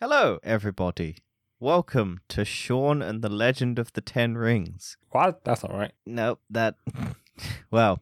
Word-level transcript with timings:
Hello, 0.00 0.38
everybody. 0.42 1.18
Welcome 1.60 2.20
to 2.28 2.44
Sean 2.44 3.02
and 3.02 3.20
the 3.22 3.28
Legend 3.28 3.78
of 3.78 3.92
the 3.92 4.00
Ten 4.00 4.36
Rings. 4.36 4.96
What? 5.10 5.44
That's 5.44 5.62
not 5.64 5.72
right. 5.74 5.92
No, 6.06 6.38
that. 6.50 6.76
Well, 7.70 8.00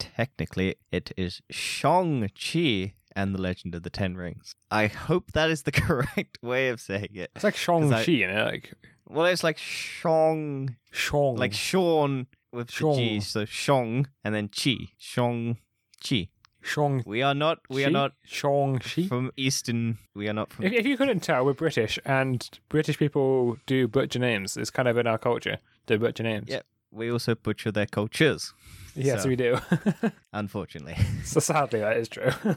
technically, 0.00 0.74
it 0.90 1.12
is 1.16 1.40
Shang-Chi 1.48 2.94
and 3.14 3.32
the 3.32 3.40
Legend 3.40 3.76
of 3.76 3.84
the 3.84 3.90
Ten 3.90 4.16
Rings. 4.16 4.56
I 4.68 4.88
hope 4.88 5.30
that 5.30 5.48
is 5.48 5.62
the 5.62 5.70
correct 5.72 6.38
way 6.42 6.70
of 6.70 6.80
saying 6.80 7.10
it. 7.14 7.30
It's 7.36 7.44
like 7.44 7.54
Shang 7.54 7.92
I- 7.92 8.04
Chi, 8.04 8.10
you 8.10 8.26
know, 8.26 8.46
like 8.46 8.72
Well, 9.06 9.26
it's 9.26 9.44
like 9.44 9.58
Shang, 9.58 10.74
Shang. 10.90 11.36
like 11.36 11.52
Sean 11.52 12.26
with 12.52 12.66
the 12.68 12.94
G, 12.96 13.20
so 13.20 13.44
Shang 13.44 14.08
and 14.24 14.34
then 14.34 14.48
Chi. 14.48 14.74
Shang-Chi. 14.98 16.30
Shang. 16.64 17.02
We 17.06 17.22
are 17.22 17.34
not. 17.34 17.58
We 17.68 17.84
are 17.84 17.90
not 17.90 18.12
Shang 18.24 18.78
Chi. 18.78 19.06
from 19.06 19.30
Eastern. 19.36 19.98
We 20.14 20.28
are 20.28 20.32
not 20.32 20.52
from. 20.52 20.64
If, 20.64 20.72
if 20.72 20.86
you 20.86 20.96
couldn't 20.96 21.20
tell, 21.20 21.44
we're 21.44 21.52
British, 21.52 21.98
and 22.04 22.48
British 22.68 22.98
people 22.98 23.58
do 23.66 23.86
butcher 23.86 24.18
names. 24.18 24.56
It's 24.56 24.70
kind 24.70 24.88
of 24.88 24.96
in 24.98 25.06
our 25.06 25.18
culture 25.18 25.58
to 25.86 25.98
butcher 25.98 26.22
names. 26.22 26.48
Yeah. 26.48 26.60
We 26.90 27.10
also 27.10 27.34
butcher 27.34 27.72
their 27.72 27.86
cultures, 27.86 28.54
Yes, 28.94 29.22
So- 29.24 29.28
we 29.28 29.36
do. 29.36 29.58
unfortunately. 30.32 30.96
so 31.24 31.40
sadly, 31.40 31.80
that 31.80 31.96
is 31.96 32.08
true. 32.08 32.30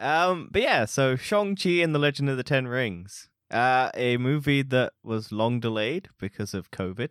Um, 0.00 0.48
but 0.52 0.62
yeah, 0.62 0.84
so 0.84 1.16
Shang-Chi 1.16 1.70
and 1.82 1.92
the 1.92 1.98
Legend 1.98 2.28
of 2.30 2.36
the 2.36 2.44
Ten 2.44 2.68
Rings. 2.68 3.28
Uh, 3.50 3.90
a 3.94 4.16
movie 4.16 4.62
that 4.62 4.92
was 5.02 5.32
long 5.32 5.58
delayed 5.58 6.08
because 6.20 6.54
of 6.54 6.70
COVID 6.70 7.10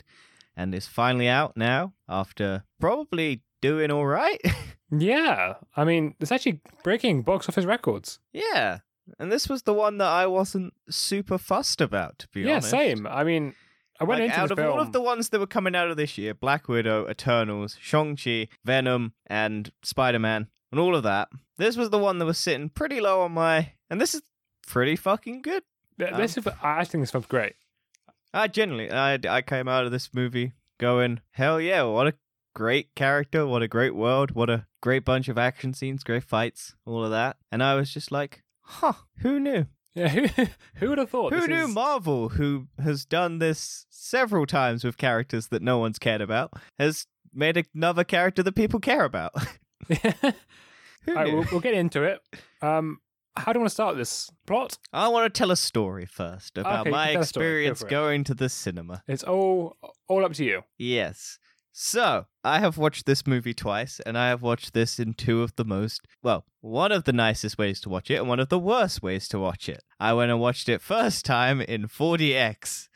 and 0.55 0.73
is 0.73 0.87
finally 0.87 1.27
out 1.27 1.57
now 1.57 1.91
after 2.07 2.63
probably 2.79 3.41
doing 3.61 3.91
all 3.91 4.05
right. 4.05 4.41
yeah, 4.91 5.55
I 5.75 5.83
mean, 5.83 6.15
it's 6.19 6.31
actually 6.31 6.61
breaking 6.83 7.23
box 7.23 7.47
office 7.49 7.65
records. 7.65 8.19
yeah. 8.33 8.79
And 9.19 9.31
this 9.31 9.47
was 9.47 9.61
the 9.63 9.73
one 9.73 9.99
that 9.99 10.07
I 10.09 10.27
wasn't 10.27 10.73
super 10.89 11.37
fussed 11.37 11.79
about, 11.79 12.19
to 12.19 12.27
be 12.33 12.41
yeah, 12.41 12.55
honest. 12.55 12.73
Yeah, 12.73 12.79
same. 12.79 13.07
I 13.07 13.23
mean, 13.23 13.55
I 14.01 14.03
went 14.03 14.19
Like, 14.19 14.31
into 14.31 14.41
out 14.41 14.51
of 14.51 14.57
film. 14.57 14.73
all 14.73 14.81
of 14.81 14.91
the 14.91 15.01
ones 15.01 15.29
that 15.29 15.39
were 15.39 15.47
coming 15.47 15.77
out 15.77 15.89
of 15.89 15.95
this 15.95 16.17
year, 16.17 16.33
Black 16.33 16.67
Widow, 16.67 17.09
Eternals, 17.09 17.77
Shang-Chi, 17.79 18.49
Venom, 18.65 19.13
and 19.25 19.71
Spider-Man, 19.81 20.47
and 20.73 20.79
all 20.81 20.93
of 20.93 21.03
that, 21.03 21.29
this 21.57 21.77
was 21.77 21.89
the 21.89 21.97
one 21.97 22.19
that 22.19 22.25
was 22.25 22.37
sitting 22.37 22.67
pretty 22.67 22.99
low 22.99 23.21
on 23.21 23.31
my... 23.31 23.71
And 23.89 24.01
this 24.01 24.13
is 24.13 24.23
pretty 24.67 24.97
fucking 24.97 25.41
good. 25.41 25.63
Th- 25.97 26.13
this 26.13 26.37
is, 26.37 26.45
I 26.61 26.83
think 26.83 27.01
this 27.01 27.11
film's 27.11 27.27
great. 27.27 27.53
I 28.33 28.49
genuinely, 28.49 28.91
I, 28.91 29.17
I 29.29 29.41
came 29.41 29.69
out 29.69 29.85
of 29.85 29.93
this 29.93 30.09
movie 30.13 30.51
going, 30.79 31.21
hell 31.31 31.61
yeah, 31.61 31.83
what 31.83 32.07
a 32.07 32.13
great 32.57 32.95
character, 32.95 33.45
what 33.45 33.61
a 33.61 33.67
great 33.67 33.93
world, 33.93 34.31
what 34.31 34.49
a 34.49 34.65
great 34.81 35.05
bunch 35.05 35.27
of 35.27 35.37
action 35.37 35.75
scenes, 35.75 36.03
great 36.03 36.23
fights, 36.23 36.73
all 36.87 37.05
of 37.05 37.11
that. 37.11 37.37
And 37.51 37.61
I 37.61 37.75
was 37.75 37.93
just 37.93 38.11
like, 38.11 38.41
huh, 38.61 38.93
who 39.19 39.39
knew? 39.39 39.67
Yeah, 39.93 40.07
who, 40.07 40.27
who 40.77 40.89
would 40.89 40.97
have 40.97 41.11
thought? 41.11 41.33
who 41.33 41.47
knew 41.47 41.65
is- 41.65 41.69
Marvel, 41.69 42.29
who 42.29 42.65
has 42.83 43.05
done 43.05 43.37
this 43.37 43.85
several 43.91 44.47
times 44.47 44.83
with 44.83 44.97
characters 44.97 45.49
that 45.49 45.61
no 45.61 45.77
one's 45.77 45.99
cared 45.99 46.19
about, 46.19 46.51
has 46.79 47.05
made 47.31 47.63
another 47.75 48.03
character 48.03 48.41
that 48.41 48.55
people 48.55 48.79
care 48.79 49.03
about? 49.03 49.33
who 49.87 51.13
right, 51.13 51.31
we'll, 51.31 51.45
we'll 51.51 51.61
get 51.61 51.75
into 51.75 52.01
it. 52.01 52.21
Um, 52.63 53.01
how 53.35 53.53
do 53.53 53.57
you 53.57 53.61
want 53.61 53.69
to 53.69 53.75
start 53.75 53.97
this 53.97 54.31
plot? 54.47 54.79
I 54.91 55.09
want 55.09 55.31
to 55.31 55.37
tell 55.37 55.51
a 55.51 55.55
story 55.55 56.07
first 56.07 56.57
about 56.57 56.81
Okay, 56.81 56.89
my 56.89 57.21
story. 57.21 57.65
Go 57.65 57.71
experience 57.71 57.83
going 57.83 58.23
to 58.23 58.33
the 58.33 58.49
cinema. 58.49 59.03
It's 59.07 59.23
all 59.23 59.77
all 60.07 60.25
up 60.25 60.33
to 60.33 60.43
you. 60.43 60.63
Yes. 60.79 61.37
So, 61.79 62.25
I 62.43 62.57
have 62.57 62.79
watched 62.79 63.05
this 63.05 63.27
movie 63.27 63.53
twice, 63.53 63.99
and 64.03 64.17
I 64.17 64.29
have 64.29 64.41
watched 64.41 64.73
this 64.73 64.99
in 64.99 65.13
two 65.13 65.43
of 65.43 65.55
the 65.57 65.63
most, 65.63 66.01
well, 66.23 66.43
one 66.59 66.91
of 66.91 67.03
the 67.03 67.13
nicest 67.13 67.59
ways 67.59 67.79
to 67.81 67.89
watch 67.89 68.09
it, 68.09 68.15
and 68.15 68.27
one 68.27 68.39
of 68.39 68.49
the 68.49 68.57
worst 68.57 69.03
ways 69.03 69.27
to 69.27 69.37
watch 69.37 69.69
it. 69.69 69.83
I 69.99 70.13
went 70.13 70.31
and 70.31 70.39
watched 70.39 70.69
it 70.69 70.81
first 70.81 71.23
time 71.23 71.61
in 71.61 71.87
4DX, 71.87 72.87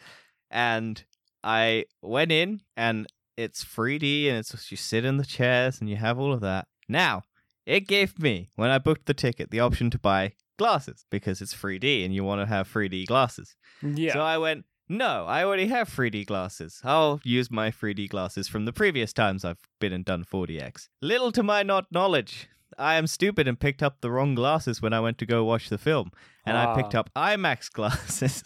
and 0.49 1.05
I 1.43 1.85
went 2.01 2.31
in, 2.31 2.61
and 2.75 3.05
it's 3.37 3.63
3D, 3.63 4.27
and 4.27 4.39
it's 4.39 4.71
you 4.71 4.77
sit 4.77 5.05
in 5.05 5.17
the 5.17 5.25
chairs, 5.25 5.79
and 5.79 5.87
you 5.87 5.97
have 5.97 6.17
all 6.17 6.33
of 6.33 6.41
that. 6.41 6.65
Now, 6.89 7.21
it 7.67 7.81
gave 7.81 8.17
me, 8.17 8.49
when 8.55 8.71
I 8.71 8.79
booked 8.79 9.05
the 9.05 9.13
ticket, 9.13 9.51
the 9.51 9.59
option 9.59 9.91
to 9.91 9.99
buy 9.99 10.33
glasses, 10.57 11.05
because 11.11 11.39
it's 11.39 11.53
3D, 11.53 12.03
and 12.03 12.15
you 12.15 12.23
want 12.23 12.41
to 12.41 12.47
have 12.47 12.67
3D 12.67 13.05
glasses. 13.05 13.55
Yeah. 13.83 14.13
So 14.13 14.21
I 14.21 14.39
went, 14.39 14.65
no, 14.91 15.25
I 15.25 15.43
already 15.43 15.67
have 15.67 15.89
3D 15.89 16.25
glasses. 16.25 16.81
I'll 16.83 17.19
use 17.23 17.49
my 17.49 17.71
3D 17.71 18.09
glasses 18.09 18.47
from 18.47 18.65
the 18.65 18.73
previous 18.73 19.13
times 19.13 19.43
I've 19.45 19.59
been 19.79 19.93
and 19.93 20.05
done 20.05 20.23
4DX. 20.25 20.89
Little 21.01 21.31
to 21.31 21.43
my 21.43 21.63
not 21.63 21.85
knowledge, 21.91 22.47
I 22.77 22.95
am 22.95 23.07
stupid 23.07 23.47
and 23.47 23.59
picked 23.59 23.81
up 23.83 24.01
the 24.01 24.11
wrong 24.11 24.35
glasses 24.35 24.81
when 24.81 24.93
I 24.93 24.99
went 24.99 25.17
to 25.19 25.25
go 25.25 25.43
watch 25.43 25.69
the 25.69 25.77
film. 25.77 26.11
And 26.45 26.57
I 26.57 26.75
picked 26.75 26.95
Ah. 26.95 26.99
up 26.99 27.09
IMAX 27.15 27.71
glasses. 27.77 28.43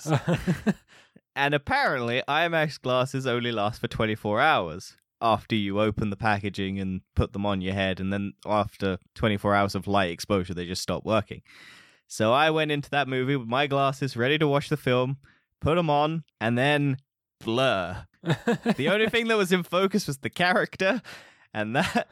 and 1.36 1.54
apparently, 1.54 2.22
IMAX 2.28 2.80
glasses 2.82 3.26
only 3.28 3.52
last 3.52 3.82
for 3.82 3.88
24 3.88 4.40
hours 4.42 4.98
after 5.22 5.56
you 5.56 5.80
open 5.80 6.10
the 6.10 6.16
packaging 6.18 6.80
and 6.80 7.02
put 7.16 7.34
them 7.34 7.46
on 7.46 7.62
your 7.62 7.74
head. 7.74 8.00
And 8.00 8.12
then 8.12 8.34
after 8.46 8.98
24 9.16 9.56
hours 9.56 9.76
of 9.76 9.88
light 9.88 10.12
exposure, 10.12 10.54
they 10.54 10.66
just 10.66 10.82
stop 10.82 11.06
working. 11.06 11.42
So 12.08 12.32
I 12.34 12.50
went 12.52 12.72
into 12.72 12.90
that 12.92 13.08
movie 13.08 13.36
with 13.36 13.48
my 13.48 13.66
glasses 13.68 14.16
ready 14.16 14.38
to 14.38 14.48
watch 14.48 14.70
the 14.70 14.78
film, 14.78 15.18
put 15.62 15.76
them 15.76 15.90
on, 15.90 16.24
and 16.40 16.58
then 16.58 16.98
blur. 17.40 18.06
The 18.78 18.90
only 18.90 19.08
thing 19.10 19.28
that 19.28 19.38
was 19.38 19.52
in 19.52 19.62
focus 19.64 20.08
was 20.08 20.18
the 20.18 20.32
character, 20.32 21.02
and 21.54 21.76
that 21.76 22.08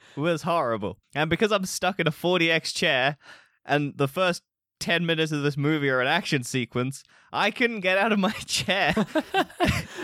was 0.16 0.42
horrible. 0.42 0.98
And 1.14 1.28
because 1.28 1.52
I'm 1.52 1.66
stuck 1.66 2.00
in 2.00 2.06
a 2.06 2.10
4DX 2.10 2.74
chair, 2.74 3.18
and 3.66 3.92
the 3.96 4.08
first 4.08 4.42
10 4.80 5.04
minutes 5.04 5.32
of 5.32 5.42
this 5.42 5.56
movie 5.56 5.90
are 5.90 6.00
an 6.00 6.06
action 6.06 6.42
sequence, 6.42 7.04
I 7.32 7.50
couldn't 7.50 7.80
get 7.80 7.98
out 7.98 8.12
of 8.12 8.18
my 8.18 8.30
chair 8.46 8.94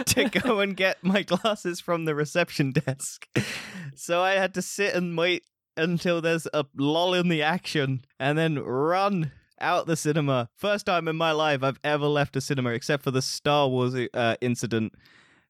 to 0.07 0.29
go 0.29 0.61
and 0.61 0.77
get 0.77 1.03
my 1.03 1.23
glasses 1.23 1.81
from 1.81 2.05
the 2.05 2.15
reception 2.15 2.73
desk. 2.73 3.27
So 3.95 4.23
I 4.23 4.33
had 4.33 4.55
to 4.55 4.63
sit 4.63 4.95
and 4.95 5.17
wait 5.17 5.45
until 5.77 6.21
there's 6.21 6.47
a 6.53 6.67
lull 6.77 7.15
in 7.15 7.29
the 7.29 7.43
action 7.43 8.05
and 8.21 8.39
then 8.39 8.59
run 8.59 9.33
out 9.61 9.87
the 9.87 9.97
cinema. 9.97 10.49
First 10.55 10.87
time 10.87 11.09
in 11.09 11.17
my 11.17 11.33
life 11.33 11.63
I've 11.63 11.81
ever 11.85 12.07
left 12.07 12.37
a 12.37 12.41
cinema 12.41 12.71
except 12.71 13.03
for 13.03 13.11
the 13.11 13.23
Star 13.23 13.69
Wars 13.69 13.95
uh, 14.15 14.37
incident, 14.41 14.95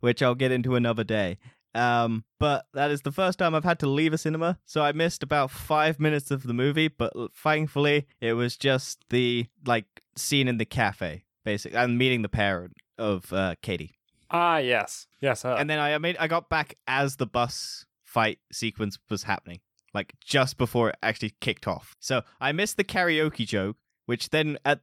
which 0.01 0.23
I'll 0.23 0.35
get 0.35 0.53
into 0.53 0.75
another 0.77 1.05
day. 1.05 1.39
Um, 1.75 2.25
but 2.41 2.67
that 2.73 2.91
is 2.91 3.03
the 3.03 3.13
first 3.13 3.39
time 3.39 3.55
I've 3.55 3.65
had 3.65 3.79
to 3.81 3.87
leave 3.87 4.15
a 4.15 4.19
cinema, 4.19 4.59
so 4.65 4.83
I 4.83 4.93
missed 4.93 5.23
about 5.23 5.51
five 5.51 6.01
minutes 6.01 6.31
of 6.31 6.45
the 6.45 6.55
movie. 6.55 6.89
But 6.89 7.13
thankfully, 7.35 8.07
it 8.21 8.33
was 8.33 8.57
just 8.57 9.05
the 9.11 9.47
like 9.67 9.85
scene 10.17 10.49
in 10.49 10.57
the 10.57 10.65
cafe, 10.65 11.25
basically, 11.45 11.77
and 11.79 11.99
meeting 11.99 12.23
the 12.23 12.31
parent 12.31 12.77
of 12.97 13.31
uh, 13.33 13.57
Katy. 13.61 13.99
ah, 14.31 14.57
yes, 14.57 15.07
yes. 15.21 15.45
Uh, 15.45 15.57
And 15.59 15.69
then 15.69 15.79
I 15.79 15.99
made 15.99 16.17
I 16.19 16.29
got 16.29 16.49
back 16.49 16.77
as 16.87 17.17
the 17.17 17.27
bus 17.27 17.85
fight 18.05 18.39
sequence 18.51 18.99
was 19.11 19.25
happening, 19.25 19.61
like 19.93 20.15
just 20.25 20.57
before 20.57 20.89
it 20.89 20.97
actually 21.03 21.35
kicked 21.43 21.67
off. 21.67 21.95
So 22.01 22.23
I 22.41 22.53
missed 22.53 22.79
the 22.79 22.85
karaoke 22.85 23.47
joke, 23.47 23.77
which 24.07 24.31
then 24.31 24.59
at 24.65 24.81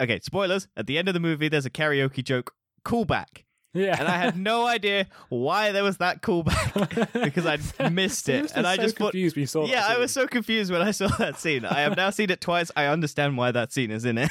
okay 0.00 0.20
spoilers 0.20 0.68
at 0.76 0.86
the 0.86 0.98
end 0.98 1.08
of 1.08 1.14
the 1.14 1.20
movie 1.20 1.48
there's 1.48 1.66
a 1.66 1.70
karaoke 1.70 2.22
joke 2.24 2.54
callback, 2.84 3.44
yeah. 3.74 3.96
and 3.98 4.08
I 4.08 4.16
had 4.18 4.36
no 4.36 4.66
idea 4.76 5.06
why 5.28 5.70
there 5.72 5.84
was 5.84 5.98
that 5.98 6.20
callback 6.20 7.12
because 7.24 7.46
I'd 7.46 7.92
missed 7.92 8.28
it, 8.28 8.52
and 8.54 8.66
I 8.66 8.76
so 8.76 8.82
just 8.82 8.96
thought. 8.98 9.12
confused 9.12 9.36
when 9.36 9.42
you 9.42 9.46
saw 9.46 9.66
Yeah, 9.66 9.86
I 9.86 9.98
was 9.98 10.12
so 10.12 10.26
confused 10.26 10.72
when 10.72 10.82
I 10.82 10.90
saw 10.90 11.06
that 11.18 11.38
scene. 11.38 11.64
I 11.64 11.80
have 11.80 11.96
now 11.96 12.10
seen 12.10 12.30
it 12.30 12.40
twice. 12.40 12.70
I 12.74 12.86
understand 12.86 13.36
why 13.36 13.52
that 13.52 13.72
scene 13.72 13.90
is 13.90 14.04
in 14.04 14.18
it. 14.18 14.30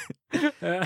so. 0.59 0.83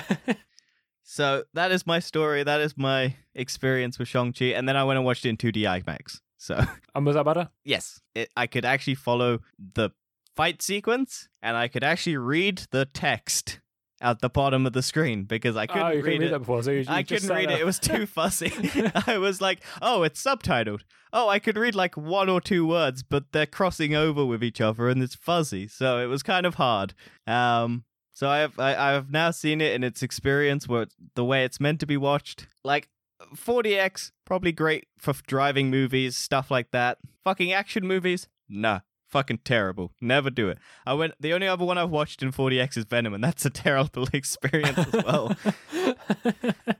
So 1.08 1.44
that 1.54 1.72
is 1.72 1.86
my 1.86 2.00
story. 2.00 2.44
That 2.44 2.62
is 2.62 2.76
my 2.78 3.16
experience 3.36 4.00
with 4.00 4.08
Shang-Chi. 4.08 4.46
And 4.46 4.68
then 4.68 4.76
I 4.76 4.84
went 4.84 4.98
and 4.98 5.06
watched 5.06 5.24
it 5.26 5.30
in 5.30 5.38
2D 5.38 5.62
IMAX. 5.62 6.20
So, 6.38 6.60
and 6.96 7.06
was 7.06 7.16
that 7.16 7.24
better? 7.26 7.50
yes, 7.64 8.02
it, 8.16 8.30
I 8.36 8.48
could 8.48 8.66
actually 8.66 8.96
follow 8.96 9.40
the 9.76 9.92
fight 10.36 10.62
sequence 10.62 11.30
and 11.42 11.56
I 11.58 11.68
could 11.68 11.84
actually 11.84 12.18
read 12.18 12.64
the 12.72 12.86
text 12.86 13.60
at 14.02 14.20
the 14.20 14.30
bottom 14.30 14.66
of 14.66 14.74
the 14.74 14.82
screen 14.82 15.24
because 15.24 15.56
I 15.56 15.68
couldn't 15.68 15.84
oh, 15.84 15.90
you 15.90 15.96
read 15.98 16.04
couldn't 16.04 16.22
read 16.22 16.32
it. 16.34 16.40
before, 16.40 16.64
so 16.64 16.72
you, 16.72 16.80
you 16.80 16.86
I 16.88 17.04
couldn't 17.04 17.30
read 17.30 17.50
there. 17.50 17.58
it. 17.58 17.62
It 17.62 17.66
was 17.66 17.80
too 17.80 18.06
fussy. 18.06 18.52
I 19.08 19.18
was 19.18 19.42
like, 19.42 19.64
oh, 19.82 20.04
it's 20.04 20.22
subtitled. 20.22 20.82
Oh, 21.14 21.30
I 21.30 21.40
could 21.40 21.58
read 21.58 21.76
like 21.76 21.96
one 21.96 22.30
or 22.30 22.42
two 22.42 22.68
words, 22.68 23.04
but 23.04 23.32
they're 23.32 23.46
crossing 23.46 23.96
over 23.96 24.26
with 24.26 24.44
each 24.44 24.60
other 24.60 24.90
and 24.90 25.02
it's 25.02 25.16
fuzzy. 25.16 25.68
So 25.68 26.00
it 26.00 26.08
was 26.08 26.24
kind 26.24 26.46
of 26.46 26.56
hard. 26.56 26.94
Um, 27.26 27.86
so 28.14 28.30
I 28.30 28.40
have 28.40 28.60
I, 28.60 28.76
I 28.76 28.92
have 28.92 29.12
now 29.12 29.32
seen 29.32 29.62
it 29.62 29.74
in 29.74 29.84
its 29.84 30.04
experience 30.04 30.68
where 30.68 30.88
the 31.16 31.26
way 31.26 31.44
it's 31.46 31.60
meant 31.60 31.80
to 31.80 31.86
be 31.86 31.98
watched. 31.98 32.48
Like 32.64 32.90
4DX, 33.34 34.12
probably 34.26 34.52
great 34.52 34.88
for 34.98 35.14
driving 35.26 35.70
movies, 35.70 36.18
stuff 36.18 36.52
like 36.52 36.72
that. 36.72 36.98
Fucking 37.24 37.54
action 37.54 37.88
movies, 37.88 38.28
nah. 38.50 38.82
Fucking 39.08 39.40
terrible. 39.46 39.92
Never 40.02 40.30
do 40.30 40.50
it. 40.50 40.58
I 40.86 40.94
went. 40.94 41.14
The 41.20 41.34
only 41.34 41.48
other 41.48 41.64
one 41.64 41.78
I've 41.78 41.90
watched 41.90 42.22
in 42.24 42.32
4DX 42.32 42.78
is 42.78 42.86
Venom, 42.86 43.14
and 43.14 43.24
that's 43.24 43.46
a 43.46 43.50
terrible 43.50 44.08
experience 44.14 44.78
as 44.78 45.04
well. 45.04 45.36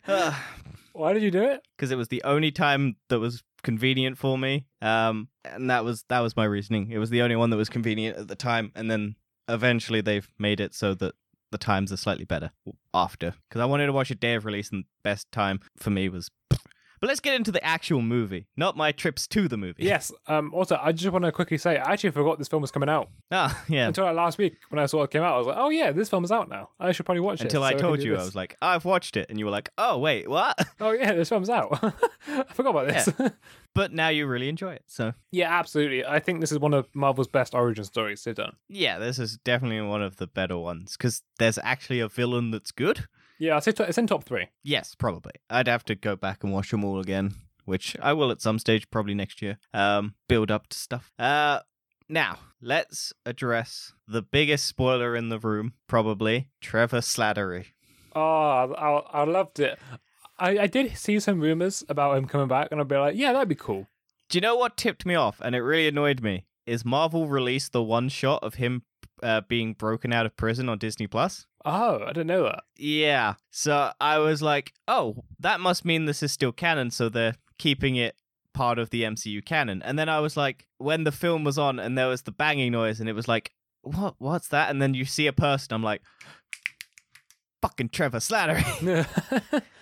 Why 0.94 1.12
did 1.14 1.24
you 1.24 1.32
do 1.32 1.44
it? 1.44 1.62
because 1.76 1.92
it 1.92 1.98
was 1.98 2.08
the 2.08 2.24
only 2.24 2.52
time 2.52 2.96
that 3.10 3.20
was 3.20 3.44
convenient 3.64 4.18
for 4.18 4.38
me. 4.38 4.66
Um, 4.82 5.28
and 5.44 5.70
that 5.70 5.84
was 5.84 6.06
that 6.10 6.22
was 6.22 6.36
my 6.36 6.46
reasoning. 6.46 6.92
It 6.92 6.98
was 6.98 7.10
the 7.10 7.22
only 7.22 7.36
one 7.36 7.50
that 7.50 7.58
was 7.58 7.70
convenient 7.70 8.18
at 8.18 8.28
the 8.28 8.36
time, 8.36 8.72
and 8.76 8.90
then 8.90 9.16
eventually 9.50 10.02
they've 10.02 10.28
made 10.40 10.60
it 10.60 10.74
so 10.74 10.94
that 10.96 11.14
the 11.52 11.58
times 11.58 11.92
are 11.92 11.98
slightly 11.98 12.26
better 12.26 12.52
after 12.94 13.34
because 13.48 13.62
I 13.62 13.66
wanted 13.66 13.86
to 13.88 13.94
watch 13.94 14.10
a 14.12 14.16
day 14.16 14.36
of 14.36 14.46
release, 14.46 14.72
and 14.72 14.84
the 14.84 14.88
best 15.04 15.32
time 15.32 15.60
for 15.78 15.90
me 15.90 16.10
was. 16.10 16.30
But 17.02 17.08
let's 17.08 17.20
get 17.20 17.34
into 17.36 17.52
the 17.52 17.64
actual 17.64 18.02
movie, 18.02 18.48
not 18.56 18.78
my 18.78 18.92
trips 18.92 19.28
to 19.28 19.48
the 19.48 19.58
movie. 19.58 19.84
Yes. 19.84 20.12
Um. 20.28 20.54
Also, 20.54 20.80
I 20.82 20.92
just 20.92 21.12
want 21.12 21.26
to 21.26 21.32
quickly 21.32 21.58
say, 21.58 21.78
I 21.78 21.94
actually 21.94 22.12
forgot 22.12 22.38
this 22.38 22.48
film 22.48 22.62
was 22.62 22.72
coming 22.72 22.90
out 22.90 23.10
Ah, 23.32 23.64
yeah. 23.70 23.88
until 23.88 24.06
like, 24.06 24.16
last 24.16 24.38
week 24.38 24.58
when 24.70 24.80
I 24.80 24.86
saw 24.86 25.04
it 25.04 25.12
came 25.12 25.22
out. 25.22 25.36
I 25.36 25.38
was 25.38 25.48
like, 25.48 25.58
oh 25.58 25.70
yeah, 25.70 25.92
this 25.92 26.10
film 26.10 26.24
is 26.24 26.32
out 26.32 26.50
now. 26.50 26.70
I 26.80 26.92
should 26.92 27.06
probably 27.06 27.22
watch 27.22 27.42
Until 27.42 27.64
it. 27.64 27.68
Until 27.68 27.78
I 27.78 27.82
so 27.82 27.88
told 27.88 28.00
do 28.00 28.06
you, 28.06 28.16
I 28.16 28.24
was 28.24 28.36
like, 28.36 28.56
I've 28.62 28.86
watched 28.86 29.18
it, 29.18 29.28
and 29.30 29.38
you 29.40 29.46
were 29.46 29.52
like, 29.52 29.70
Oh 29.78 29.98
wait, 30.00 30.30
what? 30.30 30.58
oh 30.80 30.92
yeah, 30.92 31.14
this 31.14 31.30
film's 31.30 31.50
out. 31.50 31.80
I 32.28 32.44
forgot 32.54 32.70
about 32.72 32.88
this. 32.88 33.10
but 33.74 33.92
now 33.92 34.08
you 34.10 34.26
really 34.28 34.50
enjoy 34.50 34.74
it, 34.74 34.84
so 34.88 35.14
yeah, 35.32 35.52
absolutely. 35.58 36.06
I 36.06 36.20
think 36.20 36.40
this 36.40 36.52
is 36.52 36.60
one 36.60 36.74
of 36.74 36.88
Marvel's 36.96 37.28
best 37.28 37.54
origin 37.54 37.84
stories 37.84 38.24
they've 38.24 38.36
done. 38.36 38.56
yeah, 38.70 39.00
this 39.00 39.20
is 39.20 39.38
definitely 39.44 39.82
one 39.82 40.02
of 40.02 40.18
the 40.18 40.28
better 40.28 40.58
ones 40.58 40.96
because 40.98 41.22
there's 41.40 41.60
actually 41.62 42.00
a 42.00 42.08
villain 42.08 42.52
that's 42.52 42.72
good. 42.72 43.08
Yeah, 43.40 43.58
I'd 43.58 43.64
say 43.64 43.74
it's 43.78 43.98
in 43.98 44.08
top 44.08 44.24
three. 44.24 44.48
Yes, 44.64 44.96
probably. 44.96 45.34
I'd 45.50 45.68
have 45.68 45.86
to 45.86 45.96
go 45.96 46.16
back 46.16 46.44
and 46.44 46.54
watch 46.54 46.72
them 46.72 46.84
all 46.86 47.00
again, 47.00 47.34
which 47.66 47.96
I 48.02 48.14
will 48.14 48.32
at 48.32 48.42
some 48.42 48.60
stage, 48.60 48.90
probably 48.90 49.14
next 49.14 49.42
year. 49.42 49.58
Um, 49.74 50.16
build 50.30 50.52
up 50.52 50.68
to 50.68 50.78
stuff. 50.78 51.12
Uh, 51.20 51.60
now 52.08 52.38
let's 52.62 53.14
address 53.26 53.94
the 54.08 54.22
biggest 54.22 54.66
spoiler 54.66 55.16
in 55.16 55.30
the 55.30 55.40
room, 55.40 55.74
probably 55.88 56.50
Trevor 56.62 57.00
Slattery. 57.00 57.68
Oh, 58.16 58.22
I, 58.22 59.22
I 59.22 59.24
loved 59.26 59.60
it. 59.60 59.78
I, 60.38 60.60
I 60.60 60.68
did 60.68 60.98
see 60.98 61.20
some 61.20 61.40
rumors 61.40 61.84
about 61.90 62.18
him 62.18 62.28
coming 62.28 62.48
back, 62.48 62.70
and 62.72 62.80
I'd 62.80 62.88
be 62.88 62.96
like, 62.96 63.16
yeah, 63.16 63.34
that'd 63.34 63.50
be 63.50 63.56
cool. 63.56 63.88
Do 64.30 64.38
you 64.38 64.42
know 64.42 64.56
what 64.56 64.78
tipped 64.78 65.06
me 65.06 65.16
off, 65.16 65.42
and 65.42 65.56
it 65.56 65.62
really 65.62 65.88
annoyed 65.88 66.22
me? 66.22 66.46
Is 66.66 66.84
Marvel 66.84 67.28
released 67.28 67.74
the 67.74 67.84
one 67.84 68.10
shot 68.10 68.42
of 68.42 68.56
him 68.56 68.84
uh, 69.24 69.42
being 69.48 69.74
broken 69.74 70.14
out 70.14 70.26
of 70.26 70.36
prison 70.36 70.70
on 70.70 70.78
Disney 70.78 71.08
Plus? 71.08 71.46
Oh, 71.64 72.04
I 72.04 72.08
didn't 72.08 72.28
know 72.28 72.44
that. 72.44 72.64
Yeah. 72.78 73.36
So 73.50 73.92
I 74.00 74.20
was 74.20 74.42
like, 74.42 74.74
oh, 74.88 75.24
that 75.40 75.60
must 75.60 75.86
mean 75.86 76.06
this 76.06 76.22
is 76.22 76.32
still 76.32 76.52
canon, 76.52 76.92
so 76.92 77.10
they're 77.10 77.36
keeping 77.58 77.96
it 77.96 78.16
part 78.54 78.80
of 78.80 78.90
the 78.90 79.04
MCU 79.04 79.44
canon. 79.44 79.82
And 79.82 79.98
then 79.98 80.10
I 80.10 80.20
was 80.20 80.38
like, 80.38 80.68
when 80.78 81.04
the 81.04 81.12
film 81.12 81.44
was 81.44 81.58
on 81.58 81.80
and 81.80 81.98
there 81.98 82.08
was 82.08 82.22
the 82.24 82.32
banging 82.32 82.72
noise 82.72 83.00
and 83.00 83.10
it 83.10 83.14
was 83.14 83.28
like, 83.28 83.52
what 83.82 84.16
what's 84.18 84.48
that? 84.50 84.70
And 84.70 84.82
then 84.82 84.94
you 84.94 85.06
see 85.06 85.28
a 85.28 85.34
person, 85.34 85.74
I'm 85.74 85.84
like, 85.84 86.02
fucking 87.62 87.90
Trevor 87.90 88.20
Slattery. 88.20 89.06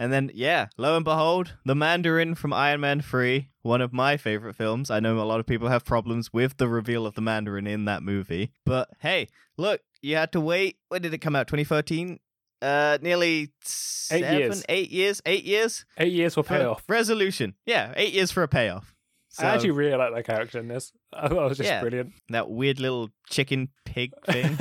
and 0.00 0.12
then 0.12 0.30
yeah, 0.34 0.66
lo 0.78 0.96
and 0.96 1.04
behold, 1.04 1.54
the 1.64 1.74
Mandarin 1.76 2.34
from 2.34 2.52
Iron 2.52 2.80
Man 2.80 3.00
3, 3.02 3.50
one 3.62 3.80
of 3.80 3.92
my 3.92 4.16
favorite 4.16 4.56
films. 4.56 4.90
I 4.90 4.98
know 4.98 5.20
a 5.20 5.22
lot 5.28 5.38
of 5.40 5.46
people 5.46 5.68
have 5.68 5.84
problems 5.84 6.32
with 6.32 6.56
the 6.56 6.66
reveal 6.68 7.04
of 7.06 7.14
the 7.14 7.20
Mandarin 7.20 7.66
in 7.66 7.84
that 7.84 8.02
movie. 8.02 8.52
But 8.64 8.88
hey, 9.00 9.28
look, 9.58 9.80
you 10.02 10.16
had 10.16 10.32
to 10.32 10.40
wait. 10.40 10.78
When 10.88 11.02
did 11.02 11.12
it 11.14 11.18
come 11.18 11.36
out? 11.36 11.46
2013? 11.46 12.18
Uh, 12.62 12.98
nearly 13.00 13.50
seven, 13.62 14.38
years. 14.38 14.64
eight 14.68 14.90
years, 14.90 15.22
eight 15.24 15.44
years 15.44 15.84
Eight 15.96 16.12
years 16.12 16.34
for 16.34 16.42
payoff. 16.42 16.82
resolution. 16.88 17.54
Yeah, 17.64 17.92
eight 17.96 18.12
years 18.12 18.30
for 18.30 18.42
a 18.42 18.48
payoff. 18.48 18.94
So, 19.32 19.46
I 19.46 19.54
actually 19.54 19.70
really 19.70 19.96
like 19.96 20.12
that 20.12 20.26
character 20.26 20.58
in 20.58 20.66
this. 20.66 20.92
I 21.12 21.28
thought 21.28 21.44
it 21.46 21.48
was 21.50 21.58
just 21.58 21.68
Yeah. 21.70 21.80
brilliant. 21.80 22.12
that 22.30 22.50
weird 22.50 22.80
little 22.80 23.10
chicken 23.28 23.68
pig 23.84 24.12
thing, 24.26 24.56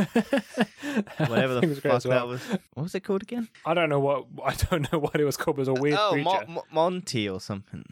whatever 1.17 1.57
I 1.57 1.61
think 1.61 1.63
it 1.63 1.67
the 1.67 1.67
was 1.67 1.79
fuck 1.79 1.93
as 1.93 2.05
well. 2.05 2.19
that 2.19 2.27
was. 2.27 2.41
What 2.73 2.83
was 2.83 2.95
it 2.95 3.01
called 3.01 3.23
again? 3.23 3.49
I 3.65 3.73
don't 3.73 3.89
know 3.89 3.99
what 3.99 4.25
I 4.45 4.53
don't 4.53 4.91
know 4.91 4.99
what 4.99 5.19
it 5.19 5.23
was 5.25 5.37
called. 5.37 5.57
It 5.57 5.61
was 5.61 5.67
a 5.69 5.73
weird 5.73 5.97
oh, 5.99 6.11
creature. 6.11 6.29
Mo- 6.29 6.45
Mo- 6.47 6.63
Monty 6.71 7.27
or 7.29 7.39
something. 7.39 7.83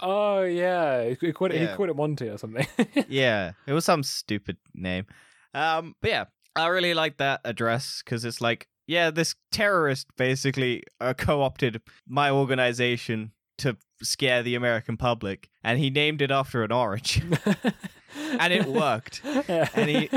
oh 0.00 0.42
yeah, 0.42 1.04
he, 1.20 1.32
called 1.32 1.52
it 1.52 1.60
he 1.60 1.74
called 1.74 1.88
it 1.90 1.96
Monty 1.96 2.28
or 2.28 2.38
something. 2.38 2.66
yeah, 3.08 3.52
it 3.66 3.72
was 3.72 3.84
some 3.84 4.02
stupid 4.02 4.56
name. 4.74 5.06
Um, 5.54 5.94
but 6.02 6.10
yeah, 6.10 6.24
I 6.54 6.66
really 6.68 6.94
like 6.94 7.16
that 7.18 7.40
address 7.44 8.02
because 8.04 8.24
it's 8.24 8.40
like, 8.40 8.66
yeah, 8.86 9.10
this 9.10 9.34
terrorist 9.52 10.08
basically 10.16 10.82
uh, 11.00 11.14
co-opted 11.14 11.80
my 12.06 12.30
organization 12.30 13.32
to 13.58 13.76
scare 14.02 14.42
the 14.42 14.54
American 14.54 14.96
public, 14.96 15.48
and 15.62 15.78
he 15.78 15.90
named 15.90 16.22
it 16.22 16.30
after 16.30 16.62
an 16.62 16.72
orange, 16.72 17.22
and 18.38 18.52
it 18.52 18.66
worked. 18.66 19.22
and 19.24 19.88
he, 19.90 20.08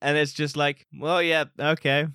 and 0.00 0.16
it's 0.16 0.32
just 0.32 0.56
like, 0.56 0.86
well, 0.98 1.22
yeah, 1.22 1.44
okay, 1.58 2.06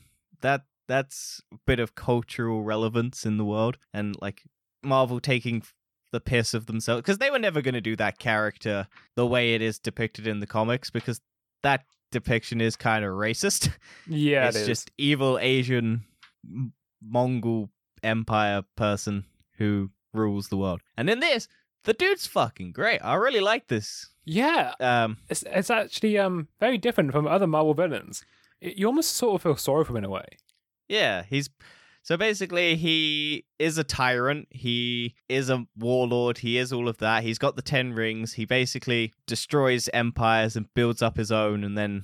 that 0.41 0.65
that's 0.87 1.41
a 1.53 1.57
bit 1.65 1.79
of 1.79 1.95
cultural 1.95 2.63
relevance 2.63 3.25
in 3.25 3.37
the 3.37 3.45
world, 3.45 3.77
and 3.93 4.15
like 4.21 4.43
Marvel 4.83 5.19
taking 5.19 5.63
the 6.11 6.19
piss 6.19 6.53
of 6.53 6.65
themselves 6.65 7.01
because 7.01 7.19
they 7.19 7.29
were 7.29 7.39
never 7.39 7.61
going 7.61 7.73
to 7.73 7.81
do 7.81 7.95
that 7.95 8.19
character 8.19 8.85
the 9.15 9.25
way 9.25 9.53
it 9.53 9.61
is 9.61 9.79
depicted 9.79 10.27
in 10.27 10.41
the 10.41 10.45
comics 10.47 10.89
because 10.89 11.21
that 11.63 11.85
depiction 12.11 12.59
is 12.59 12.75
kind 12.75 13.05
of 13.05 13.11
racist. 13.11 13.69
yeah, 14.07 14.47
it's 14.47 14.57
it 14.57 14.61
is. 14.61 14.67
just 14.67 14.91
evil 14.97 15.39
Asian 15.39 16.03
Mongol 17.01 17.69
empire 18.03 18.63
person 18.75 19.25
who 19.57 19.89
rules 20.13 20.47
the 20.49 20.57
world. 20.57 20.81
And 20.97 21.09
in 21.09 21.19
this, 21.19 21.47
the 21.83 21.93
dude's 21.93 22.27
fucking 22.27 22.71
great. 22.73 22.99
I 22.99 23.15
really 23.15 23.39
like 23.39 23.67
this. 23.67 24.09
yeah. 24.25 24.73
Um, 24.79 25.17
It's 25.29 25.43
it's 25.47 25.69
actually 25.69 26.17
um 26.17 26.47
very 26.59 26.77
different 26.77 27.11
from 27.11 27.27
other 27.27 27.47
Marvel 27.47 27.73
villains. 27.73 28.23
It, 28.59 28.77
you 28.77 28.85
almost 28.87 29.13
sort 29.13 29.35
of 29.35 29.41
feel 29.43 29.55
sorry 29.57 29.83
for 29.85 29.91
him 29.91 29.97
in 29.97 30.05
a 30.05 30.09
way. 30.09 30.25
Yeah, 30.87 31.23
he's 31.27 31.49
so 32.03 32.17
basically 32.17 32.75
he 32.75 33.45
is 33.59 33.77
a 33.77 33.83
tyrant. 33.83 34.47
He 34.51 35.15
is 35.29 35.49
a 35.49 35.65
warlord. 35.77 36.39
He 36.39 36.57
is 36.57 36.73
all 36.73 36.87
of 36.87 36.97
that. 36.97 37.23
He's 37.23 37.37
got 37.39 37.55
the 37.55 37.61
ten 37.61 37.93
rings. 37.93 38.33
He 38.33 38.45
basically 38.45 39.13
destroys 39.27 39.87
empires 39.93 40.55
and 40.55 40.65
builds 40.73 41.01
up 41.01 41.17
his 41.17 41.31
own, 41.31 41.63
and 41.63 41.77
then 41.77 42.03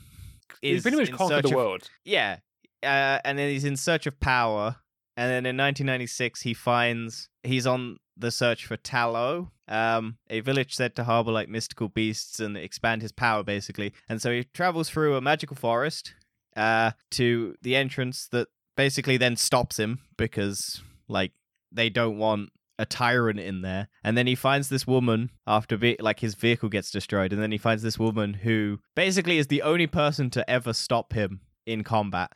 He's 0.62 0.82
pretty 0.82 0.98
much 0.98 1.12
conquered 1.12 1.44
the 1.46 1.50
of- 1.50 1.56
world. 1.56 1.90
Yeah, 2.06 2.38
uh, 2.82 3.20
and 3.26 3.38
then 3.38 3.50
he's 3.50 3.66
in 3.66 3.76
search 3.76 4.08
of 4.08 4.20
power. 4.20 4.78
And 5.18 5.30
then 5.32 5.46
in 5.48 5.58
1996, 5.58 6.42
he 6.42 6.54
finds 6.54 7.28
he's 7.44 7.66
on 7.68 7.98
the 8.16 8.32
search 8.32 8.66
for 8.66 8.78
Ta 8.78 9.08
Lo, 9.08 9.50
um, 9.68 10.18
a 10.30 10.40
village 10.42 10.76
said 10.76 10.96
to 10.96 11.04
harbor 11.04 11.32
like 11.32 11.50
mystical 11.50 11.90
beasts 11.90 12.40
and 12.40 12.56
expand 12.56 13.02
his 13.02 13.12
power, 13.12 13.44
basically. 13.44 13.94
And 14.08 14.22
so 14.22 14.32
he 14.32 14.44
travels 14.44 14.90
through 14.90 15.16
a 15.16 15.22
magical 15.22 15.56
forest 15.56 16.14
uh, 16.56 16.92
to 17.12 17.56
the 17.62 17.76
entrance 17.76 18.28
that 18.32 18.48
basically 18.76 19.18
then 19.18 19.36
stops 19.36 19.78
him 19.80 20.00
because, 20.18 20.82
like, 21.08 21.32
they 21.72 21.90
don't 21.90 22.18
want 22.18 22.52
a 22.80 22.86
tyrant 22.86 23.40
in 23.40 23.62
there. 23.62 23.88
And 24.04 24.16
then 24.16 24.28
he 24.28 24.36
finds 24.36 24.70
this 24.70 24.86
woman 24.86 25.32
after, 25.48 25.78
ve- 25.78 25.98
like, 26.00 26.20
his 26.20 26.36
vehicle 26.36 26.70
gets 26.70 26.92
destroyed. 26.92 27.34
And 27.34 27.42
then 27.42 27.52
he 27.52 27.58
finds 27.58 27.82
this 27.84 27.98
woman 28.00 28.36
who 28.36 28.80
basically 28.96 29.40
is 29.40 29.48
the 29.48 29.64
only 29.64 29.88
person 29.88 30.30
to 30.32 30.48
ever 30.50 30.74
stop 30.74 31.14
him 31.14 31.42
in 31.66 31.84
combat. 31.84 32.32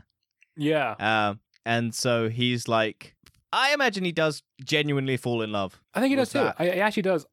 Yeah, 0.58 0.96
Um, 1.00 1.40
and 1.66 1.94
so 1.94 2.30
he's 2.30 2.68
like, 2.68 3.16
I 3.54 3.74
imagine 3.74 4.04
he 4.06 4.12
does 4.12 4.44
genuinely 4.64 5.18
fall 5.18 5.42
in 5.42 5.52
love. 5.52 5.82
I 5.94 6.00
think 6.00 6.12
he 6.12 6.16
does 6.16 6.34
with 6.34 6.44
too. 6.44 6.52
I, 6.58 6.66
he 6.72 6.80
actually 6.82 7.04
does. 7.04 7.26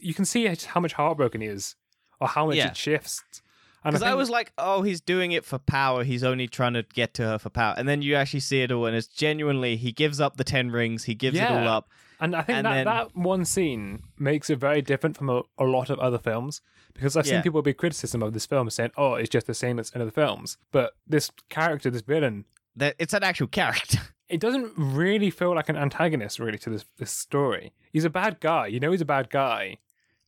You 0.00 0.14
can 0.14 0.24
see 0.24 0.46
how 0.66 0.80
much 0.80 0.94
heartbroken 0.94 1.40
he 1.40 1.46
is, 1.46 1.76
or 2.20 2.28
how 2.28 2.46
much 2.46 2.56
Yeah. 2.56 2.68
it 2.68 2.76
shifts. 2.76 3.22
And 3.82 3.92
Because 3.92 4.02
I, 4.02 4.08
think- 4.08 4.18
was 4.18 4.28
like, 4.30 4.52
oh, 4.58 4.82
he's 4.82 5.00
doing 5.00 5.32
it 5.32 5.44
for 5.44 5.58
power. 5.58 6.04
He's 6.04 6.22
only 6.22 6.46
trying 6.48 6.74
to 6.74 6.82
get 6.82 7.14
to 7.14 7.22
her 7.22 7.38
for 7.38 7.48
power. 7.48 7.74
And 7.78 7.88
then 7.88 8.02
you 8.02 8.14
actually 8.14 8.40
see 8.40 8.60
it 8.62 8.70
all, 8.70 8.84
and 8.86 8.94
it's 8.94 9.06
genuinely, 9.06 9.76
he 9.76 9.90
gives 9.92 10.20
up 10.20 10.36
the 10.36 10.44
10 10.44 10.70
rings, 10.70 11.04
he 11.04 11.14
gives 11.14 11.38
it 11.38 11.42
all 11.44 11.62
Yeah. 11.62 11.76
up. 11.76 11.88
And 12.20 12.36
I 12.36 12.42
think 12.42 12.58
And 12.58 12.66
that, 12.66 12.74
then- 12.74 12.84
that 12.84 13.16
one 13.16 13.46
scene 13.46 14.02
makes 14.18 14.50
it 14.50 14.58
very 14.58 14.82
different 14.82 15.16
from 15.16 15.30
a, 15.30 15.42
a 15.56 15.64
lot 15.64 15.88
of 15.88 15.98
other 15.98 16.18
films. 16.18 16.60
Because 16.92 17.16
I've 17.16 17.24
Yeah. 17.26 17.34
seen 17.36 17.42
people 17.42 17.62
be 17.62 17.72
criticism 17.72 18.22
of 18.22 18.34
this 18.34 18.44
film 18.44 18.68
saying, 18.68 18.90
oh, 18.98 19.14
it's 19.14 19.30
just 19.30 19.46
the 19.46 19.54
same 19.54 19.78
as 19.78 19.90
in 19.94 20.02
other 20.02 20.10
films. 20.10 20.58
But 20.72 20.92
this 21.06 21.30
character, 21.48 21.88
this 21.88 22.02
villain, 22.02 22.44
That 22.76 22.96
It's 22.98 23.14
an 23.14 23.22
actual 23.22 23.46
character. 23.48 23.98
it 24.28 24.40
doesn't 24.40 24.72
really 24.76 25.30
feel 25.30 25.54
like 25.54 25.68
an 25.68 25.76
antagonist, 25.76 26.38
really, 26.38 26.58
to 26.58 26.70
this, 26.70 26.84
this 26.98 27.10
story. 27.10 27.72
He's 27.92 28.04
a 28.04 28.10
bad 28.10 28.40
guy. 28.40 28.68
You 28.68 28.80
know 28.80 28.92
he's 28.92 29.00
a 29.00 29.04
bad 29.06 29.30
guy. 29.30 29.78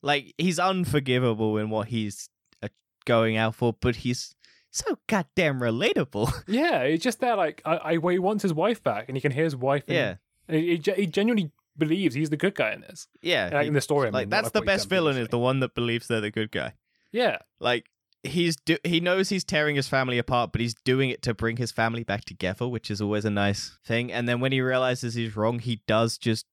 like, 0.03 0.35
he's 0.39 0.59
unforgivable 0.59 1.57
in 1.59 1.71
what 1.71 1.89
he's 1.89 2.29
uh, 2.63 2.69
going 3.05 3.37
out 3.37 3.55
for, 3.55 3.73
but 3.81 3.97
he's 3.97 4.35
so 4.71 4.99
goddamn 5.07 5.61
relatable. 5.61 6.33
Yeah, 6.49 6.87
he's 6.89 7.01
just 7.01 7.21
there 7.21 7.37
like, 7.37 7.63
I, 7.65 7.77
I, 7.85 8.13
he 8.13 8.19
wants 8.19 8.43
his 8.43 8.53
wife 8.55 8.83
back, 8.83 9.05
and 9.09 9.17
he 9.17 9.21
can 9.21 9.33
hear 9.33 9.45
his 9.45 9.55
wife. 9.57 9.85
in- 9.87 9.95
yeah. 9.95 10.15
and 10.49 10.57
He, 10.59 10.77
he, 10.77 10.93
he 10.93 11.07
genuinely 11.07 11.53
believes 11.79 12.15
he's 12.15 12.31
the 12.31 12.37
good 12.37 12.55
guy 12.55 12.73
in 12.73 12.81
this. 12.81 13.07
Yeah. 13.23 13.51
Like 13.53 13.63
he- 13.63 13.69
in 13.69 13.75
the 13.75 13.81
story, 13.81 14.09
I 14.09 14.11
like, 14.11 14.23
mean, 14.25 14.31
not 14.31 14.43
that's 14.43 14.55
like 14.55 14.63
the 14.65 14.67
best 14.67 14.89
villain, 14.89 15.17
is 15.17 15.29
the 15.29 15.39
one 15.39 15.61
that 15.61 15.75
believes 15.75 16.09
they're 16.09 16.21
the 16.21 16.31
good 16.33 16.51
guy. 16.51 16.75
Yeah, 17.13 17.39
like 17.61 17.87
he's 18.25 18.57
do- 18.57 18.79
he 18.85 19.01
knows 19.01 19.29
he's 19.29 19.45
tearing 19.45 19.77
his 19.77 19.89
family 19.89 20.19
apart 20.19 20.53
but 20.53 20.61
he's 20.61 20.75
doing 20.85 21.11
it 21.11 21.23
to 21.23 21.35
bring 21.35 21.57
his 21.57 21.73
family 21.73 22.05
back 22.05 22.25
together 22.25 22.69
which 22.69 22.91
is 22.91 23.01
always 23.01 23.25
a 23.25 23.31
nice 23.31 23.79
thing 23.85 24.13
and 24.13 24.29
then 24.29 24.41
when 24.41 24.53
he 24.53 24.61
realizes 24.61 25.15
he's 25.15 25.37
wrong 25.37 25.59
he 25.59 25.83
does 25.87 26.19
just 26.19 26.47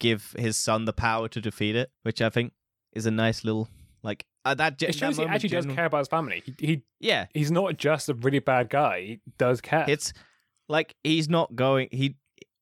give 0.00 0.34
his 0.38 0.56
son 0.56 0.84
the 0.84 0.92
power 0.92 1.28
to 1.28 1.40
defeat 1.40 1.76
it 1.76 1.90
which 2.02 2.20
i 2.20 2.28
think 2.28 2.52
is 2.92 3.06
a 3.06 3.10
nice 3.10 3.44
little 3.44 3.68
like 4.02 4.24
uh, 4.44 4.54
that, 4.54 4.74
it 4.74 4.86
that 4.86 4.94
shows 4.94 5.16
he 5.16 5.22
moment 5.22 5.34
actually 5.34 5.48
does 5.48 5.64
genuine- 5.64 5.76
care 5.76 5.84
about 5.86 5.98
his 5.98 6.08
family. 6.08 6.42
He, 6.46 6.54
he 6.58 6.82
yeah 7.00 7.26
he's 7.34 7.50
not 7.50 7.76
just 7.76 8.08
a 8.08 8.14
really 8.14 8.38
bad 8.38 8.70
guy. 8.70 9.00
He 9.00 9.20
does 9.38 9.60
care. 9.60 9.84
it's 9.88 10.12
like 10.68 10.94
he's 11.02 11.28
not 11.28 11.56
going 11.56 11.88
he 11.90 12.14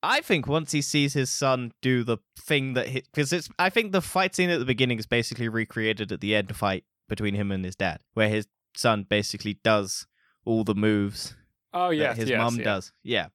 I 0.02 0.22
think 0.22 0.46
once 0.46 0.72
he 0.72 0.80
sees 0.80 1.12
his 1.12 1.30
son 1.30 1.72
do 1.82 2.02
the 2.02 2.18
thing 2.38 2.72
that 2.74 2.90
because 2.92 3.34
it's 3.34 3.50
I 3.58 3.68
think 3.68 3.92
the 3.92 4.00
fight 4.00 4.34
scene 4.34 4.48
at 4.48 4.58
the 4.58 4.64
beginning 4.64 4.98
is 4.98 5.06
basically 5.06 5.48
recreated 5.48 6.10
at 6.10 6.22
the 6.22 6.34
end 6.34 6.56
fight 6.56 6.84
between 7.08 7.34
him 7.34 7.50
and 7.50 7.64
his 7.64 7.76
dad, 7.76 8.00
where 8.14 8.28
his 8.28 8.46
son 8.76 9.04
basically 9.08 9.58
does 9.62 10.06
all 10.44 10.64
the 10.64 10.74
moves 10.74 11.34
Oh 11.74 11.90
yes, 11.90 12.16
his 12.16 12.30
yes, 12.30 12.56
yeah. 12.56 12.64
does. 12.64 12.92
Yeah. 13.02 13.26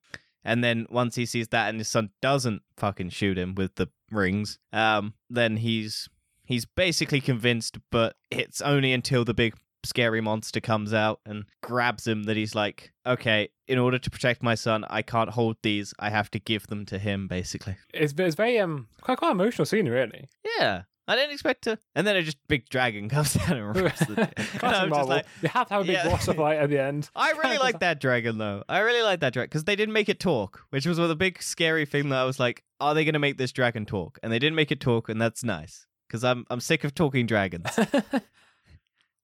And 0.42 0.64
then 0.64 0.86
once 0.88 1.14
he 1.14 1.26
sees 1.26 1.48
that 1.48 1.68
and 1.68 1.78
his 1.78 1.88
son 1.88 2.10
doesn't 2.22 2.62
fucking 2.78 3.10
shoot 3.10 3.36
him 3.36 3.54
with 3.54 3.74
the 3.74 3.88
rings, 4.10 4.58
um, 4.72 5.12
then 5.28 5.58
he's 5.58 6.08
he's 6.44 6.64
basically 6.64 7.20
convinced, 7.20 7.78
but 7.92 8.16
it's 8.30 8.62
only 8.62 8.94
until 8.94 9.24
the 9.24 9.34
big 9.34 9.54
scary 9.84 10.20
monster 10.20 10.60
comes 10.60 10.92
out 10.92 11.20
and 11.26 11.44
grabs 11.62 12.06
him 12.06 12.24
that 12.24 12.36
he's 12.36 12.54
like, 12.54 12.92
Okay, 13.06 13.50
in 13.68 13.78
order 13.78 13.98
to 13.98 14.10
protect 14.10 14.42
my 14.42 14.54
son, 14.54 14.86
I 14.88 15.02
can't 15.02 15.30
hold 15.30 15.56
these. 15.62 15.92
I 15.98 16.08
have 16.08 16.30
to 16.30 16.38
give 16.38 16.66
them 16.68 16.86
to 16.86 16.98
him, 16.98 17.28
basically. 17.28 17.76
It's 17.92 18.14
it's 18.16 18.34
very 18.34 18.58
um 18.58 18.88
quite 19.02 19.18
quite 19.18 19.32
emotional 19.32 19.66
scene 19.66 19.86
really. 19.86 20.30
Yeah. 20.58 20.82
I 21.10 21.16
didn't 21.16 21.32
expect 21.32 21.62
to 21.64 21.78
and 21.94 22.06
then 22.06 22.16
a 22.16 22.22
just 22.22 22.38
big 22.48 22.68
dragon 22.68 23.08
comes 23.14 23.34
down 23.34 23.56
and 23.58 23.76
rips 23.76 23.98
the 24.06 24.14
Classic 24.58 24.88
Marvel. 24.90 25.06
like 25.08 25.26
you 25.42 25.48
have 25.48 25.66
to 25.68 25.74
have 25.74 25.82
a 25.82 25.84
big 25.84 25.94
Yeah. 25.94 26.08
boss 26.08 26.26
fight 26.26 26.58
at 26.58 26.70
the 26.70 26.78
end. 26.80 27.10
I 27.16 27.32
really 27.32 27.58
like 27.58 27.80
that 27.80 28.00
dragon 28.00 28.38
though. 28.38 28.62
I 28.68 28.78
really 28.78 29.02
like 29.02 29.20
that 29.20 29.32
dragon 29.32 29.48
because 29.48 29.64
they 29.64 29.76
didn't 29.76 29.92
make 29.92 30.08
it 30.08 30.20
talk, 30.20 30.64
which 30.70 30.86
was 30.86 30.96
the 30.98 31.16
big 31.16 31.42
scary 31.42 31.84
thing 31.84 32.08
that 32.10 32.18
I 32.18 32.24
was 32.24 32.38
like, 32.38 32.62
are 32.80 32.94
they 32.94 33.04
going 33.04 33.12
to 33.14 33.18
make 33.18 33.36
this 33.38 33.52
dragon 33.52 33.84
talk? 33.86 34.18
And 34.22 34.32
they 34.32 34.38
didn't 34.38 34.56
make 34.56 34.70
it 34.70 34.80
talk, 34.80 35.08
and 35.08 35.20
that's 35.20 35.42
nice 35.44 35.86
because 36.08 36.22
I'm 36.24 36.46
I'm 36.50 36.60
sick 36.60 36.84
of 36.84 36.94
talking 36.94 37.26
dragons. 37.26 37.68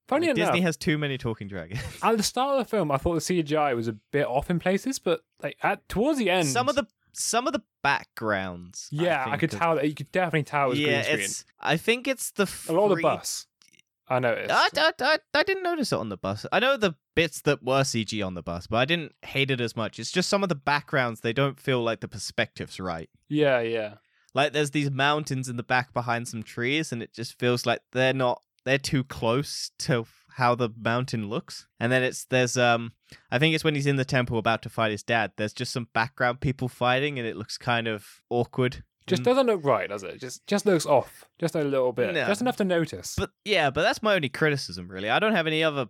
Funny 0.08 0.28
Like, 0.28 0.36
enough, 0.36 0.48
Disney 0.52 0.60
has 0.60 0.76
too 0.76 0.98
many 0.98 1.18
talking 1.18 1.48
dragons. 1.48 1.80
at 2.02 2.16
the 2.16 2.22
start 2.22 2.58
of 2.58 2.64
the 2.64 2.70
film, 2.70 2.92
I 2.92 2.96
thought 2.96 3.14
the 3.14 3.20
CGI 3.42 3.74
was 3.74 3.88
a 3.88 3.96
bit 4.12 4.26
off 4.26 4.50
in 4.50 4.60
places, 4.60 4.98
but 5.00 5.20
like 5.42 5.56
at 5.62 5.88
towards 5.88 6.18
the 6.18 6.30
end, 6.30 6.46
some 6.46 6.68
of 6.68 6.76
the 6.76 6.86
some 7.18 7.46
of 7.46 7.52
the 7.52 7.62
backgrounds. 7.82 8.88
yeah, 8.90 9.22
I, 9.22 9.30
think, 9.30 9.40
could 9.40 9.54
are- 9.54 9.58
tell 9.58 9.74
that 9.76 9.88
you 9.88 9.94
could 9.94 10.12
definitely 10.12 10.44
tell 10.44 10.66
it 10.66 10.68
was 10.70 10.78
Yeah, 10.80 10.86
green 10.86 11.04
screen. 11.04 11.20
it's. 11.20 11.44
I 11.60 11.76
think 11.76 12.08
it's 12.08 12.30
the 12.32 12.50
A 12.68 12.72
lot 12.72 12.90
of 12.90 12.96
the 12.96 13.02
bus, 13.02 13.46
I 14.08 14.18
noticed. 14.18 14.50
I, 14.52 14.68
I, 14.76 14.92
I, 15.00 15.18
I 15.34 15.42
didn't 15.42 15.62
notice 15.64 15.92
it 15.92 15.96
on 15.98 16.08
the 16.08 16.16
bus. 16.16 16.46
I 16.52 16.60
know 16.60 16.76
the 16.76 16.94
bits 17.14 17.40
that 17.42 17.62
were 17.62 17.80
CG 17.82 18.24
on 18.24 18.34
the 18.34 18.42
bus, 18.42 18.66
but 18.66 18.76
I 18.76 18.84
didn't 18.84 19.14
hate 19.22 19.50
it 19.50 19.60
as 19.60 19.74
much. 19.76 19.98
It's 19.98 20.12
just 20.12 20.28
some 20.28 20.42
of 20.42 20.48
the 20.48 20.54
backgrounds, 20.54 21.20
they 21.20 21.32
don't 21.32 21.58
feel 21.58 21.82
like 21.82 22.00
the 22.00 22.08
perspective's 22.08 22.78
right. 22.80 23.08
yeah, 23.28 23.60
yeah. 23.60 23.94
Like 24.34 24.52
there's 24.52 24.72
these 24.72 24.90
mountains 24.90 25.48
in 25.48 25.56
the 25.56 25.62
back 25.62 25.94
behind 25.94 26.28
some 26.28 26.42
trees, 26.42 26.92
and 26.92 27.02
it 27.02 27.14
just 27.14 27.38
feels 27.38 27.64
like 27.64 27.80
they're 27.92 28.12
not 28.12 28.42
they're 28.66 28.76
too 28.76 29.02
close 29.02 29.70
to 29.78 30.04
how 30.36 30.54
the 30.54 30.68
mountain 30.78 31.28
looks. 31.30 31.66
And 31.80 31.90
then 31.90 32.02
it's 32.02 32.24
there's 32.26 32.56
um 32.58 32.92
I 33.30 33.38
think 33.38 33.54
it's 33.54 33.64
when 33.64 33.74
he's 33.74 33.86
in 33.86 33.96
the 33.96 34.04
temple 34.04 34.38
about 34.38 34.60
to 34.62 34.68
fight 34.68 34.90
his 34.90 35.02
dad. 35.02 35.32
There's 35.36 35.52
just 35.54 35.72
some 35.72 35.88
background 35.94 36.40
people 36.40 36.68
fighting, 36.68 37.18
and 37.18 37.26
it 37.26 37.36
looks 37.36 37.56
kind 37.58 37.88
of 37.88 38.06
awkward. 38.30 38.82
Just 39.06 39.22
Mm. 39.22 39.26
doesn't 39.26 39.46
look 39.46 39.64
right, 39.64 39.88
does 39.88 40.02
it? 40.02 40.20
Just 40.20 40.46
just 40.46 40.66
looks 40.66 40.84
off, 40.84 41.24
just 41.38 41.54
a 41.54 41.62
little 41.64 41.92
bit, 41.92 42.12
No. 42.14 42.26
just 42.26 42.40
enough 42.40 42.56
to 42.56 42.64
notice. 42.64 43.14
But 43.16 43.30
yeah, 43.44 43.70
but 43.70 43.82
that's 43.82 44.02
my 44.02 44.14
only 44.14 44.28
criticism, 44.28 44.88
really. 44.88 45.08
I 45.08 45.18
don't 45.18 45.34
have 45.34 45.46
any 45.46 45.62
other 45.64 45.86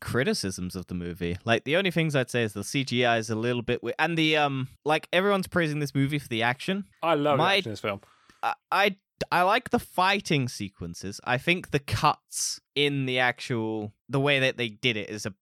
criticisms 0.00 0.76
of 0.76 0.86
the 0.86 0.94
movie. 0.94 1.36
Like 1.44 1.64
the 1.64 1.76
only 1.76 1.90
things 1.90 2.14
I'd 2.14 2.30
say 2.30 2.42
is 2.42 2.52
the 2.52 2.60
CGI 2.64 3.18
is 3.18 3.30
a 3.30 3.34
little 3.36 3.62
bit 3.62 3.82
weird, 3.82 3.94
and 3.98 4.16
the 4.18 4.36
um, 4.36 4.68
like 4.84 5.08
everyone's 5.12 5.46
praising 5.46 5.78
this 5.80 5.94
movie 5.94 6.18
for 6.18 6.28
the 6.28 6.42
action. 6.42 6.84
I 7.02 7.14
love 7.14 7.38
my- 7.38 7.56
action 7.56 7.70
in 7.70 7.72
this 7.72 7.80
film. 7.80 8.00
I, 8.42 8.54
I 8.70 8.96
I 9.32 9.42
like 9.42 9.70
the 9.70 9.78
fighting 9.78 10.48
sequences. 10.48 11.20
I 11.24 11.38
think 11.38 11.70
the 11.70 11.78
cuts 11.80 12.60
in 12.74 13.06
the 13.06 13.18
actual 13.18 13.92
the 14.08 14.20
way 14.20 14.38
that 14.40 14.56
they 14.56 14.68
did 14.68 14.96
it 14.96 15.10
is 15.10 15.26
a 15.26 15.34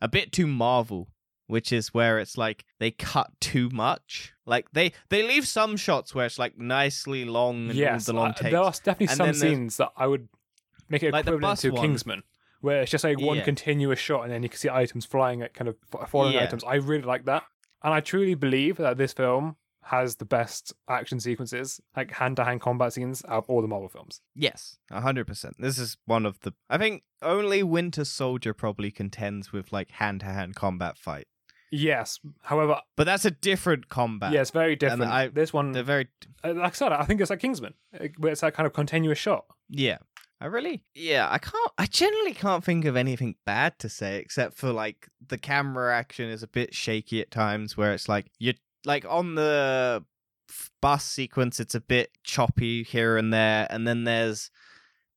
a 0.00 0.08
bit 0.08 0.32
too 0.32 0.46
Marvel, 0.48 1.08
which 1.46 1.72
is 1.72 1.94
where 1.94 2.18
it's 2.18 2.36
like 2.36 2.64
they 2.80 2.90
cut 2.90 3.30
too 3.40 3.68
much. 3.70 4.32
Like 4.46 4.66
they 4.72 4.92
they 5.10 5.22
leave 5.22 5.46
some 5.46 5.76
shots 5.76 6.14
where 6.14 6.26
it's 6.26 6.38
like 6.38 6.58
nicely 6.58 7.24
long 7.24 7.68
and 7.70 7.78
Yes, 7.78 8.06
the 8.06 8.12
long 8.12 8.30
I- 8.30 8.32
takes. 8.32 8.50
there 8.50 8.60
are 8.60 8.72
definitely 8.72 9.06
And 9.08 9.16
some 9.16 9.32
scenes 9.34 9.76
that 9.76 9.92
I 9.96 10.06
would 10.08 10.28
make 10.88 11.02
it 11.02 11.12
Like 11.12 11.26
equivalent 11.26 11.60
to 11.60 11.70
one. 11.70 11.80
Kingsman, 11.82 12.22
where 12.60 12.82
it's 12.82 12.90
just 12.90 13.04
like 13.04 13.20
one 13.20 13.38
Yeah. 13.38 13.44
continuous 13.44 13.98
shot, 14.00 14.24
and 14.24 14.32
then 14.32 14.42
you 14.42 14.48
can 14.48 14.58
see 14.58 14.68
items 14.68 15.06
flying 15.06 15.42
at 15.42 15.54
kind 15.54 15.68
of 15.68 15.76
falling 16.08 16.34
Yeah. 16.34 16.42
items. 16.44 16.64
I 16.64 16.74
really 16.74 17.04
like 17.04 17.24
that, 17.26 17.44
and 17.82 17.94
I 17.94 18.00
truly 18.00 18.34
believe 18.34 18.76
that 18.78 18.96
this 18.98 19.12
film 19.12 19.56
has 19.84 20.16
the 20.16 20.24
best 20.24 20.72
action 20.88 21.18
sequences, 21.20 21.80
like 21.96 22.12
hand-to-hand 22.12 22.60
combat 22.60 22.92
scenes 22.92 23.22
out 23.28 23.38
of 23.38 23.50
all 23.50 23.60
the 23.62 23.68
Marvel 23.68 23.88
films. 23.88 24.20
Yes, 24.34 24.78
a 24.90 25.00
hundred 25.00 25.26
percent. 25.26 25.56
This 25.58 25.78
is 25.78 25.96
one 26.06 26.24
of 26.26 26.38
the. 26.40 26.52
I 26.70 26.78
think 26.78 27.02
only 27.20 27.62
Winter 27.62 28.04
Soldier 28.04 28.54
probably 28.54 28.90
contends 28.90 29.52
with 29.52 29.72
like 29.72 29.90
hand 29.92 30.20
to 30.20 30.26
hand 30.26 30.54
combat 30.54 30.96
fight, 30.96 31.26
Yes, 31.70 32.20
however, 32.42 32.80
but 32.96 33.04
that's 33.04 33.24
a 33.24 33.30
different 33.30 33.88
combat. 33.88 34.32
yeah, 34.32 34.42
it's 34.42 34.50
very 34.50 34.76
different. 34.76 35.10
I- 35.10 35.28
this 35.28 35.52
one, 35.52 35.72
they're 35.72 35.82
very. 35.82 36.08
uh, 36.44 36.52
like 36.54 36.72
I 36.72 36.76
said, 36.76 36.92
I 36.92 37.04
think 37.04 37.20
it's 37.20 37.30
like 37.30 37.40
Kingsman, 37.40 37.74
uh, 37.98 38.08
where 38.18 38.32
it's 38.32 38.42
that 38.42 38.54
kind 38.54 38.66
of 38.66 38.72
continuous 38.72 39.18
shot. 39.18 39.46
Yeah, 39.68 39.98
I 40.40 40.46
really. 40.46 40.82
Yeah, 40.94 41.28
I 41.30 41.38
can't. 41.38 41.72
I 41.78 41.86
generally 41.86 42.34
can't 42.34 42.62
think 42.62 42.84
of 42.84 42.94
anything 42.94 43.36
bad 43.46 43.78
to 43.80 43.88
say 43.88 44.18
except 44.18 44.56
for 44.58 44.70
like 44.70 45.08
the 45.26 45.38
camera 45.38 45.96
action 45.96 46.28
is 46.28 46.42
a 46.42 46.48
bit 46.48 46.74
shaky 46.74 47.20
at 47.22 47.30
times, 47.30 47.76
where 47.76 47.92
it's 47.94 48.08
like 48.08 48.30
you 48.38 48.52
like 48.84 49.04
on 49.08 49.34
the 49.34 50.04
bus 50.80 51.04
sequence, 51.04 51.60
it's 51.60 51.74
a 51.74 51.80
bit 51.80 52.10
choppy 52.24 52.82
here 52.82 53.16
and 53.16 53.32
there, 53.32 53.66
and 53.70 53.86
then 53.86 54.04
there's 54.04 54.50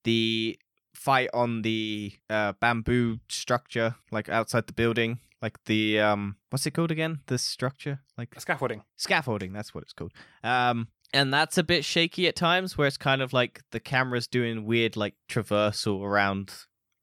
the 0.04 0.58
fight 0.94 1.30
on 1.34 1.62
the 1.62 2.14
uh, 2.30 2.54
bamboo 2.60 3.20
structure, 3.30 3.96
like 4.12 4.30
outside 4.30 4.68
the 4.68 4.74
building, 4.74 5.20
like 5.42 5.58
the 5.66 6.00
um, 6.00 6.38
what's 6.50 6.66
it 6.66 6.72
called 6.72 6.92
again? 6.92 7.20
The 7.28 7.38
structure, 7.38 8.02
like 8.18 8.40
Scaffolding. 8.40 8.84
scaffolding. 8.96 9.54
That's 9.54 9.74
what 9.74 9.84
it's 9.84 9.94
called. 9.94 10.14
Um, 10.44 10.88
and 11.14 11.34
that's 11.34 11.58
a 11.58 11.64
bit 11.64 11.86
shaky 11.86 12.28
at 12.28 12.36
times, 12.36 12.78
where 12.78 12.88
it's 12.88 12.98
kind 12.98 13.22
of 13.22 13.34
like 13.34 13.62
the 13.72 13.80
camera's 13.80 14.28
doing 14.28 14.66
weird 14.66 14.96
like 14.98 15.16
traversal 15.30 16.02
around, 16.02 16.54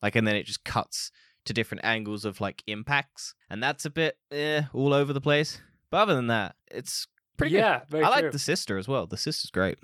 like, 0.03 0.17
and 0.17 0.27
then 0.27 0.37
it 0.37 0.47
just 0.47 0.65
cuts 0.65 1.11
to 1.45 1.53
different 1.53 1.85
angles 1.85 2.25
of 2.25 2.41
like 2.41 2.63
impacts, 2.67 3.35
and 3.51 3.63
that's 3.63 3.85
a 3.85 3.91
bit 3.91 4.17
eh, 4.31 4.63
all 4.73 4.93
over 4.93 5.13
the 5.13 5.21
place. 5.21 5.61
But 5.93 5.99
other 5.99 6.15
than 6.17 6.27
that, 6.27 6.57
it's 6.71 7.07
pretty 7.37 7.53
good. 7.53 7.59
yeah, 7.59 7.83
very 7.89 8.03
I 8.03 8.07
true. 8.15 8.23
like 8.23 8.33
the 8.33 8.39
sister 8.41 8.79
as 8.79 8.89
well. 8.89 9.07
The 9.07 9.17
sister's 9.17 9.51
great. 9.53 9.79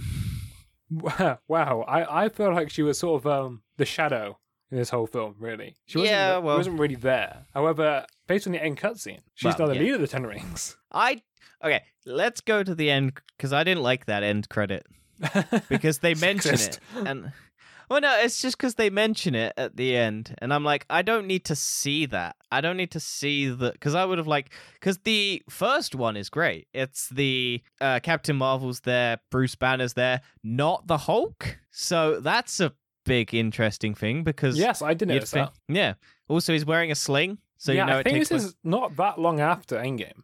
Wow, 0.91 1.85
I, 1.87 2.25
I 2.25 2.29
feel 2.31 2.53
like 2.53 2.71
she 2.71 2.83
was 2.83 2.99
sort 2.99 3.23
of 3.23 3.27
um 3.31 3.63
the 3.77 3.85
shadow 3.85 4.39
in 4.71 4.79
this 4.79 4.91
whole 4.91 5.07
film, 5.07 5.35
really. 5.39 5.77
She 5.87 5.99
wasn't, 5.99 6.13
Yeah, 6.15 6.39
well- 6.39 6.57
wasn't 6.57 6.79
really 6.81 6.95
there. 6.95 7.47
However, 7.55 8.07
based 8.27 8.47
on 8.47 8.53
the 8.55 8.63
end 8.63 8.79
cutscene, 8.79 9.21
she's 9.35 9.57
Well, 9.59 9.69
now 9.69 9.75
the 9.75 9.75
yeah. 9.77 9.81
leader 9.83 9.95
of 9.97 10.01
the 10.01 10.07
Ten 10.09 10.25
Rings. 10.25 10.77
I 10.93 11.23
okay. 11.63 11.83
Let's 12.07 12.41
go 12.41 12.63
to 12.63 12.75
the 12.75 12.91
end 12.91 13.21
because 13.37 13.53
I 13.53 13.63
didn't 13.65 13.83
like 13.83 14.07
that 14.07 14.23
end 14.23 14.49
credit 14.49 14.87
because 15.69 15.99
they 15.99 16.15
mention 16.15 16.55
it 16.55 16.81
and. 16.95 17.33
Well, 17.89 18.01
no, 18.03 18.19
it's 18.21 18.43
just 18.43 18.57
because 18.59 18.75
they 18.75 18.91
mention 18.91 19.35
it 19.35 19.55
at 19.57 19.77
the 19.77 19.97
end, 19.97 20.35
and 20.39 20.53
I'm 20.53 20.63
like, 20.65 20.85
I 20.91 21.03
don't 21.03 21.27
need 21.27 21.45
to 21.47 21.57
see 21.57 22.05
that. 22.07 22.37
I 22.53 22.61
don't 22.61 22.77
need 22.77 22.91
to 22.93 23.01
see 23.01 23.49
that 23.49 23.73
because 23.73 23.95
I 23.95 24.05
would 24.05 24.19
have 24.19 24.27
like 24.27 24.51
because 24.75 24.99
the 24.99 25.43
first 25.49 25.95
one 25.95 26.17
is 26.17 26.29
great. 26.29 26.69
It's 26.75 27.09
the 27.09 27.63
uh, 27.81 28.01
Captain 28.03 28.37
Marvel's 28.37 28.81
there, 28.81 29.19
Bruce 29.31 29.55
Banner's 29.55 29.95
there, 29.95 30.21
not 30.45 30.87
the 30.87 30.99
Hulk. 30.99 31.59
So 31.71 32.21
that's 32.21 32.61
a 32.61 32.73
big 33.07 33.33
interesting 33.33 33.95
thing 33.95 34.23
because 34.23 34.59
yes, 34.59 34.83
I 34.83 34.93
did 34.95 35.09
notice 35.09 35.31
think- 35.31 35.49
that. 35.49 35.75
yeah. 35.75 35.95
Also, 36.29 36.53
he's 36.53 36.67
wearing 36.67 36.91
a 36.91 36.95
sling, 36.95 37.39
so 37.57 37.73
yeah, 37.73 37.85
you 37.85 37.87
know 37.91 37.97
I 37.97 38.01
it 38.01 38.05
think 38.05 38.19
this 38.19 38.29
place- 38.29 38.45
is 38.45 38.57
not 38.63 38.97
that 38.97 39.19
long 39.19 39.41
after 39.41 39.77
Endgame. 39.77 40.21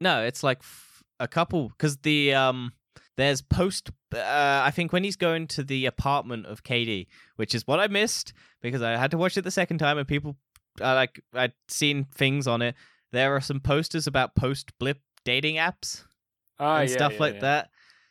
No, 0.00 0.22
it's 0.24 0.42
like 0.42 0.58
f- 0.58 1.04
a 1.20 1.28
couple 1.28 1.68
because 1.68 1.98
the 1.98 2.34
um 2.34 2.72
there's 3.16 3.42
post 3.42 3.90
uh 4.12 4.62
I 4.64 4.70
think 4.70 4.92
when 4.92 5.04
he's 5.04 5.16
going 5.16 5.46
to 5.48 5.62
the 5.62 5.86
apartment 5.86 6.46
of 6.46 6.62
Katy, 6.62 7.08
which 7.36 7.54
is 7.54 7.66
what 7.66 7.80
I 7.80 7.86
missed 7.88 8.32
because 8.62 8.82
I 8.82 8.92
had 8.96 9.10
to 9.12 9.18
watch 9.18 9.36
it 9.36 9.42
the 9.42 9.50
second 9.50 9.78
time 9.78 9.98
and 9.98 10.06
people 10.08 10.36
uh, 10.80 10.94
like 10.94 11.20
I'd 11.34 11.52
seen 11.68 12.04
things 12.14 12.46
on 12.46 12.62
it. 12.62 12.74
There 13.12 13.34
are 13.34 13.40
some 13.40 13.60
posters 13.60 14.06
about 14.06 14.36
post 14.36 14.76
blip 14.78 15.00
dating 15.24 15.56
apps 15.56 16.04
Ah, 16.58 16.78
and 16.78 16.90
yeah, 16.90 16.96
stuff 16.96 17.12
yeah, 17.14 17.18
like 17.20 17.34
yeah. 17.34 17.40
that. 17.40 17.70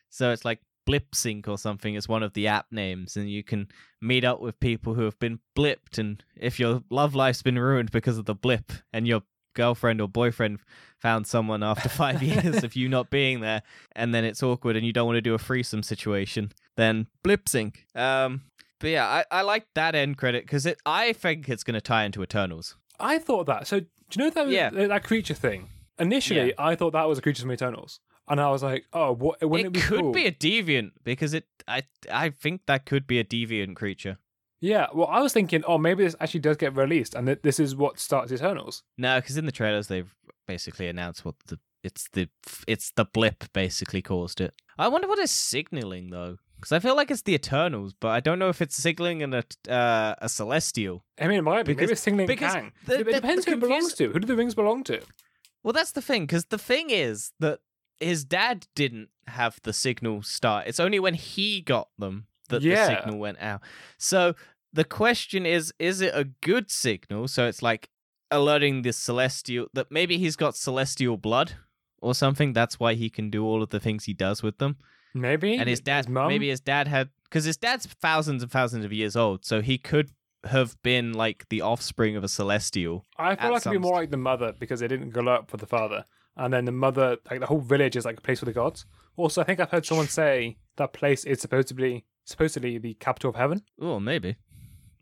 So 0.09 0.31
it's 0.31 0.43
like 0.43 0.59
Blip 0.85 1.13
Sync 1.13 1.47
or 1.47 1.57
something 1.57 1.93
is 1.93 2.07
one 2.09 2.23
of 2.23 2.33
the 2.33 2.47
app 2.47 2.65
names, 2.71 3.15
and 3.15 3.29
you 3.29 3.43
can 3.43 3.67
meet 4.01 4.23
up 4.23 4.41
with 4.41 4.59
people 4.59 4.95
who 4.95 5.03
have 5.03 5.19
been 5.19 5.39
blipped. 5.55 5.99
And 5.99 6.23
if 6.35 6.59
your 6.59 6.81
love 6.89 7.13
life's 7.13 7.43
been 7.43 7.59
ruined 7.59 7.91
because 7.91 8.17
of 8.17 8.25
the 8.25 8.33
blip, 8.33 8.71
and 8.91 9.07
your 9.07 9.21
girlfriend 9.53 10.01
or 10.01 10.07
boyfriend 10.07 10.59
found 10.99 11.25
someone 11.27 11.63
after 11.63 11.89
five 12.03 12.21
years 12.21 12.63
of 12.63 12.75
you 12.75 12.89
not 12.89 13.09
being 13.09 13.41
there, 13.41 13.61
and 13.95 14.13
then 14.13 14.23
it's 14.25 14.43
awkward, 14.43 14.75
and 14.75 14.85
you 14.85 14.93
don't 14.93 15.05
want 15.07 15.17
to 15.17 15.21
do 15.21 15.33
a 15.33 15.39
threesome 15.39 15.83
situation, 15.83 16.51
then 16.75 17.07
Blip 17.23 17.47
Sync. 17.49 17.85
Um, 17.95 18.41
but 18.79 18.89
yeah, 18.89 19.05
I, 19.07 19.25
I 19.31 19.41
like 19.41 19.67
that 19.75 19.95
end 19.95 20.17
credit 20.17 20.45
because 20.45 20.65
it. 20.65 20.77
I 20.85 21.13
think 21.13 21.49
it's 21.49 21.63
going 21.63 21.75
to 21.75 21.81
tie 21.81 22.03
into 22.05 22.21
Eternals. 22.23 22.75
I 22.99 23.17
thought 23.19 23.45
that. 23.47 23.67
So, 23.67 23.79
do 23.81 23.87
you 24.13 24.23
know 24.25 24.29
that 24.31 24.49
Yeah. 24.49 24.69
that 24.87 25.03
creature 25.03 25.33
thing? 25.33 25.69
Initially, 25.97 26.53
I 26.57 26.75
thought 26.75 26.91
that 26.93 27.07
was 27.09 27.17
a 27.17 27.21
creature 27.21 27.41
from 27.41 27.51
Eternals, 27.51 27.99
and 28.29 28.39
I 28.39 28.49
was 28.49 28.63
like, 28.63 28.85
"Oh, 28.93 29.11
what? 29.13 29.41
Wouldn't 29.43 29.75
it, 29.75 29.79
it 29.79 29.81
be 29.81 29.81
could 29.81 29.99
cool?" 29.99 30.11
be 30.13 30.25
a 30.25 30.31
deviant 30.31 30.91
because 31.03 31.33
it. 31.33 31.45
I 31.67 31.83
I 32.11 32.29
think 32.29 32.61
that 32.67 32.85
could 32.85 33.05
be 33.05 33.19
a 33.19 33.23
deviant 33.25 33.75
creature. 33.75 34.17
Yeah. 34.61 34.87
Well, 34.93 35.07
I 35.07 35.21
was 35.21 35.33
thinking, 35.33 35.63
oh, 35.65 35.77
maybe 35.77 36.03
this 36.03 36.15
actually 36.19 36.41
does 36.41 36.57
get 36.57 36.75
released, 36.75 37.15
and 37.15 37.27
that 37.27 37.43
this 37.43 37.59
is 37.59 37.75
what 37.75 37.99
starts 37.99 38.31
Eternals. 38.31 38.83
No, 38.97 39.19
because 39.19 39.37
in 39.37 39.45
the 39.45 39.51
trailers 39.51 39.87
they've 39.87 40.13
basically 40.47 40.87
announced 40.87 41.23
what 41.25 41.35
the 41.47 41.59
it's 41.83 42.07
the 42.13 42.27
it's 42.67 42.91
the 42.95 43.05
blip 43.05 43.45
basically 43.53 44.01
caused 44.01 44.41
it. 44.41 44.53
I 44.77 44.87
wonder 44.89 45.07
what 45.07 45.19
it's 45.19 45.31
signaling 45.31 46.09
though, 46.09 46.37
because 46.57 46.71
I 46.73 46.79
feel 46.79 46.95
like 46.95 47.09
it's 47.11 47.21
the 47.21 47.33
Eternals, 47.35 47.93
but 47.99 48.09
I 48.09 48.19
don't 48.19 48.39
know 48.39 48.49
if 48.49 48.61
it's 48.61 48.75
signaling 48.75 49.23
an, 49.23 49.33
uh, 49.33 50.15
a 50.17 50.27
celestial. 50.29 51.05
I 51.19 51.27
mean, 51.27 51.39
it 51.39 51.43
might 51.43 51.63
be. 51.65 51.73
Because- 51.73 51.81
maybe 51.83 51.91
it's 51.93 52.01
signaling 52.01 52.27
because 52.27 52.53
Kang. 52.53 52.71
the- 52.85 52.99
it 52.99 53.05
the- 53.05 53.11
depends 53.13 53.45
the 53.45 53.51
who 53.51 53.57
it 53.57 53.59
belongs 53.61 53.93
to. 53.93 54.09
Who 54.11 54.19
do 54.19 54.27
the 54.27 54.35
rings 54.35 54.55
belong 54.55 54.83
to? 54.85 55.01
Well, 55.63 55.73
that's 55.73 55.91
the 55.91 56.01
thing, 56.01 56.23
because 56.23 56.45
the 56.45 56.57
thing 56.57 56.89
is 56.89 57.31
that 57.39 57.59
his 57.99 58.23
dad 58.23 58.67
didn't 58.75 59.09
have 59.27 59.59
the 59.63 59.73
signal 59.73 60.23
start. 60.23 60.67
It's 60.67 60.79
only 60.79 60.99
when 60.99 61.13
he 61.15 61.59
got 61.61 61.89
them 61.97 62.27
that 62.49 62.61
Yeah. 62.61 62.87
the 62.87 62.95
signal 63.01 63.19
went 63.19 63.39
out. 63.39 63.61
So 63.97 64.35
the 64.73 64.83
question 64.83 65.45
is 65.45 65.73
is 65.79 66.01
it 66.01 66.13
a 66.13 66.25
good 66.41 66.69
signal? 66.69 67.27
So 67.27 67.47
it's 67.47 67.61
like 67.61 67.89
alerting 68.31 68.83
the 68.83 68.93
celestial 68.93 69.67
that 69.73 69.91
maybe 69.91 70.17
he's 70.17 70.35
got 70.35 70.55
celestial 70.55 71.17
blood 71.17 71.53
or 72.01 72.13
something. 72.13 72.53
That's 72.53 72.79
why 72.79 72.93
he 72.93 73.09
can 73.09 73.29
do 73.29 73.43
all 73.45 73.63
of 73.63 73.69
the 73.69 73.79
things 73.79 74.05
he 74.05 74.13
does 74.13 74.43
with 74.43 74.57
them. 74.59 74.77
Maybe. 75.13 75.55
And 75.57 75.67
his 75.67 75.81
dad, 75.81 76.07
mum? 76.07 76.27
maybe 76.27 76.49
his 76.49 76.61
dad 76.61 76.87
had, 76.87 77.09
because 77.23 77.43
his 77.45 77.57
dad's 77.57 77.87
thousands 77.87 78.43
and 78.43 78.51
thousands 78.51 78.85
of 78.85 78.93
years 78.93 79.15
old. 79.15 79.43
So 79.43 79.61
he 79.61 79.79
could 79.79 80.11
have 80.43 80.81
been 80.83 81.13
like 81.13 81.47
the 81.49 81.61
offspring 81.61 82.15
of 82.15 82.23
a 82.23 82.27
celestial. 82.27 83.05
I 83.17 83.35
feel 83.35 83.51
like 83.51 83.61
it'd 83.63 83.71
be 83.71 83.77
more 83.79 83.93
like 83.93 84.11
the 84.11 84.17
mother 84.17 84.53
because 84.57 84.79
they 84.79 84.87
didn't 84.87 85.09
go 85.09 85.27
up 85.27 85.49
for 85.49 85.57
the 85.57 85.65
father, 85.65 86.05
and 86.37 86.53
then 86.53 86.65
the 86.65 86.71
mother, 86.71 87.17
like 87.29 87.39
the 87.39 87.47
whole 87.47 87.59
village, 87.59 87.95
is 87.97 88.05
like 88.05 88.19
a 88.19 88.21
place 88.21 88.39
for 88.39 88.45
the 88.45 88.53
gods. 88.53 88.85
Also, 89.17 89.41
I 89.41 89.43
think 89.43 89.59
I've 89.59 89.71
heard 89.71 89.85
someone 89.85 90.07
say 90.07 90.57
that 90.77 90.93
place 90.93 91.25
is 91.25 91.41
supposedly 91.41 92.05
supposedly 92.29 92.77
the 92.77 92.93
capital 92.95 93.29
of 93.31 93.35
heaven, 93.35 93.63
Oh, 93.81 93.99
maybe. 93.99 94.35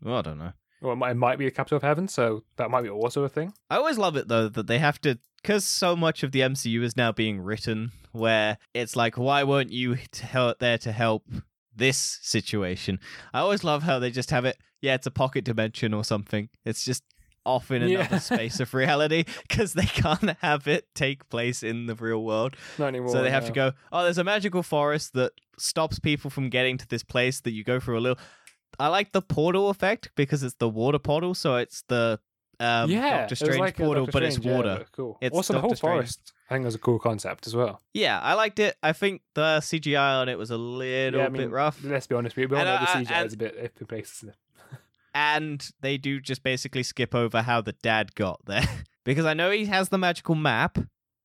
Well, 0.02 0.16
I 0.18 0.22
don't 0.22 0.38
know. 0.38 0.52
or 0.80 0.92
it 0.92 0.96
might, 0.96 1.10
it 1.10 1.14
might 1.16 1.38
be 1.38 1.44
the 1.44 1.50
capital 1.50 1.76
of 1.76 1.82
heaven. 1.82 2.08
So 2.08 2.44
that 2.56 2.70
might 2.70 2.82
be 2.82 2.88
also 2.88 3.24
a 3.24 3.28
thing. 3.28 3.52
I 3.70 3.76
always 3.76 3.98
love 3.98 4.16
it 4.16 4.28
though 4.28 4.48
that 4.48 4.66
they 4.66 4.78
have 4.78 5.00
to 5.02 5.18
because 5.42 5.64
so 5.64 5.94
much 5.94 6.22
of 6.22 6.32
the 6.32 6.40
MCU 6.40 6.82
is 6.82 6.96
now 6.96 7.12
being 7.12 7.40
written 7.40 7.92
where 8.12 8.58
it's 8.74 8.96
like, 8.96 9.16
why 9.16 9.44
weren't 9.44 9.70
you 9.72 9.96
there 10.60 10.78
to 10.78 10.92
help 10.92 11.24
this 11.74 12.18
situation? 12.22 12.98
I 13.32 13.40
always 13.40 13.62
love 13.64 13.82
how 13.84 13.98
they 13.98 14.10
just 14.10 14.30
have 14.30 14.44
it. 14.44 14.56
Yeah, 14.80 14.94
it's 14.94 15.06
a 15.06 15.10
pocket 15.12 15.44
dimension 15.44 15.92
or 15.94 16.04
something. 16.04 16.48
It's 16.64 16.84
just 16.84 17.02
off 17.44 17.70
in 17.70 17.82
another 17.82 18.08
Yeah. 18.10 18.18
space 18.18 18.60
of 18.60 18.74
reality 18.74 19.24
because 19.48 19.72
they 19.74 19.84
can't 19.86 20.36
have 20.40 20.66
it 20.68 20.86
take 20.94 21.28
place 21.28 21.62
in 21.62 21.86
the 21.86 21.94
real 21.94 22.22
world. 22.22 22.56
Not 22.78 22.88
anymore. 22.88 23.10
so 23.10 23.22
they 23.22 23.30
have 23.30 23.46
to 23.46 23.52
go. 23.52 23.72
Oh, 23.92 24.04
there's 24.04 24.18
a 24.18 24.24
magical 24.24 24.62
forest 24.62 25.14
that 25.14 25.32
stops 25.58 25.98
people 25.98 26.30
from 26.30 26.50
getting 26.50 26.78
to 26.78 26.86
this 26.88 27.02
place 27.02 27.40
that 27.42 27.52
you 27.52 27.64
go 27.64 27.80
through 27.80 27.98
a 27.98 28.00
little. 28.00 28.18
I 28.78 28.88
like 28.88 29.12
the 29.12 29.22
portal 29.22 29.70
effect 29.70 30.10
because 30.14 30.42
it's 30.42 30.54
the 30.56 30.68
water 30.68 30.98
portal, 30.98 31.34
so 31.34 31.56
it's 31.56 31.82
the 31.88 32.20
um, 32.60 32.90
yeah, 32.90 33.20
Doctor 33.20 33.36
Strange 33.36 33.58
like 33.58 33.78
a 33.78 33.82
portal, 33.82 34.04
Doctor 34.06 34.12
but 34.12 34.22
it's 34.24 34.36
Strange, 34.36 34.46
yeah, 34.46 34.56
water. 34.56 34.74
but 34.78 34.92
cool. 34.92 35.18
It's 35.20 35.34
also, 35.34 35.52
the 35.54 35.60
whole 35.60 35.74
Strange. 35.76 35.94
forest. 35.94 36.32
I 36.50 36.54
think 36.54 36.64
was 36.64 36.74
a 36.74 36.78
cool 36.78 36.98
concept 36.98 37.46
as 37.46 37.54
well. 37.54 37.80
Yeah, 37.94 38.18
I 38.20 38.34
liked 38.34 38.58
it. 38.58 38.76
I 38.82 38.92
think 38.92 39.22
the 39.34 39.58
CGI 39.60 40.20
on 40.20 40.28
it 40.28 40.38
was 40.38 40.50
a 40.50 40.56
little 40.56 41.20
yeah, 41.20 41.26
I 41.26 41.28
bit 41.28 41.50
rough, 41.50 41.78
Let's 41.84 42.06
be 42.06 42.14
honest, 42.14 42.36
we 42.36 42.44
all 42.44 42.50
know 42.50 42.64
the 42.64 42.86
CGI 42.86 43.26
is 43.26 43.32
a 43.34 43.36
bit 43.36 43.54
if 43.56 43.80
in 43.80 43.86
places. 43.86 44.24
And 45.18 45.70
they 45.80 45.98
do 45.98 46.20
just 46.20 46.44
basically 46.44 46.84
skip 46.84 47.12
over 47.12 47.42
how 47.42 47.60
the 47.60 47.72
dad 47.72 48.14
got 48.14 48.40
there 48.46 48.68
because 49.04 49.24
I 49.24 49.34
know 49.34 49.50
he 49.50 49.64
has 49.66 49.88
the 49.88 49.98
magical 49.98 50.36
map 50.36 50.78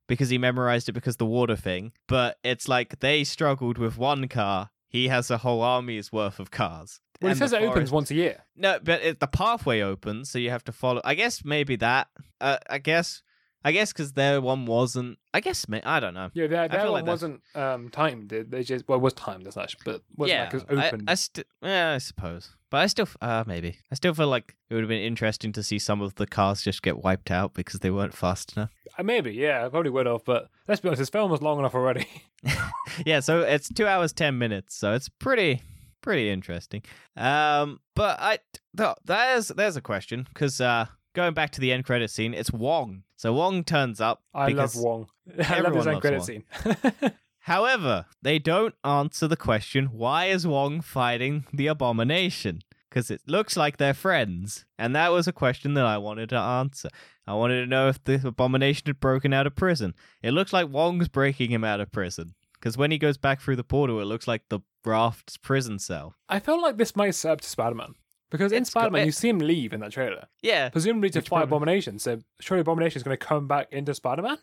because 0.07 0.29
he 0.29 0.39
memorized 0.39 0.89
it 0.89 0.93
because 0.93 1.17
the 1.17 1.27
water 1.27 1.55
thing, 1.55 1.91
but 2.07 2.39
it's 2.43 2.67
like 2.67 2.99
they 3.01 3.23
struggled 3.23 3.77
with 3.77 3.99
one 3.99 4.27
car. 4.27 4.71
He 4.87 5.09
has 5.09 5.29
a 5.29 5.37
whole 5.37 5.61
army's 5.61 6.11
worth 6.11 6.39
of 6.39 6.49
cars. 6.49 7.01
Well, 7.21 7.31
it 7.31 7.37
says 7.37 7.53
it 7.53 7.61
opens 7.61 7.91
once 7.91 8.09
a 8.09 8.15
year. 8.15 8.43
No, 8.55 8.79
but 8.83 9.01
it, 9.01 9.19
the 9.19 9.27
pathway 9.27 9.81
opens, 9.81 10.29
so 10.29 10.39
you 10.39 10.49
have 10.49 10.63
to 10.65 10.71
follow. 10.71 11.01
I 11.05 11.13
guess 11.13 11.45
maybe 11.45 11.75
that. 11.77 12.07
Uh, 12.41 12.57
I 12.69 12.79
guess. 12.79 13.21
I 13.63 13.71
guess 13.71 13.93
because 13.93 14.13
their 14.13 14.41
one 14.41 14.65
wasn't. 14.65 15.17
I 15.33 15.39
guess. 15.39 15.65
I 15.83 15.99
don't 15.99 16.13
know. 16.13 16.29
Yeah, 16.33 16.47
that, 16.47 16.71
that 16.71 16.81
feel 16.81 16.91
one 16.91 17.01
like 17.01 17.07
wasn't 17.07 17.41
um, 17.55 17.89
timed. 17.89 18.29
They 18.29 18.63
just 18.63 18.87
well, 18.87 18.97
it 18.97 19.01
was 19.01 19.13
timed 19.13 19.47
as 19.47 19.53
such, 19.53 19.77
but 19.85 20.01
wasn't 20.15 20.37
yeah, 20.37 20.43
like 20.43 20.53
was 20.53 20.63
I- 20.69 20.87
open. 20.87 21.03
I, 21.07 21.15
st- 21.15 21.47
yeah, 21.61 21.91
I 21.93 21.97
suppose. 21.99 22.49
But 22.69 22.77
I 22.81 22.87
still, 22.87 23.07
uh, 23.21 23.43
maybe. 23.45 23.77
I 23.91 23.95
still 23.95 24.15
feel 24.15 24.29
like 24.29 24.55
it 24.69 24.73
would 24.73 24.81
have 24.81 24.89
been 24.89 25.03
interesting 25.03 25.51
to 25.51 25.61
see 25.61 25.77
some 25.77 26.01
of 26.01 26.15
the 26.15 26.25
cars 26.25 26.63
just 26.63 26.81
get 26.81 27.03
wiped 27.03 27.29
out 27.29 27.53
because 27.53 27.81
they 27.81 27.91
weren't 27.91 28.15
fast 28.15 28.57
enough. 28.57 28.71
Uh, 28.97 29.03
maybe, 29.03 29.31
yeah, 29.31 29.63
I 29.63 29.69
probably 29.69 29.91
would 29.91 30.07
have. 30.07 30.25
But 30.25 30.49
let's 30.67 30.81
be 30.81 30.89
honest, 30.89 30.99
this 30.99 31.09
film 31.09 31.29
was 31.29 31.41
long 31.43 31.59
enough 31.59 31.75
already. 31.75 32.07
yeah, 33.05 33.19
so 33.19 33.41
it's 33.41 33.69
two 33.69 33.85
hours 33.87 34.11
ten 34.11 34.37
minutes, 34.39 34.75
so 34.75 34.93
it's 34.93 35.07
pretty, 35.07 35.61
pretty 36.01 36.29
interesting. 36.31 36.81
Um, 37.15 37.79
but 37.95 38.19
I, 38.19 38.39
th- 38.75 38.95
there's 39.05 39.49
there's 39.49 39.77
a 39.77 39.81
question 39.81 40.27
because 40.33 40.59
uh, 40.59 40.87
going 41.13 41.33
back 41.33 41.51
to 41.51 41.61
the 41.61 41.71
end 41.71 41.85
credit 41.85 42.09
scene, 42.09 42.33
it's 42.33 42.51
Wong. 42.51 43.03
So 43.15 43.33
Wong 43.33 43.63
turns 43.63 44.01
up. 44.01 44.21
I 44.33 44.49
love 44.49 44.75
Wong. 44.75 45.07
I 45.49 45.59
love 45.59 45.75
his 45.75 45.87
end 45.87 46.01
credit 46.01 46.17
Wong. 46.17 46.25
scene. 46.25 46.43
However, 47.39 48.05
they 48.21 48.39
don't 48.39 48.75
answer 48.83 49.27
the 49.27 49.37
question 49.37 49.87
why 49.87 50.25
is 50.25 50.47
Wong 50.47 50.81
fighting 50.81 51.45
the 51.53 51.67
abomination? 51.67 52.61
Because 52.89 53.09
it 53.09 53.21
looks 53.27 53.57
like 53.57 53.77
they're 53.77 53.93
friends. 53.93 54.65
And 54.77 54.95
that 54.95 55.11
was 55.11 55.27
a 55.27 55.33
question 55.33 55.73
that 55.73 55.85
I 55.85 55.97
wanted 55.97 56.29
to 56.29 56.37
answer. 56.37 56.89
I 57.25 57.33
wanted 57.33 57.61
to 57.61 57.67
know 57.67 57.87
if 57.89 58.03
the 58.03 58.21
abomination 58.27 58.83
had 58.85 58.99
broken 58.99 59.33
out 59.33 59.47
of 59.47 59.55
prison. 59.55 59.93
It 60.21 60.31
looks 60.31 60.53
like 60.53 60.69
Wong's 60.69 61.07
breaking 61.07 61.51
him 61.51 61.63
out 61.63 61.81
of 61.81 61.91
prison. 61.91 62.35
Because 62.53 62.77
when 62.77 62.91
he 62.91 62.97
goes 62.97 63.17
back 63.17 63.41
through 63.41 63.55
the 63.57 63.63
portal, 63.63 63.99
it 63.99 64.05
looks 64.05 64.27
like 64.27 64.43
the 64.49 64.59
Raft's 64.85 65.37
prison 65.37 65.79
cell. 65.79 66.15
I 66.29 66.39
felt 66.39 66.61
like 66.61 66.77
this 66.77 66.95
might 66.95 67.15
serve 67.15 67.41
to 67.41 67.49
Spider 67.49 67.75
Man. 67.75 67.95
Because 68.33 68.51
in 68.51 68.65
Spider 68.65 68.89
Man, 68.91 69.05
you 69.05 69.11
see 69.13 69.29
him 69.29 69.37
leave 69.39 69.71
in 69.73 69.79
that 69.81 69.91
trailer, 69.91 70.25
Yeah, 70.41 70.67
presumably 70.69 71.09
to 71.11 71.19
Which 71.19 71.29
fight 71.29 71.37
prob- 71.47 71.49
Abomination. 71.49 71.99
So 71.99 72.19
surely 72.41 72.61
Abomination 72.61 72.97
is 72.97 73.03
going 73.03 73.15
to 73.17 73.25
come 73.25 73.47
back 73.47 73.67
into 73.71 73.93
Spider 73.93 74.23
Man. 74.23 74.37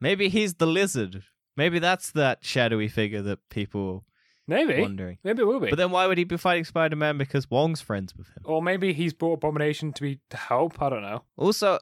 maybe 0.00 0.28
he's 0.28 0.54
the 0.54 0.66
lizard. 0.66 1.24
Maybe 1.56 1.78
that's 1.78 2.12
that 2.12 2.44
shadowy 2.44 2.86
figure 2.88 3.22
that 3.22 3.38
people 3.48 4.04
Maybe, 4.46 4.74
were 4.76 4.82
wondering. 4.82 5.18
maybe 5.24 5.42
it 5.42 5.46
will 5.46 5.58
be. 5.60 5.70
But 5.70 5.76
then 5.76 5.90
why 5.90 6.06
would 6.06 6.18
he 6.18 6.24
be 6.24 6.36
fighting 6.36 6.64
Spider 6.64 6.96
Man? 6.96 7.18
Because 7.18 7.50
Wong's 7.50 7.80
friends 7.80 8.14
with 8.16 8.28
him. 8.28 8.42
or 8.44 8.62
maybe 8.62 8.92
he's 8.92 9.12
brought 9.14 9.34
Abomination 9.34 9.92
to 9.94 10.02
be 10.02 10.20
to 10.30 10.36
help. 10.36 10.80
I 10.82 10.90
don't 10.90 11.02
know. 11.02 11.22
Also, 11.36 11.78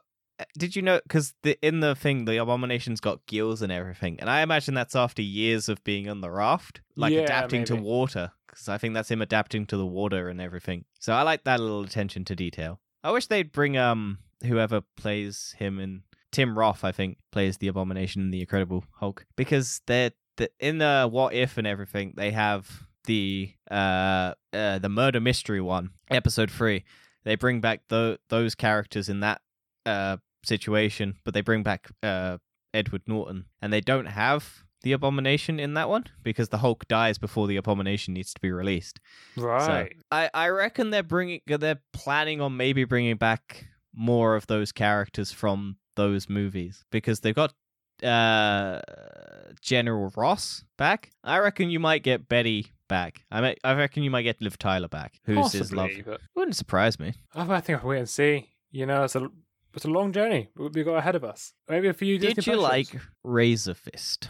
did 0.56 0.76
you 0.76 0.82
know? 0.82 1.00
Because 1.02 1.34
the, 1.42 1.58
in 1.66 1.80
the 1.80 1.94
thing, 1.94 2.24
the 2.24 2.36
abomination's 2.36 3.00
got 3.00 3.26
gills 3.26 3.62
and 3.62 3.72
everything, 3.72 4.18
and 4.20 4.30
I 4.30 4.42
imagine 4.42 4.74
that's 4.74 4.96
after 4.96 5.22
years 5.22 5.68
of 5.68 5.82
being 5.84 6.08
on 6.08 6.20
the 6.20 6.30
raft, 6.30 6.80
like 6.96 7.12
Yeah, 7.12 7.20
adapting 7.20 7.64
to 7.66 7.76
water. 7.76 8.32
Because 8.46 8.68
I 8.68 8.78
think 8.78 8.94
that's 8.94 9.10
him 9.10 9.20
adapting 9.22 9.66
to 9.66 9.76
the 9.76 9.86
water 9.86 10.28
and 10.28 10.40
everything. 10.40 10.84
So 10.98 11.12
I 11.12 11.22
like 11.22 11.44
that 11.44 11.60
little 11.60 11.82
attention 11.82 12.24
to 12.26 12.34
detail. 12.34 12.80
I 13.04 13.10
wish 13.10 13.26
they'd 13.26 13.52
bring 13.52 13.76
um 13.76 14.18
whoever 14.44 14.80
plays 14.96 15.54
him 15.58 15.78
in 15.78 16.02
Tim 16.32 16.58
Roth, 16.58 16.84
I 16.84 16.92
think, 16.92 17.18
plays 17.32 17.58
the 17.58 17.68
abomination 17.68 18.22
in 18.22 18.30
the 18.30 18.40
Incredible 18.40 18.84
Hulk 18.92 19.26
because 19.36 19.80
they're 19.86 20.12
the, 20.36 20.50
in 20.60 20.78
the 20.78 21.08
What 21.10 21.34
If 21.34 21.58
and 21.58 21.66
everything. 21.66 22.14
They 22.16 22.30
have 22.30 22.86
the 23.04 23.52
uh, 23.70 24.34
uh 24.52 24.78
the 24.78 24.88
murder 24.88 25.20
mystery 25.20 25.60
one, 25.60 25.90
episode 26.10 26.50
three. 26.50 26.84
They 27.24 27.34
bring 27.34 27.60
back 27.60 27.82
tho- 27.88 28.18
those 28.28 28.54
characters 28.54 29.08
in 29.08 29.20
that 29.20 29.40
uh 29.86 30.16
situation, 30.48 31.16
but 31.24 31.34
they 31.34 31.40
bring 31.42 31.62
back 31.62 31.88
uh 32.02 32.38
Edward 32.74 33.02
Norton, 33.06 33.44
and 33.62 33.72
they 33.72 33.80
don't 33.80 34.06
have 34.06 34.64
the 34.82 34.92
abomination 34.92 35.58
in 35.58 35.74
that 35.74 35.88
one 35.88 36.04
because 36.22 36.50
the 36.50 36.58
Hulk 36.58 36.86
dies 36.86 37.18
before 37.18 37.46
the 37.48 37.56
abomination 37.56 38.14
needs 38.14 38.32
to 38.34 38.40
be 38.40 38.50
released. 38.50 39.00
Right. 39.36 39.92
So 39.98 40.04
I 40.10 40.30
I 40.34 40.48
reckon 40.48 40.90
they're 40.90 41.02
bringing 41.02 41.40
they're 41.46 41.80
planning 41.92 42.40
on 42.40 42.56
maybe 42.56 42.84
bringing 42.84 43.16
back 43.16 43.66
more 43.94 44.36
of 44.36 44.46
those 44.46 44.70
characters 44.72 45.32
from 45.32 45.76
those 45.96 46.28
movies 46.28 46.84
because 46.90 47.20
they've 47.20 47.34
got 47.34 47.52
uh 48.04 48.80
General 49.60 50.12
Ross 50.16 50.64
back. 50.76 51.10
I 51.24 51.38
reckon 51.38 51.70
you 51.70 51.80
might 51.80 52.02
get 52.02 52.28
Betty 52.28 52.72
back. 52.88 53.24
I 53.30 53.40
mean, 53.40 53.54
I 53.64 53.74
reckon 53.74 54.02
you 54.02 54.10
might 54.10 54.22
get 54.22 54.40
Liv 54.40 54.58
Tyler 54.58 54.88
back, 54.88 55.20
who's 55.24 55.52
his 55.52 55.72
love. 55.72 55.90
But 56.04 56.20
Wouldn't 56.36 56.56
surprise 56.56 56.98
me. 57.00 57.14
oh, 57.34 57.50
I 57.50 57.60
think 57.60 57.82
I'll 57.82 57.88
wait 57.88 57.98
and 57.98 58.08
see. 58.08 58.50
You 58.70 58.86
know, 58.86 59.04
it's 59.04 59.16
a 59.16 59.28
it's 59.74 59.84
a 59.84 59.88
long 59.90 60.12
journey 60.12 60.48
we 60.56 60.82
got 60.82 60.96
ahead 60.96 61.14
of 61.14 61.24
us. 61.24 61.52
Maybe 61.68 61.88
a 61.88 61.92
few. 61.92 62.18
Did 62.18 62.36
Disney 62.36 62.54
you 62.54 62.60
like. 62.60 62.88
Razor 63.24 63.74
Fist? 63.74 64.28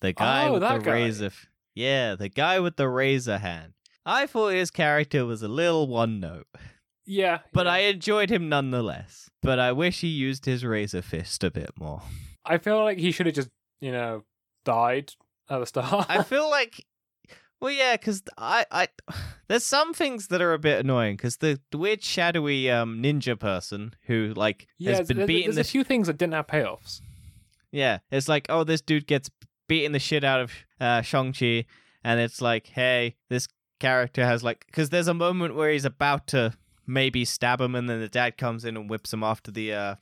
The 0.00 0.12
guy 0.12 0.48
Oh, 0.48 0.54
with 0.54 0.62
the 0.62 0.78
guy. 0.78 0.90
razor. 0.92 1.26
f- 1.26 1.46
Yeah, 1.74 2.14
the 2.14 2.28
guy 2.28 2.60
with 2.60 2.76
the 2.76 2.88
razor 2.88 3.38
hand. 3.38 3.72
I 4.06 4.26
thought 4.26 4.52
his 4.52 4.70
character 4.70 5.24
was 5.24 5.42
a 5.42 5.48
little 5.48 5.86
one 5.88 6.20
note, 6.20 6.46
Yeah, 7.06 7.38
but 7.52 7.64
yeah. 7.66 7.72
I 7.72 7.78
enjoyed 7.78 8.30
him 8.30 8.48
nonetheless. 8.50 9.30
But 9.42 9.58
I 9.58 9.72
wish 9.72 10.00
he 10.02 10.08
used 10.08 10.44
his 10.44 10.64
razor 10.64 11.00
fist 11.02 11.42
a 11.44 11.50
bit 11.50 11.70
more. 11.78 12.02
I 12.44 12.58
feel 12.58 12.82
like 12.84 12.98
he 12.98 13.10
should 13.12 13.26
have 13.26 13.34
just 13.34 13.48
you 13.80 13.92
know 13.92 14.24
died 14.64 15.12
at 15.48 15.58
the 15.58 15.66
start. 15.66 16.06
I 16.10 16.22
feel 16.22 16.50
like, 16.58 16.84
well, 17.64 17.72
yeah, 17.72 17.96
because 17.96 18.22
I, 18.36 18.66
I, 18.70 18.88
there's 19.48 19.64
some 19.64 19.94
things 19.94 20.28
that 20.28 20.42
are 20.42 20.52
a 20.52 20.58
bit 20.58 20.80
annoying 20.80 21.16
because 21.16 21.38
the, 21.38 21.58
the 21.70 21.78
weird 21.78 22.02
shadowy 22.02 22.70
um 22.70 23.02
ninja 23.02 23.40
person 23.40 23.94
who 24.02 24.34
like 24.36 24.68
yeah, 24.76 24.96
has 24.96 25.08
been 25.08 25.16
there's, 25.16 25.26
beating 25.26 25.44
there's 25.46 25.56
the 25.56 25.60
a 25.62 25.64
few 25.64 25.82
things 25.82 26.06
that 26.06 26.18
didn't 26.18 26.34
have 26.34 26.46
payoffs. 26.46 27.00
Yeah, 27.72 28.00
it's 28.10 28.28
like, 28.28 28.46
oh, 28.50 28.64
this 28.64 28.82
dude 28.82 29.06
gets 29.06 29.30
beating 29.66 29.92
the 29.92 29.98
shit 29.98 30.24
out 30.24 30.42
of 30.42 30.52
uh, 30.78 31.00
Shang-Chi, 31.00 31.64
and 32.04 32.20
it's 32.20 32.42
like, 32.42 32.66
hey, 32.66 33.16
this 33.30 33.48
character 33.80 34.24
has 34.26 34.44
like, 34.44 34.66
because 34.66 34.90
there's 34.90 35.08
a 35.08 35.14
moment 35.14 35.56
where 35.56 35.70
he's 35.70 35.86
about 35.86 36.26
to 36.28 36.52
maybe 36.86 37.24
stab 37.24 37.62
him, 37.62 37.74
and 37.74 37.88
then 37.88 37.98
the 37.98 38.08
dad 38.08 38.36
comes 38.36 38.66
in 38.66 38.76
and 38.76 38.90
whips 38.90 39.12
him 39.12 39.24
after 39.24 39.50
the 39.50 39.72
uh, 39.72 39.94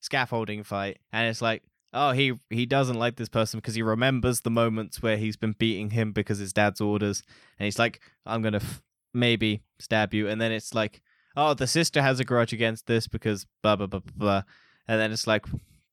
scaffolding 0.00 0.64
fight, 0.64 0.98
and 1.12 1.28
it's 1.28 1.40
like, 1.40 1.62
oh, 1.92 2.12
he 2.12 2.34
he 2.50 2.66
doesn't 2.66 2.98
like 2.98 3.16
this 3.16 3.28
person 3.28 3.58
because 3.58 3.74
he 3.74 3.82
remembers 3.82 4.40
the 4.40 4.50
moments 4.50 5.02
where 5.02 5.16
he's 5.16 5.36
been 5.36 5.52
beating 5.52 5.90
him 5.90 6.12
because 6.12 6.38
his 6.38 6.52
dad's 6.52 6.80
orders, 6.80 7.22
and 7.58 7.64
he's 7.64 7.78
like, 7.78 8.00
I'm 8.24 8.42
gonna 8.42 8.58
f- 8.58 8.82
maybe 9.14 9.62
stab 9.78 10.14
you, 10.14 10.28
and 10.28 10.40
then 10.40 10.52
it's 10.52 10.74
like, 10.74 11.02
oh, 11.36 11.54
the 11.54 11.66
sister 11.66 12.02
has 12.02 12.20
a 12.20 12.24
grudge 12.24 12.52
against 12.52 12.86
this 12.86 13.06
because 13.08 13.46
blah 13.62 13.76
blah 13.76 13.86
blah 13.86 14.00
blah, 14.00 14.12
blah. 14.16 14.42
and 14.88 15.00
then 15.00 15.12
it's 15.12 15.26
like, 15.26 15.46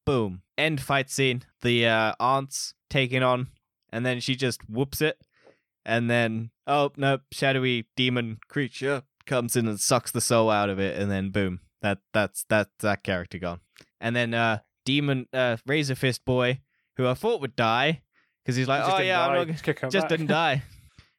boom, 0.05 0.41
end 0.57 0.81
fight 0.81 1.09
scene. 1.09 1.43
The 1.61 1.87
uh, 1.87 2.13
aunt's 2.19 2.73
taking 2.89 3.23
on, 3.23 3.47
and 3.91 4.05
then 4.05 4.19
she 4.19 4.35
just 4.35 4.69
whoops 4.69 5.01
it, 5.01 5.19
and 5.85 6.09
then 6.09 6.51
oh 6.67 6.91
no, 6.97 7.19
shadowy 7.31 7.87
demon 7.95 8.39
creature 8.47 9.03
comes 9.25 9.55
in 9.55 9.67
and 9.67 9.79
sucks 9.79 10.11
the 10.11 10.21
soul 10.21 10.49
out 10.49 10.69
of 10.69 10.79
it, 10.79 10.99
and 10.99 11.09
then 11.09 11.29
boom, 11.29 11.61
that 11.81 11.99
that's 12.13 12.45
that 12.49 12.69
that 12.79 13.03
character 13.03 13.37
gone. 13.37 13.59
And 14.01 14.15
then 14.15 14.33
uh, 14.33 14.59
demon 14.85 15.27
uh, 15.33 15.57
razor 15.65 15.95
fist 15.95 16.25
boy, 16.25 16.61
who 16.97 17.07
I 17.07 17.13
thought 17.13 17.41
would 17.41 17.55
die, 17.55 18.01
because 18.43 18.55
he's 18.55 18.67
like, 18.67 18.81
Just 18.81 18.91
oh 18.93 18.97
didn't 18.97 19.07
yeah, 19.07 19.27
I'm 19.27 19.47
not 19.47 19.47
just 19.47 19.91
just 19.91 20.07
didn't 20.07 20.27
die. 20.27 20.63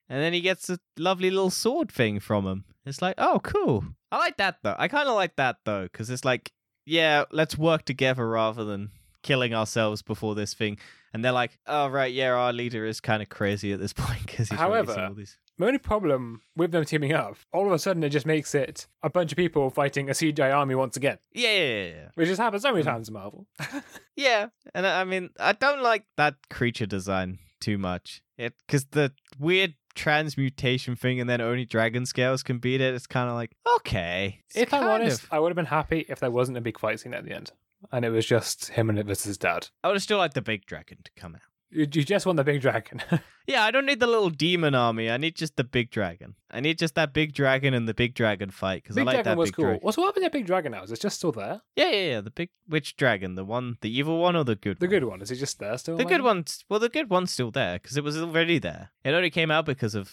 And 0.06 0.20
then 0.20 0.34
he 0.34 0.42
gets 0.42 0.68
a 0.68 0.78
lovely 0.98 1.30
little 1.30 1.48
sword 1.50 1.90
thing 1.90 2.20
from 2.20 2.46
him. 2.46 2.64
It's 2.84 3.00
like, 3.00 3.14
oh, 3.16 3.40
cool. 3.42 3.84
I 4.12 4.18
like 4.18 4.36
that 4.36 4.58
though. 4.62 4.76
I 4.78 4.86
kind 4.86 5.08
of 5.08 5.14
like 5.14 5.36
that 5.36 5.56
though, 5.64 5.84
because 5.84 6.10
it's 6.10 6.26
like, 6.26 6.52
yeah, 6.84 7.24
let's 7.32 7.56
work 7.56 7.84
together 7.86 8.28
rather 8.28 8.64
than 8.64 8.90
killing 9.22 9.54
ourselves 9.54 10.02
before 10.02 10.34
this 10.34 10.52
thing. 10.52 10.78
And 11.14 11.24
they're 11.24 11.32
like, 11.32 11.58
oh 11.66 11.88
right, 11.88 12.12
yeah, 12.12 12.32
our 12.32 12.52
leader 12.52 12.84
is 12.84 13.00
kind 13.00 13.22
of 13.22 13.30
crazy 13.30 13.72
at 13.72 13.80
this 13.80 13.92
point 13.94 14.26
because 14.26 14.50
he's 14.50 14.58
However- 14.58 15.06
all 15.08 15.14
these. 15.14 15.38
My 15.58 15.66
only 15.66 15.78
problem 15.78 16.42
with 16.56 16.72
them 16.72 16.84
teaming 16.84 17.12
up, 17.12 17.36
all 17.52 17.66
of 17.66 17.72
a 17.72 17.78
sudden 17.78 18.02
it 18.02 18.08
just 18.10 18.26
makes 18.26 18.54
it 18.54 18.86
a 19.02 19.10
bunch 19.10 19.30
of 19.32 19.36
people 19.36 19.70
fighting 19.70 20.08
a 20.10 20.12
CGI 20.12 20.52
army 20.52 20.74
once 20.74 20.96
again, 20.96 21.18
Yeah, 21.32 21.52
yeah, 21.56 21.84
yeah, 21.86 22.08
which 22.16 22.28
has 22.28 22.38
happened 22.38 22.62
so 22.62 22.72
many 22.72 22.82
Mm. 22.82 22.86
times 22.86 23.08
in 23.08 23.14
Marvel. 23.14 23.46
Yeah, 24.16 24.48
and 24.74 24.86
I 24.86 25.00
I 25.02 25.04
mean, 25.04 25.30
I 25.38 25.52
don't 25.52 25.82
like 25.82 26.04
that 26.16 26.34
creature 26.50 26.86
design 26.86 27.38
too 27.60 27.78
much. 27.78 28.22
It 28.36 28.54
because 28.66 28.84
the 28.86 29.12
weird 29.38 29.74
transmutation 29.94 30.96
thing, 30.96 31.20
and 31.20 31.28
then 31.30 31.40
only 31.40 31.64
dragon 31.64 32.04
scales 32.06 32.42
can 32.42 32.58
beat 32.58 32.80
it. 32.80 32.94
It's 32.94 33.06
kind 33.06 33.28
of 33.28 33.34
like 33.36 33.52
okay. 33.76 34.40
It's 34.48 34.56
if 34.56 34.74
I'm 34.74 34.84
honest, 34.88 35.22
of- 35.24 35.28
I 35.32 35.38
would 35.38 35.50
have 35.50 35.56
been 35.56 35.66
happy 35.66 36.04
if 36.08 36.18
there 36.20 36.30
wasn't 36.30 36.58
a 36.58 36.60
big 36.60 36.78
fight 36.80 36.98
scene 37.00 37.14
at 37.14 37.24
the 37.24 37.32
end, 37.32 37.52
and 37.92 38.04
it 38.04 38.10
was 38.10 38.26
just 38.26 38.68
him 38.70 38.88
and 38.90 38.98
it 38.98 39.06
versus 39.06 39.24
his 39.26 39.38
dad. 39.38 39.68
I 39.84 39.88
would 39.88 39.94
have 39.96 40.02
still 40.02 40.18
liked 40.18 40.34
the 40.34 40.42
big 40.42 40.66
dragon 40.66 40.98
to 41.04 41.10
come 41.16 41.36
out. 41.36 41.42
You, 41.74 41.86
just 41.86 42.24
want 42.24 42.36
the 42.36 42.44
big 42.44 42.60
dragon. 42.60 43.02
Yeah, 43.46 43.62
I 43.62 43.70
don't 43.70 43.84
need 43.84 44.00
the 44.00 44.06
little 44.06 44.30
demon 44.30 44.74
army. 44.74 45.10
I 45.10 45.18
need 45.18 45.36
just 45.36 45.56
the 45.56 45.64
big 45.64 45.90
dragon. 45.90 46.34
I 46.50 46.60
need 46.60 46.78
just 46.78 46.94
that 46.94 47.12
big 47.12 47.34
dragon 47.34 47.74
and 47.74 47.86
the 47.86 47.92
big 47.92 48.14
dragon 48.14 48.50
fight 48.50 48.82
because 48.82 48.96
I 48.96 49.00
big 49.00 49.06
like 49.06 49.14
dragon 49.16 49.30
that 49.32 49.36
was 49.36 49.50
big 49.50 49.56
cool. 49.56 49.64
dragon. 49.66 49.80
What's 49.82 49.98
what 49.98 50.06
happened 50.06 50.24
to 50.24 50.30
Big 50.30 50.46
Dragon 50.46 50.72
now? 50.72 50.82
Is 50.82 50.90
it 50.90 51.00
just 51.00 51.18
still 51.18 51.32
there? 51.32 51.60
Yeah, 51.76 51.90
yeah, 51.90 52.10
yeah. 52.12 52.20
The 52.22 52.30
big 52.30 52.48
which 52.66 52.96
dragon? 52.96 53.34
The 53.34 53.44
one, 53.44 53.76
the 53.82 53.94
evil 53.94 54.18
one, 54.18 54.34
or 54.34 54.44
the 54.44 54.56
good? 54.56 54.76
One? 54.76 54.76
The 54.80 54.86
one? 54.86 54.90
good 54.90 55.04
one 55.04 55.20
is 55.20 55.28
he 55.28 55.36
just 55.36 55.58
there 55.58 55.76
still? 55.76 55.98
The 55.98 56.04
good 56.04 56.12
maybe? 56.12 56.22
one's 56.22 56.64
well, 56.70 56.80
the 56.80 56.88
good 56.88 57.10
one's 57.10 57.32
still 57.32 57.50
there 57.50 57.74
because 57.74 57.98
it 57.98 58.02
was 58.02 58.16
already 58.16 58.58
there. 58.58 58.92
It 59.04 59.12
only 59.12 59.28
came 59.28 59.50
out 59.50 59.66
because 59.66 59.94
of 59.94 60.10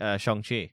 uh, 0.00 0.16
Shang 0.16 0.42
Chi. 0.42 0.72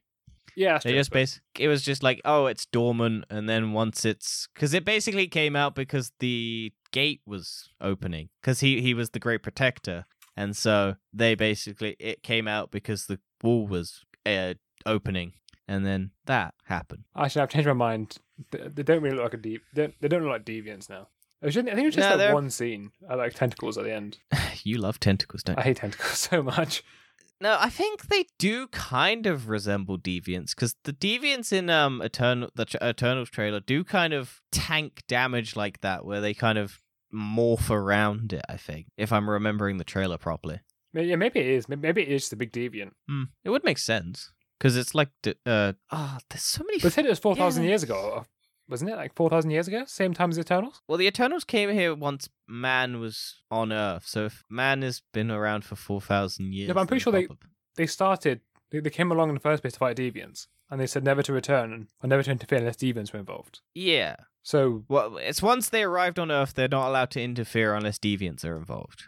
Yeah, 0.55 0.77
They 0.77 0.91
true, 0.91 0.99
just 0.99 1.11
bas- 1.11 1.41
it 1.59 1.67
was 1.67 1.81
just 1.81 2.01
like, 2.01 2.21
oh, 2.23 2.45
it's 2.45 2.65
dormant, 2.65 3.25
and 3.29 3.49
then 3.49 3.73
once 3.73 4.05
it's 4.05 4.47
because 4.53 4.73
it 4.73 4.85
basically 4.85 5.27
came 5.27 5.57
out 5.57 5.75
because 5.75 6.13
the 6.19 6.71
gate 6.93 7.19
was 7.25 7.69
opening 7.81 8.29
because 8.41 8.61
he 8.61 8.81
he 8.81 8.93
was 8.93 9.09
the 9.09 9.19
great 9.19 9.43
protector, 9.43 10.05
and 10.37 10.55
so 10.55 10.95
they 11.11 11.35
basically 11.35 11.97
it 11.99 12.23
came 12.23 12.47
out 12.47 12.71
because 12.71 13.07
the 13.07 13.19
wall 13.43 13.67
was 13.67 14.05
uh, 14.25 14.53
opening, 14.85 15.33
and 15.67 15.85
then 15.85 16.11
that 16.25 16.53
happened. 16.67 17.03
Actually, 17.17 17.41
I've 17.41 17.49
changed 17.49 17.67
my 17.67 17.73
mind. 17.73 18.17
They, 18.51 18.59
they 18.69 18.83
don't 18.83 19.01
really 19.03 19.15
look 19.17 19.25
like 19.25 19.33
a 19.33 19.37
deep. 19.37 19.61
They, 19.73 19.81
don't- 19.83 19.95
they 20.01 20.07
don't 20.07 20.21
look 20.23 20.31
like 20.31 20.45
deviants 20.45 20.89
now. 20.89 21.07
Just, 21.43 21.57
I 21.57 21.61
think 21.63 21.79
it 21.79 21.85
was 21.87 21.95
just 21.95 22.09
No, 22.09 22.17
that 22.17 22.23
they're- 22.23 22.33
one 22.33 22.49
scene. 22.49 22.91
I 23.09 23.15
like 23.15 23.33
tentacles 23.33 23.77
at 23.77 23.83
the 23.83 23.93
end. 23.93 24.19
you 24.63 24.77
love 24.77 24.99
tentacles, 25.01 25.43
don't 25.43 25.57
you? 25.57 25.61
I 25.61 25.63
hate 25.65 25.77
tentacles 25.77 26.17
so 26.29 26.41
much. 26.41 26.83
No, 27.41 27.57
I 27.59 27.69
think 27.69 28.07
they 28.07 28.25
do 28.39 28.67
kind 28.67 29.25
of 29.25 29.49
resemble 29.49 29.97
deviants 29.97 30.51
because 30.55 30.75
the 30.85 30.93
deviants 30.93 31.51
in 31.51 31.69
um 31.69 32.01
Eternal 32.01 32.49
the 32.55 32.65
Eternals 32.81 33.29
trailer 33.29 33.59
do 33.59 33.83
kind 33.83 34.13
of 34.13 34.39
tank 34.53 35.03
damage 35.09 35.57
like 35.57 35.81
that, 35.81 36.05
where 36.05 36.21
they 36.21 36.33
kind 36.33 36.57
of 36.57 36.79
morph 37.13 37.69
around 37.69 38.33
it. 38.33 38.43
I 38.49 38.57
think 38.57 38.87
if 38.97 39.11
I'm 39.13 39.29
remembering 39.29 39.77
the 39.77 39.83
trailer 39.83 40.17
properly, 40.17 40.59
Maybe, 40.93 41.07
yeah, 41.09 41.15
maybe 41.15 41.39
it 41.39 41.47
is. 41.47 41.67
Maybe- 41.69 42.01
it 42.03 42.07
is 42.09 42.29
the 42.29 42.35
big 42.35 42.51
deviant. 42.51 42.91
Hmm, 43.09 43.23
it 43.43 43.49
would 43.49 43.63
make 43.63 43.77
sense 43.79 44.31
because 44.59 44.77
it's 44.77 44.93
like 44.93 45.09
uh 45.45 45.73
oh, 45.91 46.17
there's 46.29 46.43
so 46.43 46.63
many. 46.63 46.77
But 46.79 46.87
f- 46.87 46.93
said 46.93 47.05
it 47.05 47.09
was 47.09 47.19
four 47.19 47.35
thousand 47.35 47.63
Yeah. 47.63 47.69
years 47.69 47.83
ago, 47.83 48.25
wasn't 48.69 48.91
it? 48.91 48.95
Like 48.95 49.15
four 49.15 49.29
thousand 49.29 49.51
years 49.51 49.67
ago, 49.67 49.83
same 49.87 50.13
time 50.13 50.29
as 50.29 50.35
the 50.35 50.41
Eternals. 50.41 50.81
well, 50.87 50.97
the 50.97 51.07
Eternals 51.07 51.43
came 51.43 51.71
here 51.71 51.95
once 51.95 52.29
man 52.47 52.99
was 52.99 53.41
on 53.49 53.71
Earth, 53.73 54.05
so 54.05 54.25
if 54.25 54.43
man 54.49 54.81
has 54.83 55.01
been 55.13 55.31
around 55.31 55.65
for 55.65 55.75
four 55.75 55.99
thousand 56.01 56.53
years, 56.53 56.67
but 56.71 56.79
I'm 56.79 56.87
pretty 56.87 57.01
sure 57.03 57.13
they- 57.13 57.27
They 57.75 57.87
started. 57.87 58.41
They, 58.69 58.79
they 58.79 58.89
came 58.91 59.11
along 59.11 59.29
in 59.29 59.35
the 59.35 59.41
first 59.41 59.61
place 59.63 59.73
to 59.73 59.79
fight 59.79 59.97
deviants, 59.97 60.47
and 60.69 60.79
they 60.79 60.87
said 60.87 61.03
never 61.03 61.23
to 61.23 61.33
return 61.33 61.73
and 61.73 61.87
or 62.03 62.07
never 62.07 62.21
to 62.23 62.31
interfere 62.31 62.59
unless 62.59 62.77
deviants 62.77 63.11
were 63.13 63.19
involved. 63.19 63.61
yeah. 63.73 64.15
So 64.43 64.83
Well, 64.87 65.17
it's 65.17 65.41
once 65.41 65.69
they 65.69 65.83
arrived 65.83 66.19
on 66.19 66.29
Earth, 66.29 66.53
they're 66.53 66.67
not 66.67 66.89
allowed 66.89 67.09
to 67.11 67.21
interfere 67.21 67.73
unless 67.73 67.97
deviants 67.97 68.45
are 68.45 68.57
involved. 68.57 69.05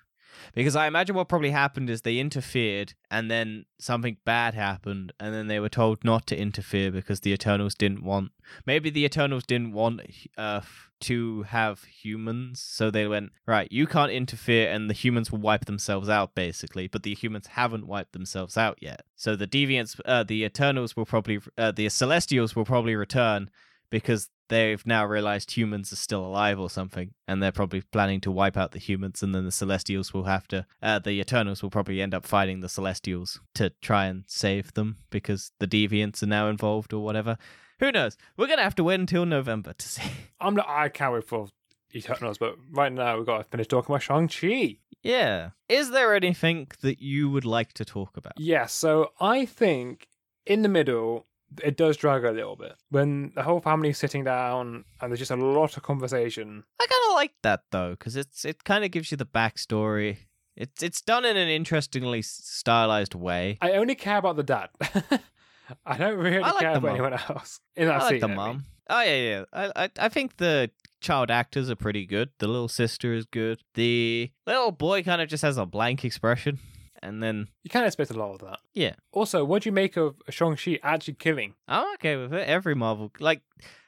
Because 0.53 0.75
I 0.75 0.87
imagine 0.87 1.15
what 1.15 1.29
probably 1.29 1.51
happened 1.51 1.89
is 1.89 2.01
they 2.01 2.17
interfered, 2.17 2.93
and 3.09 3.31
then 3.31 3.65
something 3.79 4.17
bad 4.25 4.53
happened, 4.53 5.11
and 5.19 5.33
then 5.33 5.47
they 5.47 5.59
were 5.59 5.69
told 5.69 6.03
not 6.03 6.27
to 6.27 6.37
interfere 6.37 6.91
because 6.91 7.21
the 7.21 7.31
Eternals 7.31 7.75
didn't 7.75 8.03
want. 8.03 8.31
Maybe 8.65 8.89
the 8.89 9.05
Eternals 9.05 9.45
didn't 9.45 9.73
want 9.73 10.01
Earth 10.37 10.89
to 11.01 11.43
have 11.43 11.83
humans, 11.83 12.61
so 12.61 12.89
they 12.89 13.07
went 13.07 13.31
right. 13.45 13.71
You 13.71 13.87
can't 13.87 14.11
interfere, 14.11 14.69
and 14.69 14.89
the 14.89 14.93
humans 14.93 15.31
will 15.31 15.39
wipe 15.39 15.65
themselves 15.65 16.09
out, 16.09 16.35
basically. 16.35 16.87
But 16.87 17.03
the 17.03 17.15
humans 17.15 17.47
haven't 17.47 17.87
wiped 17.87 18.13
themselves 18.13 18.57
out 18.57 18.77
yet, 18.81 19.05
so 19.15 19.35
the 19.35 19.47
deviants, 19.47 19.99
uh, 20.05 20.23
the 20.23 20.43
Eternals 20.43 20.95
will 20.95 21.05
probably, 21.05 21.39
uh, 21.57 21.71
the 21.71 21.89
Celestials 21.89 22.55
will 22.55 22.65
probably 22.65 22.95
return 22.95 23.49
because 23.89 24.29
they've 24.49 24.85
now 24.85 25.05
realized 25.05 25.51
humans 25.51 25.91
are 25.91 25.97
still 25.97 26.25
alive 26.25 26.59
or 26.59 26.69
something, 26.69 27.11
and 27.27 27.41
they're 27.41 27.51
probably 27.51 27.81
planning 27.81 28.21
to 28.21 28.31
wipe 28.31 28.57
out 28.57 28.71
the 28.71 28.79
humans, 28.79 29.23
and 29.23 29.33
then 29.33 29.45
the 29.45 29.51
Celestials 29.51 30.13
will 30.13 30.25
have 30.25 30.47
to, 30.49 30.65
uh, 30.81 30.99
the 30.99 31.19
Eternals 31.19 31.63
will 31.63 31.69
probably 31.69 32.01
end 32.01 32.13
up 32.13 32.25
fighting 32.25 32.61
the 32.61 32.69
Celestials 32.69 33.39
to 33.55 33.71
try 33.81 34.05
and 34.05 34.23
save 34.27 34.73
them 34.73 34.97
because 35.09 35.51
the 35.59 35.67
Deviants 35.67 36.21
are 36.23 36.27
now 36.27 36.49
involved 36.49 36.93
or 36.93 37.03
whatever. 37.03 37.37
Who 37.79 37.91
knows? 37.91 38.17
We're 38.37 38.47
gonna 38.47 38.63
have 38.63 38.75
to 38.75 38.83
wait 38.83 38.99
until 38.99 39.25
November 39.25 39.73
to 39.73 39.87
see. 39.87 40.03
I'm 40.39 40.55
not. 40.55 40.67
I 40.69 40.89
can't 40.89 41.13
wait 41.13 41.27
for 41.27 41.49
Eternals, 41.93 42.37
but 42.37 42.55
right 42.71 42.91
now 42.91 43.17
we've 43.17 43.25
got 43.25 43.37
to 43.39 43.43
finish 43.45 43.67
talking 43.67 43.93
about 43.93 44.01
Shang 44.01 44.27
Chi. 44.27 44.77
Yeah. 45.01 45.51
Is 45.69 45.91
there 45.91 46.15
anything 46.15 46.67
that 46.81 47.01
you 47.01 47.29
would 47.29 47.45
like 47.45 47.73
to 47.73 47.85
talk 47.85 48.17
about? 48.17 48.33
Yes, 48.37 48.73
so 48.73 49.11
I 49.19 49.45
think 49.45 50.07
in 50.45 50.61
the 50.61 50.69
middle 50.69 51.27
it 51.63 51.77
does 51.77 51.97
drag 51.97 52.23
a 52.25 52.31
little 52.31 52.55
bit 52.55 52.73
when 52.89 53.31
the 53.35 53.43
whole 53.43 53.59
family's 53.61 53.97
sitting 53.97 54.23
down 54.23 54.85
and 55.01 55.11
there's 55.11 55.19
just 55.19 55.31
a 55.31 55.35
lot 55.35 55.77
of 55.77 55.83
conversation. 55.83 56.63
I 56.79 56.85
kind 56.85 57.01
of 57.09 57.15
like 57.15 57.33
that 57.43 57.61
though, 57.71 57.91
because 57.91 58.15
it's 58.15 58.45
it 58.45 58.63
kind 58.63 58.83
of 58.83 58.91
gives 58.91 59.11
you 59.11 59.17
the 59.17 59.25
backstory. 59.25 60.17
It's 60.55 60.81
it's 60.83 61.01
done 61.01 61.25
in 61.25 61.35
an 61.37 61.49
interestingly 61.49 62.21
stylized 62.21 63.13
way. 63.15 63.57
I 63.61 63.73
only 63.73 63.95
care 63.95 64.17
about 64.17 64.35
the 64.37 64.43
dad. 64.43 64.69
I 65.85 65.97
don't 65.97 66.17
really 66.17 66.37
I 66.43 66.49
like 66.51 66.59
care 66.59 66.69
about 66.71 66.83
mom. 66.83 66.91
anyone 66.91 67.13
else 67.13 67.59
in 67.75 67.87
that 67.87 68.01
I 68.01 68.03
like 68.03 68.09
scene. 68.11 68.19
the 68.19 68.25
I 68.25 68.29
mean. 68.29 68.35
mom. 68.37 68.65
Oh 68.89 69.01
yeah, 69.01 69.15
yeah. 69.17 69.43
I, 69.51 69.83
I 69.85 69.89
I 69.99 70.09
think 70.09 70.37
the 70.37 70.69
child 71.01 71.31
actors 71.31 71.69
are 71.69 71.75
pretty 71.75 72.05
good. 72.05 72.29
The 72.39 72.47
little 72.47 72.67
sister 72.67 73.13
is 73.13 73.25
good. 73.25 73.59
The 73.73 74.31
little 74.45 74.71
boy 74.71 75.03
kind 75.03 75.21
of 75.21 75.27
just 75.29 75.41
has 75.43 75.57
a 75.57 75.65
blank 75.65 76.05
expression, 76.05 76.59
and 77.05 77.21
then 77.23 77.47
You 77.63 77.69
can't 77.69 77.85
expect 77.85 78.11
a 78.11 78.13
lot 78.19 78.33
of 78.33 78.39
that. 78.41 78.59
Yeah. 78.73 78.93
Also, 79.11 79.43
what 79.45 79.63
do 79.63 79.69
you 79.69 79.73
make 79.73 79.95
of 79.97 80.15
Shang 80.29 80.55
Chi 80.55 80.79
actually 80.83 81.15
killing? 81.15 81.53
I'm 81.67 81.93
okay 81.95 82.15
with 82.17 82.33
it. 82.33 82.47
Every 82.47 82.75
Marvel 82.75 83.11
like. 83.19 83.41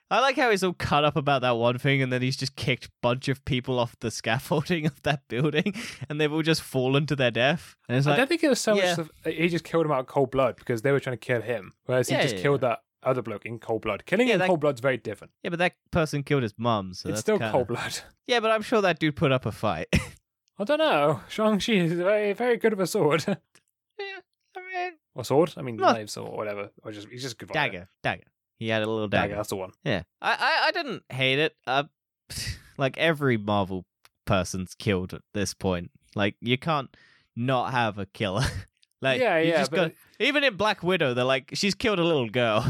I 0.10 0.22
like 0.22 0.38
how 0.38 0.50
he's 0.52 0.64
all 0.64 0.72
cut 0.72 1.04
up 1.04 1.18
about 1.18 1.42
that 1.42 1.58
one 1.58 1.78
thing, 1.80 2.02
and 2.02 2.14
then 2.14 2.22
he's 2.22 2.38
just 2.38 2.56
kicked 2.56 2.86
a 2.86 2.90
bunch 3.02 3.28
of 3.28 3.44
people 3.44 3.78
off 3.78 3.94
the 4.00 4.10
scaffolding 4.22 4.86
of 4.86 5.02
that 5.04 5.28
building, 5.28 5.74
and 6.10 6.22
they've 6.22 6.32
all 6.32 6.42
just 6.44 6.62
fallen 6.62 7.06
to 7.08 7.16
their 7.18 7.30
death. 7.30 7.76
And 7.90 7.98
it's 7.98 8.08
I 8.08 8.12
like, 8.12 8.18
don't 8.20 8.28
think 8.30 8.42
it 8.42 8.48
was 8.48 8.62
so 8.62 8.74
yeah. 8.76 8.92
much 8.92 9.00
of, 9.00 9.12
uh, 9.26 9.32
he 9.32 9.50
just 9.50 9.66
killed 9.66 9.86
him 9.86 9.92
out 9.92 10.00
of 10.00 10.08
cold 10.08 10.32
blood 10.32 10.56
because 10.56 10.82
they 10.82 10.94
were 10.94 11.02
trying 11.02 11.18
to 11.18 11.26
kill 11.26 11.42
him, 11.42 11.74
whereas 11.88 12.10
Yeah, 12.10 12.20
he 12.20 12.24
just 12.24 12.36
yeah, 12.38 12.42
killed 12.42 12.62
that 12.62 12.80
other 13.04 13.22
bloke 13.22 13.46
in 13.46 13.60
cold 13.60 13.82
blood. 13.82 14.06
Killing 14.06 14.30
Yeah, 14.30 14.36
in 14.36 14.40
that- 14.40 14.48
cold 14.48 14.62
blood's 14.62 14.80
very 14.80 14.96
different. 14.96 15.34
yeah, 15.44 15.50
but 15.50 15.60
that 15.60 15.74
person 15.92 16.24
killed 16.24 16.44
his 16.44 16.54
mum, 16.58 16.94
so 16.94 17.10
it's 17.10 17.16
that's 17.18 17.22
still 17.22 17.38
kinda- 17.38 17.52
cold 17.52 17.68
blood. 17.68 18.00
Yeah, 18.28 18.40
but 18.40 18.52
I'm 18.52 18.62
sure 18.62 18.80
that 18.82 19.00
dude 19.00 19.18
put 19.18 19.34
up 19.34 19.46
a 19.46 19.52
fight. 19.52 19.88
I 20.60 20.64
don't 20.64 20.80
know. 20.80 21.22
Shang 21.30 21.60
Chi 21.60 21.74
is 21.74 21.94
very, 21.94 22.34
very 22.34 22.58
good 22.58 22.74
with 22.74 22.82
a 22.82 22.88
sword. 22.88 23.24
yeah, 23.28 23.36
I 24.56 24.60
mean, 24.60 24.94
or 25.16 25.24
sword? 25.24 25.54
I 25.58 25.62
mean, 25.62 25.78
knives 25.78 26.18
or 26.18 26.36
whatever. 26.36 26.72
Or 26.84 26.92
just 26.92 27.08
he's 27.10 27.22
just 27.22 27.38
good. 27.38 27.50
dagger, 27.50 27.88
dagger. 28.04 28.24
He 28.60 28.70
had 28.70 28.82
a 28.82 28.88
little 28.90 29.08
Dagger. 29.08 29.28
dagger. 29.30 29.36
That's 29.38 29.50
the 29.50 29.56
one. 29.56 29.72
Yeah, 29.84 30.02
I, 30.22 30.32
I, 30.34 30.68
I 30.68 30.72
didn't 30.72 31.04
hate 31.10 31.38
it. 31.40 31.56
Uh, 31.68 31.84
like 32.78 32.98
every 32.98 33.38
Marvel 33.38 33.86
person's 34.26 34.74
killed 34.74 35.14
at 35.14 35.22
this 35.34 35.54
point. 35.54 35.92
Like 36.16 36.36
you 36.42 36.58
can't 36.58 36.96
not 37.36 37.72
have 37.72 38.00
a 38.00 38.08
killer. 38.08 38.46
like 39.02 39.22
yeah, 39.22 39.38
yeah. 39.38 39.58
just 39.60 39.70
But 39.72 39.78
got- 39.78 39.92
even 40.20 40.44
in 40.44 40.56
Black 40.56 40.82
Widow, 40.82 41.14
they're 41.14 41.24
like 41.24 41.52
she's 41.54 41.76
killed 41.76 42.00
a 42.00 42.04
little 42.04 42.30
girl. 42.30 42.66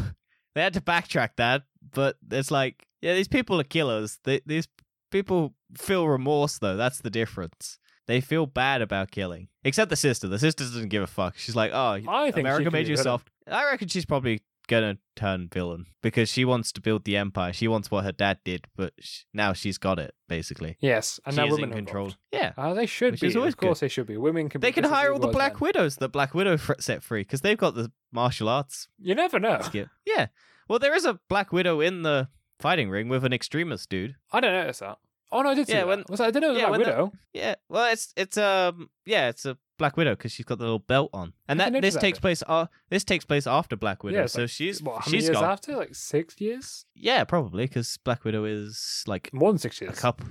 they 0.56 0.62
had 0.62 0.74
to 0.74 0.82
backtrack 0.82 1.30
that, 1.38 1.64
but 1.94 2.18
it's 2.32 2.52
like 2.52 2.86
yeah, 3.02 3.14
these 3.14 3.28
people 3.30 3.60
are 3.62 3.64
killers. 3.64 4.20
They, 4.26 4.42
these 4.46 4.68
people 5.12 5.54
feel 5.78 6.08
remorse 6.08 6.60
though. 6.60 6.78
That's 6.78 7.00
the 7.02 7.10
difference. 7.10 7.80
They 8.08 8.22
feel 8.22 8.46
bad 8.46 8.82
about 8.82 9.12
killing. 9.12 9.50
Except 9.66 9.90
the 9.90 9.98
sister. 9.98 10.28
The 10.30 10.40
sister 10.40 10.64
doesn't 10.64 10.88
give 10.90 11.04
a 11.04 11.08
fuck. 11.08 11.38
She's 11.38 11.56
like, 11.58 11.72
oh, 11.74 12.00
I 12.08 12.32
think 12.32 12.38
America 12.38 12.72
made 12.72 12.86
be 12.86 12.92
you 12.92 12.98
soft. 12.98 13.30
I 13.52 13.66
reckon 13.66 13.90
she's 13.90 14.06
probably 14.06 14.42
gonna 14.70 14.98
turn 15.16 15.48
villain 15.54 15.86
because 16.02 16.30
she 16.30 16.44
wants 16.46 16.72
to 16.74 16.82
build 16.82 17.06
the 17.06 17.16
empire. 17.18 17.52
She 17.54 17.68
wants 17.68 17.90
what 17.92 18.04
her 18.06 18.12
dad 18.12 18.40
did, 18.46 18.66
but 18.76 18.94
sh- 19.00 19.22
now 19.34 19.54
she's 19.54 19.78
got 19.78 19.98
it 20.00 20.14
basically. 20.30 20.76
Yes, 20.82 21.20
and 21.26 21.36
she 21.36 21.42
now 21.42 21.50
women 21.50 21.72
control. 21.72 22.14
Yeah. 22.32 22.52
Uh, 22.58 22.74
they 22.74 22.86
should 22.86 23.14
Which 23.14 23.22
be. 23.22 23.28
of 23.28 23.58
course, 23.58 23.80
good. 23.80 23.86
they 23.86 23.90
should 23.90 24.08
be. 24.08 24.18
Women 24.18 24.50
can. 24.50 24.60
They 24.62 24.72
can 24.74 24.84
hire 24.86 25.12
all 25.14 25.20
the 25.20 25.28
Black 25.28 25.54
men. 25.54 25.60
Widows 25.62 25.96
that 25.98 26.10
Black 26.10 26.34
Widow 26.34 26.58
fr- 26.58 26.74
set 26.80 27.02
free 27.04 27.22
because 27.22 27.42
they've 27.42 27.58
got 27.58 27.76
the 27.76 27.92
martial 28.12 28.48
arts 28.50 28.88
You 29.00 29.16
never 29.16 29.40
know. 29.40 29.60
skip. 29.64 29.88
Yeah. 30.06 30.28
Well, 30.70 30.80
there 30.80 30.96
is 30.96 31.06
a 31.06 31.18
Black 31.30 31.54
Widow 31.54 31.80
in 31.80 32.04
the 32.04 32.28
fighting 32.60 32.90
ring 32.90 33.10
with 33.10 33.24
an 33.24 33.34
extremist 33.34 33.90
dude. 33.90 34.16
I 34.32 34.40
don't 34.40 34.54
notice 34.54 34.80
that. 34.80 34.98
Oh 35.32 35.42
no, 35.42 35.50
I 35.50 35.56
did 35.56 35.68
see 35.68 35.74
Yeah, 35.74 35.80
that. 35.80 35.88
when- 35.88 36.04
Was 36.10 36.20
that, 36.20 36.28
I 36.28 36.32
didn't 36.32 36.42
know 36.44 36.50
it 36.50 36.54
was 36.54 36.62
yeah, 36.62 36.68
Black 36.70 36.80
when 36.80 36.90
the- 36.90 36.96
Widow. 37.04 37.12
Yeah. 37.34 37.56
Well, 37.70 37.92
it's 37.92 38.14
it's 38.16 38.38
um 38.38 38.90
yeah, 39.06 39.28
it's 39.30 39.46
a 39.46 39.58
Black 39.78 39.98
Widow 39.98 40.12
because 40.16 40.32
she's 40.32 40.46
got 40.46 40.58
the 40.58 40.64
little 40.64 40.80
belt 40.80 41.10
on, 41.14 41.34
and 41.48 41.62
I 41.62 41.70
that 41.70 41.82
this 41.82 41.94
that 41.96 42.00
takes 42.00 42.18
bit. 42.18 42.22
place. 42.22 42.44
Uh, 42.48 42.66
this 42.90 43.04
takes 43.04 43.26
place 43.26 43.46
after 43.46 43.76
Black 43.76 44.04
Widow, 44.04 44.22
Yeah, 44.22 44.26
so 44.28 44.42
like- 44.42 44.50
she's 44.50 44.82
What? 44.82 45.04
How 45.04 45.12
many 45.12 45.18
she's 45.20 45.26
years 45.30 45.36
got 45.40 45.52
after? 45.52 45.76
Like 45.76 45.94
six 45.96 46.40
years? 46.42 46.86
yeah, 46.96 47.24
probably 47.26 47.66
because 47.66 47.98
Black 48.04 48.24
Widow 48.24 48.46
is 48.46 49.04
like 49.06 49.32
More 49.34 49.52
than 49.52 49.60
six 49.60 49.80
years. 49.82 49.98
a 49.98 50.02
couple 50.02 50.28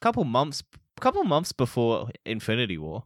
couple 0.00 0.24
months 0.24 0.62
couple 1.00 1.24
months 1.24 1.52
before 1.52 2.10
Infinity 2.26 2.78
War. 2.78 3.04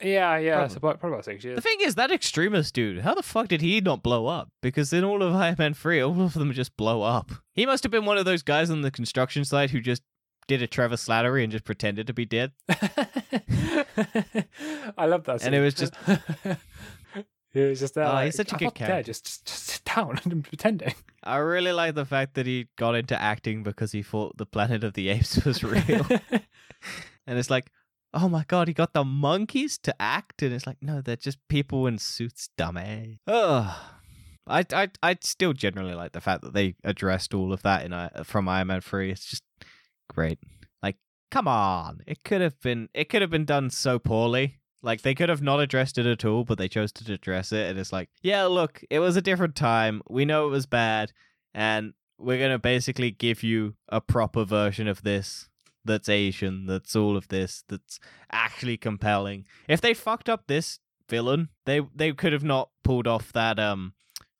Yeah, 0.00 0.36
yeah. 0.38 0.54
Probably. 0.58 0.74
So 0.74 0.80
probably 0.80 1.10
about 1.10 1.24
six 1.24 1.42
The 1.42 1.60
thing 1.60 1.78
is, 1.80 1.96
that 1.96 2.10
extremist 2.12 2.72
dude, 2.74 3.00
how 3.00 3.14
the 3.14 3.22
fuck 3.22 3.48
did 3.48 3.60
he 3.60 3.80
not 3.80 4.02
blow 4.02 4.26
up? 4.26 4.50
Because 4.62 4.92
in 4.92 5.02
all 5.02 5.22
of 5.22 5.34
Iron 5.34 5.56
Man 5.58 5.74
3, 5.74 6.00
all 6.00 6.22
of 6.22 6.34
them 6.34 6.52
just 6.52 6.76
blow 6.76 7.02
up. 7.02 7.32
He 7.54 7.66
must 7.66 7.82
have 7.82 7.90
been 7.90 8.04
one 8.04 8.16
of 8.18 8.24
those 8.24 8.42
guys 8.42 8.70
on 8.70 8.82
the 8.82 8.90
construction 8.92 9.44
site 9.44 9.70
who 9.70 9.80
just 9.80 10.02
did 10.46 10.62
a 10.62 10.66
Trevor 10.68 10.94
Slattery 10.96 11.42
and 11.42 11.50
just 11.52 11.64
pretended 11.64 12.06
to 12.06 12.12
be 12.12 12.24
dead. 12.24 12.52
I 14.96 15.06
love 15.06 15.24
that. 15.24 15.42
And 15.44 15.54
it 15.54 15.60
was 15.60 15.74
just- 15.74 15.94
he 17.52 17.60
was 17.60 17.80
just 17.80 17.94
there. 17.94 18.04
Oh, 18.06 18.12
like, 18.12 18.26
he's 18.26 18.36
such 18.36 18.52
a 18.52 18.56
good 18.56 18.72
there, 18.76 18.86
character." 18.88 19.02
Just, 19.10 19.24
just, 19.26 19.46
just 19.46 19.64
sit 19.66 19.84
down 19.84 20.20
and 20.24 20.44
pretending. 20.44 20.94
I 21.22 21.36
really 21.38 21.72
like 21.72 21.94
the 21.94 22.04
fact 22.04 22.34
that 22.34 22.46
he 22.46 22.68
got 22.76 22.94
into 22.94 23.20
acting 23.20 23.62
because 23.62 23.92
he 23.92 24.02
thought 24.02 24.36
the 24.36 24.46
Planet 24.46 24.84
of 24.84 24.94
the 24.94 25.08
Apes 25.08 25.44
was 25.44 25.62
real. 25.64 26.06
and 27.26 27.38
it's 27.38 27.50
like, 27.50 27.70
oh 28.14 28.28
my 28.28 28.44
god, 28.48 28.68
he 28.68 28.74
got 28.74 28.94
the 28.94 29.04
monkeys 29.04 29.78
to 29.78 29.94
act? 30.00 30.42
And 30.42 30.52
it's 30.52 30.66
like, 30.66 30.78
no, 30.80 31.00
they're 31.00 31.16
just 31.16 31.38
people 31.48 31.86
in 31.86 31.98
suits, 31.98 32.50
dummy. 32.56 33.20
Ugh. 33.26 33.74
I, 34.46 34.64
I, 34.72 34.88
I 35.02 35.18
still 35.20 35.52
generally 35.52 35.94
like 35.94 36.12
the 36.12 36.20
fact 36.20 36.42
that 36.42 36.54
they 36.54 36.74
addressed 36.82 37.34
all 37.34 37.52
of 37.52 37.62
that 37.62 37.84
in 37.84 37.92
uh, 37.92 38.24
from 38.24 38.48
Iron 38.48 38.68
Man 38.68 38.80
3. 38.80 39.10
It's 39.10 39.26
just 39.26 39.44
great. 40.08 40.38
Like, 40.82 40.96
come 41.30 41.46
on. 41.46 42.00
It 42.06 42.24
could 42.24 42.40
have 42.40 42.58
been 42.60 42.88
it 42.94 43.08
could 43.08 43.22
have 43.22 43.30
been 43.30 43.44
done 43.44 43.70
so 43.70 43.98
poorly. 43.98 44.56
Like 44.82 45.02
they 45.02 45.14
could 45.14 45.28
have 45.28 45.42
not 45.42 45.60
addressed 45.60 45.98
it 45.98 46.06
at 46.06 46.24
all, 46.24 46.44
but 46.44 46.56
they 46.56 46.68
chose 46.68 46.92
to 46.92 47.12
address 47.12 47.52
it 47.52 47.68
and 47.68 47.78
it's 47.78 47.92
like, 47.92 48.08
yeah, 48.22 48.44
look, 48.44 48.80
it 48.90 49.00
was 49.00 49.16
a 49.16 49.22
different 49.22 49.54
time. 49.54 50.00
We 50.08 50.24
know 50.24 50.46
it 50.46 50.50
was 50.50 50.66
bad 50.66 51.12
and 51.52 51.92
we're 52.18 52.48
to 52.48 52.58
basically 52.58 53.10
give 53.10 53.42
you 53.42 53.74
a 53.88 54.00
proper 54.00 54.44
version 54.44 54.88
of 54.88 55.02
this 55.02 55.47
that's 55.88 56.08
Asian, 56.08 56.66
that's 56.66 56.94
all 56.94 57.16
of 57.16 57.28
this, 57.28 57.64
that's 57.68 57.98
actually 58.30 58.76
compelling. 58.76 59.44
If 59.66 59.80
they 59.80 59.94
fucked 59.94 60.28
up 60.28 60.46
this 60.46 60.78
villain, 61.08 61.48
they 61.64 61.80
they 61.94 62.12
could 62.12 62.32
have 62.32 62.44
not 62.44 62.70
pulled 62.84 63.06
off 63.06 63.32
that 63.32 63.58
um 63.58 63.94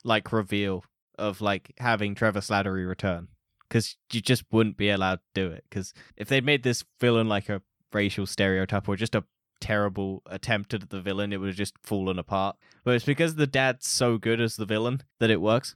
like 0.04 0.32
reveal 0.32 0.84
of 1.18 1.40
like 1.40 1.72
having 1.78 2.14
Trevor 2.14 2.40
Slattery 2.40 2.88
return 2.88 3.28
because 3.68 3.96
you 4.12 4.20
just 4.20 4.44
wouldn't 4.50 4.76
be 4.76 4.90
allowed 4.90 5.16
to 5.34 5.46
do 5.46 5.50
it. 5.50 5.64
Because 5.68 5.92
if 6.16 6.28
they'd 6.28 6.44
made 6.44 6.62
this 6.62 6.84
villain 7.00 7.28
like 7.28 7.48
a 7.48 7.62
racial 7.92 8.26
stereotype 8.26 8.88
or 8.88 8.96
just 8.96 9.14
a 9.14 9.24
terrible 9.60 10.22
attempt 10.26 10.74
at 10.74 10.90
the 10.90 11.00
villain, 11.00 11.32
it 11.32 11.38
would 11.38 11.48
have 11.48 11.56
just 11.56 11.74
fallen 11.82 12.18
apart. 12.18 12.56
But 12.84 12.94
it's 12.94 13.04
because 13.04 13.34
the 13.34 13.46
dad's 13.46 13.86
so 13.86 14.18
good 14.18 14.40
as 14.40 14.56
the 14.56 14.64
villain 14.64 15.02
that 15.20 15.30
it 15.30 15.40
works. 15.40 15.74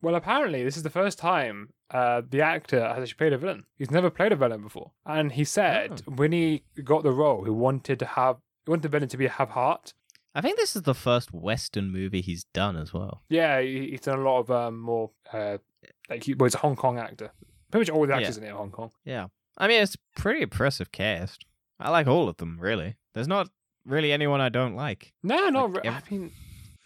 Well, 0.00 0.14
apparently, 0.14 0.62
this 0.62 0.76
is 0.76 0.82
the 0.82 0.90
first 0.90 1.18
time 1.18 1.70
uh, 1.94 2.20
the 2.28 2.42
actor 2.42 2.80
has 2.80 2.98
actually 3.02 3.14
played 3.14 3.32
a 3.32 3.38
villain. 3.38 3.64
He's 3.78 3.90
never 3.90 4.10
played 4.10 4.32
a 4.32 4.36
villain 4.36 4.62
before, 4.62 4.90
and 5.06 5.32
he 5.32 5.44
said 5.44 6.02
Oh. 6.08 6.12
when 6.16 6.32
he 6.32 6.64
got 6.82 7.02
the 7.04 7.12
role, 7.12 7.44
he 7.44 7.50
wanted 7.50 7.98
to 8.00 8.06
have 8.06 8.36
he 8.66 8.70
wanted 8.70 8.82
the 8.82 8.88
villain 8.88 9.08
to 9.08 9.16
be 9.16 9.26
a 9.26 9.30
have 9.30 9.50
heart. 9.50 9.94
I 10.34 10.40
think 10.40 10.56
this 10.58 10.74
is 10.74 10.82
the 10.82 10.94
first 10.94 11.32
Western 11.32 11.90
movie 11.92 12.20
he's 12.20 12.44
done 12.52 12.76
as 12.76 12.92
well. 12.92 13.22
Yeah, 13.28 13.60
he, 13.60 13.90
he's 13.90 14.00
done 14.00 14.18
a 14.18 14.22
lot 14.22 14.40
of 14.40 14.50
um, 14.50 14.80
more 14.80 15.10
uh, 15.32 15.58
like 16.10 16.24
he, 16.24 16.34
well, 16.34 16.46
he's 16.46 16.56
a 16.56 16.58
Hong 16.58 16.74
Kong 16.76 16.98
actor. 16.98 17.30
Pretty 17.70 17.82
much 17.90 17.96
all 17.96 18.02
the 18.06 18.12
Yeah. 18.12 18.18
actors 18.18 18.36
in 18.38 18.44
it 18.44 18.50
are 18.50 18.58
Hong 18.58 18.70
Kong. 18.72 18.90
Yeah. 19.04 19.26
I 19.56 19.68
mean, 19.68 19.80
it's 19.82 19.94
a 19.94 20.20
pretty 20.20 20.42
impressive 20.42 20.90
cast. 20.90 21.44
I 21.78 21.90
like 21.90 22.08
all 22.08 22.28
of 22.28 22.38
them, 22.38 22.58
really. 22.58 22.96
There's 23.14 23.28
not 23.28 23.48
really 23.86 24.10
anyone 24.12 24.40
I 24.40 24.48
don't 24.48 24.74
like. 24.74 25.12
No, 25.22 25.48
not. 25.50 25.72
Like, 25.72 25.84
re- 25.84 25.90
ev- 25.90 26.02
I 26.10 26.14
mean, 26.14 26.32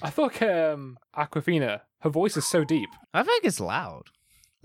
I 0.03 0.11
thought 0.11 0.43
um, 0.43 0.99
Awkwafina. 1.17 1.81
Her 2.03 2.11
voice 2.11 2.37
is 2.37 2.47
so 2.47 2.65
deep. 2.65 2.91
I 3.15 3.23
think 3.23 3.45
it's 3.45 3.61
loud. 3.61 4.09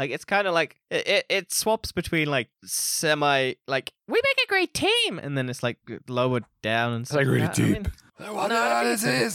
Like 0.03 0.11
it's 0.11 0.25
kind 0.25 0.49
of 0.49 0.53
like 0.53 0.81
it, 0.91 1.07
it, 1.07 1.25
it 1.29 1.53
swaps 1.53 1.93
between 1.93 2.27
like 2.27 2.49
semi 2.65 3.53
like 3.69 3.93
we 4.05 4.15
make 4.21 4.45
a 4.45 4.49
great 4.49 4.73
team, 4.73 5.17
and 5.17 5.37
then 5.37 5.49
it's 5.49 5.63
like 5.63 5.77
lowered 6.09 6.43
down 6.61 6.91
and 6.91 7.07
stuff 7.07 7.19
like 7.19 7.27
really 7.27 7.39
that. 7.39 7.57
I 7.57 7.61
mean, 7.61 7.83
deep. 7.83 7.87
what 8.17 8.49
No, 8.49 8.59
I 8.59 8.97
think 8.97 9.33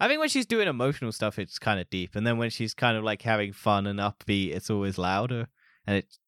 I 0.00 0.08
think 0.08 0.18
when 0.18 0.28
she's 0.28 0.46
doing 0.46 0.66
emotional 0.66 1.12
stuff, 1.12 1.38
it's 1.38 1.60
kind 1.60 1.78
of 1.78 1.88
deep, 1.90 2.16
and 2.16 2.26
then 2.26 2.38
when 2.38 2.50
she's 2.50 2.74
kind 2.74 2.96
of 2.96 3.04
like 3.04 3.22
having 3.22 3.52
fun 3.52 3.86
and 3.86 4.00
upbeat, 4.00 4.52
it's 4.52 4.68
always 4.68 4.98
louder, 4.98 5.46
and 5.86 5.98
it, 5.98 6.18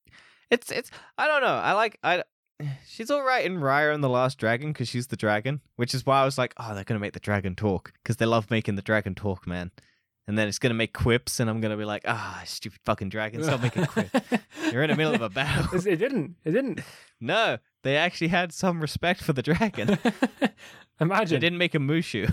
it's 0.49 0.71
it's 0.71 0.93
I 1.19 1.27
don't 1.27 1.43
know. 1.43 1.49
I 1.49 1.73
like 1.73 1.99
I. 2.05 2.23
She's 2.87 3.11
all 3.11 3.25
right 3.25 3.45
in 3.45 3.59
Raya 3.59 3.93
and 3.93 4.05
the 4.05 4.09
Last 4.09 4.39
Dragon 4.39 4.73
because 4.73 4.89
she's 4.89 5.09
the 5.09 5.17
dragon, 5.17 5.61
which 5.75 5.93
is 5.93 6.07
why 6.07 6.23
I 6.23 6.25
was 6.25 6.39
like, 6.39 6.55
oh, 6.57 6.73
they're 6.73 6.85
gonna 6.85 7.01
make 7.01 7.15
the 7.15 7.19
dragon 7.19 7.57
talk 7.57 7.93
because 8.01 8.19
they 8.19 8.27
love 8.27 8.49
making 8.49 8.77
the 8.77 8.83
dragon 8.83 9.17
talk, 9.17 9.45
man. 9.45 9.73
And 10.33 10.39
then 10.39 10.49
it's 10.49 10.59
gonna 10.59 10.73
make 10.73 10.95
quips, 10.95 11.41
and 11.41 11.51
I'm 11.51 11.61
gonna 11.61 11.77
be 11.77 11.85
like, 11.85 12.05
ah, 12.09 12.41
stupid 12.47 12.79
fucking 12.87 13.11
dragon, 13.11 13.43
stop 13.43 13.61
making 13.61 13.85
quips. 13.85 14.19
You're 14.73 14.83
in 14.83 14.89
the 14.89 14.97
middle 14.97 15.13
of 15.15 15.21
a 15.21 15.29
battle. 15.29 15.79
it 15.87 15.97
didn't. 15.97 16.37
It 16.43 16.53
didn't. 16.53 16.81
no, 17.21 17.59
they 17.83 17.99
actually 17.99 18.29
had 18.29 18.51
some 18.51 18.81
respect 18.81 19.23
for 19.23 19.35
the 19.35 19.43
dragon. 19.43 19.99
Imagine. 21.03 21.35
They 21.37 21.39
didn't 21.39 21.59
make 21.59 21.75
a 21.75 21.79
mushu. 21.79 22.33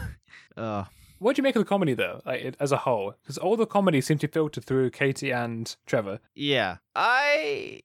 Oh, 0.56 0.88
What 1.18 1.36
do 1.36 1.42
you 1.42 1.44
make 1.44 1.58
of 1.58 1.60
the 1.60 1.68
comedy 1.68 1.94
though, 1.94 2.22
like 2.26 2.40
it, 2.42 2.56
as 2.62 2.72
a 2.72 2.78
whole? 2.78 3.16
Because 3.22 3.38
all 3.38 3.58
the 3.58 3.66
comedy 3.66 4.00
seems 4.00 4.22
to 4.22 4.30
filter 4.30 4.62
through 4.62 4.92
Katy 4.92 5.32
and 5.32 5.76
Trevor. 5.86 6.22
Yeah, 6.36 6.78
I, 6.96 7.82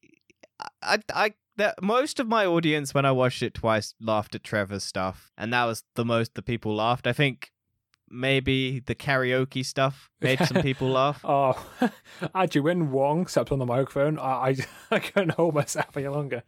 I, 0.80 0.98
I. 1.12 1.34
That 1.56 1.82
most 1.82 2.20
of 2.20 2.28
my 2.28 2.46
audience, 2.46 2.94
when 2.94 3.04
I 3.04 3.10
watched 3.10 3.42
it 3.42 3.54
twice, 3.54 3.94
laughed 4.00 4.36
at 4.36 4.44
Trevor's 4.44 4.84
stuff, 4.84 5.32
and 5.36 5.52
that 5.52 5.64
was 5.64 5.82
the 5.96 6.04
most 6.04 6.36
the 6.36 6.42
people 6.42 6.72
laughed. 6.76 7.08
I 7.08 7.12
think 7.12 7.50
maybe 8.14 8.80
the 8.80 8.94
karaoke 8.94 9.64
stuff 9.64 10.10
made 10.20 10.38
some 10.40 10.62
people 10.68 10.88
laugh. 10.88 11.20
Oh, 11.24 11.62
actually, 12.34 12.62
when 12.62 12.90
Wong 12.90 13.26
stepped 13.26 13.52
on 13.52 13.58
the 13.58 13.66
microphone, 13.66 14.18
I 14.18 14.30
I, 14.32 14.56
I 14.90 14.98
couldn't 15.00 15.32
hold 15.32 15.54
myself 15.54 15.96
any 15.96 16.08
longer. 16.08 16.42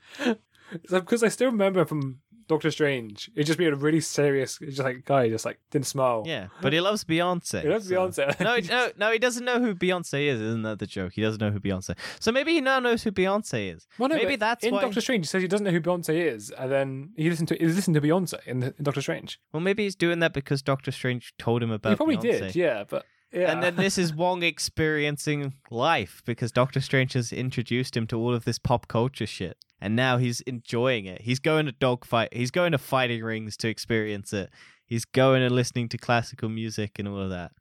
Because 0.90 1.22
I 1.22 1.28
still 1.28 1.50
remember 1.50 1.84
from 1.84 2.20
Doctor 2.48 2.70
Strange, 2.70 3.30
it 3.34 3.44
just 3.44 3.58
being 3.58 3.72
a 3.72 3.76
really 3.76 4.00
serious, 4.00 4.58
just 4.58 4.78
like 4.78 5.04
guy, 5.04 5.28
just 5.28 5.44
like 5.44 5.58
didn't 5.70 5.86
smile. 5.86 6.22
Yeah, 6.26 6.48
but 6.62 6.72
he 6.72 6.80
loves 6.80 7.04
Beyonce. 7.04 7.62
he 7.62 7.68
loves 7.68 7.88
so- 7.88 7.94
Beyonce. 7.94 8.40
no, 8.40 8.56
no, 8.58 8.90
no, 8.96 9.12
he 9.12 9.18
doesn't 9.18 9.44
know 9.44 9.58
who 9.60 9.74
Beyonce 9.74 10.26
is. 10.28 10.40
Isn't 10.40 10.62
that 10.62 10.78
the 10.78 10.86
joke? 10.86 11.12
He 11.14 11.22
doesn't 11.22 11.40
know 11.40 11.50
who 11.50 11.60
Beyonce. 11.60 11.96
So 12.20 12.30
maybe 12.30 12.52
he 12.52 12.60
now 12.60 12.78
knows 12.78 13.02
who 13.02 13.10
Beyonce 13.10 13.74
is. 13.74 13.86
Well, 13.98 14.08
no, 14.08 14.16
maybe 14.16 14.36
that's 14.36 14.64
in 14.64 14.74
why. 14.74 14.82
Doctor 14.82 15.00
Strange. 15.00 15.26
He 15.26 15.28
says 15.28 15.42
he 15.42 15.48
doesn't 15.48 15.64
know 15.64 15.72
who 15.72 15.80
Beyonce 15.80 16.14
is, 16.14 16.50
and 16.50 16.70
then 16.70 17.10
he 17.16 17.28
listened 17.28 17.48
to 17.48 17.56
he 17.56 17.66
listened 17.66 17.94
to 17.94 18.00
Beyonce 18.00 18.46
in, 18.46 18.60
the, 18.60 18.74
in 18.78 18.84
Doctor 18.84 19.00
Strange. 19.00 19.40
Well, 19.52 19.60
maybe 19.60 19.82
he's 19.84 19.96
doing 19.96 20.20
that 20.20 20.32
because 20.32 20.62
Doctor 20.62 20.92
Strange 20.92 21.34
told 21.38 21.62
him 21.62 21.70
about. 21.70 21.90
he 21.90 21.96
probably 21.96 22.16
Beyonce. 22.16 22.22
did, 22.22 22.56
yeah, 22.56 22.84
but 22.88 23.04
yeah. 23.32 23.50
And 23.52 23.62
then 23.62 23.76
this 23.76 23.98
is 23.98 24.14
Wong 24.14 24.42
experiencing 24.42 25.54
life 25.70 26.22
because 26.24 26.52
Doctor 26.52 26.80
Strange 26.80 27.14
has 27.14 27.32
introduced 27.32 27.96
him 27.96 28.06
to 28.08 28.18
all 28.18 28.34
of 28.34 28.44
this 28.44 28.58
pop 28.58 28.88
culture 28.88 29.26
shit. 29.26 29.56
And 29.80 29.94
now 29.94 30.16
he's 30.16 30.40
enjoying 30.42 31.04
it. 31.06 31.20
He's 31.22 31.38
going 31.38 31.66
to 31.66 31.72
dogfight. 31.72 32.32
He's 32.32 32.50
going 32.50 32.72
to 32.72 32.78
fighting 32.78 33.22
rings 33.22 33.56
to 33.58 33.68
experience 33.68 34.32
it. 34.32 34.50
He's 34.86 35.04
going 35.04 35.42
and 35.42 35.54
listening 35.54 35.88
to 35.90 35.98
classical 35.98 36.48
music 36.48 36.98
and 36.98 37.06
all 37.08 37.20
of 37.20 37.30
that. 37.30 37.52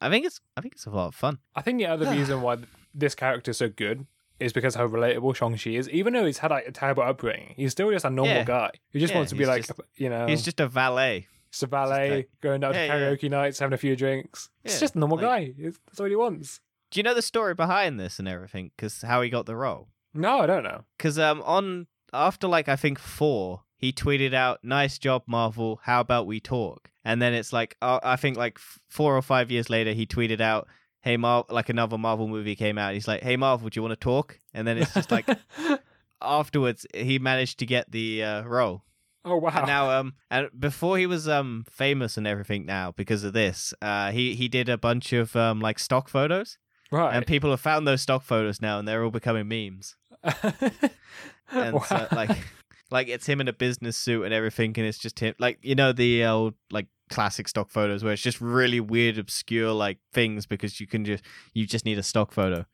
I 0.00 0.10
think 0.10 0.26
it's 0.26 0.40
I 0.56 0.60
think 0.60 0.74
it's 0.74 0.86
a 0.86 0.90
lot 0.90 1.08
of 1.08 1.14
fun. 1.14 1.38
I 1.54 1.62
think 1.62 1.78
the 1.78 1.86
other 1.86 2.08
reason 2.10 2.42
why 2.42 2.58
this 2.94 3.14
character 3.14 3.50
is 3.50 3.56
so 3.58 3.68
good 3.68 4.06
is 4.38 4.52
because 4.52 4.74
how 4.74 4.86
relatable 4.86 5.34
Shang-Chi 5.34 5.70
is. 5.70 5.88
Even 5.88 6.12
though 6.12 6.26
he's 6.26 6.38
had 6.38 6.50
like 6.50 6.68
a 6.68 6.72
terrible 6.72 7.02
upbringing, 7.02 7.54
he's 7.56 7.72
still 7.72 7.90
just 7.90 8.04
a 8.04 8.10
normal 8.10 8.34
Yeah. 8.36 8.44
guy 8.44 8.70
He 8.92 9.00
just 9.00 9.12
Yeah, 9.12 9.18
wants 9.20 9.30
to 9.30 9.36
be 9.36 9.46
like, 9.46 9.66
just- 9.66 9.80
you 9.96 10.10
know, 10.10 10.26
He's 10.26 10.42
just 10.44 10.60
a 10.60 10.68
valet. 10.68 11.26
just 11.50 11.62
a 11.62 11.66
valet, 11.66 12.10
like- 12.10 12.30
going 12.42 12.62
out 12.62 12.74
Yeah, 12.74 12.80
to 12.82 12.86
yeah. 12.86 13.06
Uh, 13.06 13.14
karaoke 13.16 13.30
nights, 13.30 13.58
having 13.58 13.72
a 13.72 13.78
few 13.78 13.96
drinks. 13.96 14.50
It's 14.62 14.78
just 14.78 14.94
a 14.94 14.98
normal 14.98 15.16
like- 15.16 15.24
guy. 15.26 15.40
It's- 15.58 15.78
That's 15.86 15.98
all 16.00 16.06
he 16.06 16.14
wants. 16.16 16.60
Do 16.90 17.00
you 17.00 17.02
know 17.02 17.14
the 17.14 17.22
story 17.22 17.54
behind 17.54 17.98
this 17.98 18.18
and 18.18 18.28
everything? 18.28 18.70
Because 18.76 19.00
how 19.02 19.22
he 19.22 19.30
got 19.30 19.46
the 19.46 19.56
role? 19.56 19.88
No, 20.16 20.40
I 20.40 20.46
don't 20.46 20.64
know. 20.64 20.84
Because 20.96 21.18
um 21.18 21.42
on 21.42 21.86
after 22.12 22.48
like 22.48 22.68
I 22.68 22.76
think 22.76 22.98
four, 22.98 23.62
he 23.76 23.92
tweeted 23.92 24.34
out, 24.34 24.60
"Nice 24.62 24.98
job, 24.98 25.22
Marvel. 25.26 25.80
How 25.84 26.00
about 26.00 26.26
we 26.26 26.40
talk?" 26.40 26.90
And 27.04 27.20
then 27.20 27.34
it's 27.34 27.52
like 27.52 27.76
uh, 27.82 28.00
I 28.02 28.16
think 28.16 28.36
like 28.36 28.58
four 28.88 29.16
or 29.16 29.22
five 29.22 29.50
years 29.50 29.70
later, 29.70 29.92
he 29.92 30.06
tweeted 30.06 30.40
out, 30.40 30.66
"Hey 31.02 31.16
Mar," 31.16 31.44
like 31.50 31.68
another 31.68 31.98
Marvel 31.98 32.28
movie 32.28 32.56
came 32.56 32.78
out. 32.78 32.94
He's 32.94 33.08
like, 33.08 33.22
"Hey 33.22 33.36
Marvel, 33.36 33.68
do 33.68 33.78
you 33.78 33.82
want 33.82 33.92
to 33.92 34.04
talk?" 34.04 34.40
And 34.54 34.66
then 34.66 34.78
it's 34.78 34.94
just 34.94 35.10
like 35.10 35.28
afterwards, 36.22 36.86
he 36.94 37.18
managed 37.18 37.58
to 37.58 37.66
get 37.66 37.90
the 37.92 38.22
uh, 38.22 38.42
role. 38.42 38.82
Oh 39.24 39.36
wow. 39.36 39.50
And 39.54 39.66
now, 39.66 39.90
um, 39.90 40.14
and 40.30 40.48
before 40.58 40.98
he 40.98 41.06
was 41.06 41.28
um 41.28 41.64
famous 41.68 42.16
and 42.16 42.26
everything, 42.26 42.64
now 42.64 42.92
because 42.92 43.24
of 43.24 43.32
this, 43.32 43.74
uh, 43.82 44.12
he 44.12 44.34
he 44.34 44.48
did 44.48 44.68
a 44.68 44.78
bunch 44.78 45.12
of 45.12 45.34
um 45.34 45.60
like 45.60 45.78
stock 45.80 46.08
photos, 46.08 46.58
right. 46.92 47.14
and 47.14 47.26
people 47.26 47.50
have 47.50 47.60
found 47.60 47.86
those 47.86 48.02
stock 48.02 48.22
photos 48.22 48.62
now, 48.62 48.78
and 48.78 48.86
they're 48.86 49.02
all 49.04 49.10
becoming 49.10 49.48
memes. 49.48 49.96
And 51.52 51.74
Wow. 51.74 51.80
so, 51.82 52.08
like, 52.12 52.30
like 52.90 53.08
it's 53.08 53.26
him 53.26 53.40
in 53.40 53.46
a 53.48 53.52
business 53.52 53.96
suit 53.96 54.24
and 54.24 54.34
everything, 54.34 54.72
and 54.76 54.86
it's 54.86 54.98
just 54.98 55.20
him, 55.20 55.34
like 55.38 55.58
you 55.62 55.74
know 55.76 55.92
the 55.92 56.24
uh, 56.24 56.32
old 56.32 56.54
like 56.70 56.86
classic 57.08 57.46
stock 57.46 57.70
photos 57.70 58.02
where 58.02 58.12
it's 58.12 58.22
just 58.22 58.40
really 58.40 58.80
weird, 58.80 59.16
obscure 59.16 59.70
like 59.72 59.98
things 60.12 60.44
because 60.46 60.80
you 60.80 60.86
can 60.88 61.04
just 61.04 61.22
you 61.54 61.64
just 61.66 61.84
need 61.84 61.98
a 61.98 62.02
stock 62.02 62.32
photo, 62.32 62.66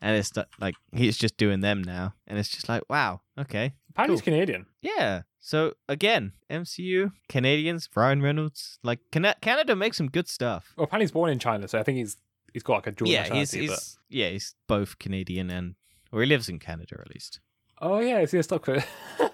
and 0.00 0.16
it's 0.16 0.32
like 0.60 0.74
he's 0.92 1.16
just 1.16 1.36
doing 1.36 1.60
them 1.60 1.82
now, 1.82 2.14
and 2.26 2.38
it's 2.40 2.48
just 2.48 2.68
like 2.68 2.82
wow, 2.90 3.20
okay, 3.38 3.72
Apparently 3.90 4.16
cool. 4.16 4.24
Canadian. 4.24 4.66
yeah. 4.82 5.22
So 5.40 5.74
again, 5.88 6.32
MCU 6.50 7.12
Canadians, 7.28 7.88
Ryan 7.94 8.20
Reynolds, 8.20 8.80
like 8.82 8.98
Cana- 9.12 9.36
Canada 9.40 9.76
makes 9.76 9.96
some 9.96 10.08
good 10.08 10.28
stuff. 10.28 10.74
Well, 10.76 10.84
apparently 10.84 11.04
he's 11.04 11.12
born 11.12 11.30
in 11.30 11.38
China, 11.38 11.68
so 11.68 11.78
I 11.78 11.84
think 11.84 11.98
he's 11.98 12.16
he's 12.52 12.64
got 12.64 12.74
like 12.74 12.86
a 12.88 12.90
dual 12.90 13.08
yeah, 13.08 13.32
he's, 13.32 13.52
he's 13.52 13.96
yeah 14.10 14.30
he's 14.30 14.56
both 14.66 14.98
Canadian 14.98 15.48
and 15.50 15.76
or 16.12 16.20
he 16.22 16.26
lives 16.26 16.48
in 16.48 16.58
Canada 16.58 16.96
at 17.00 17.10
least. 17.10 17.40
Oh 17.80 18.00
yeah, 18.00 18.18
is 18.20 18.30
he 18.32 18.38
a 18.38 18.42
stock 18.42 18.66
photo? 18.66 18.82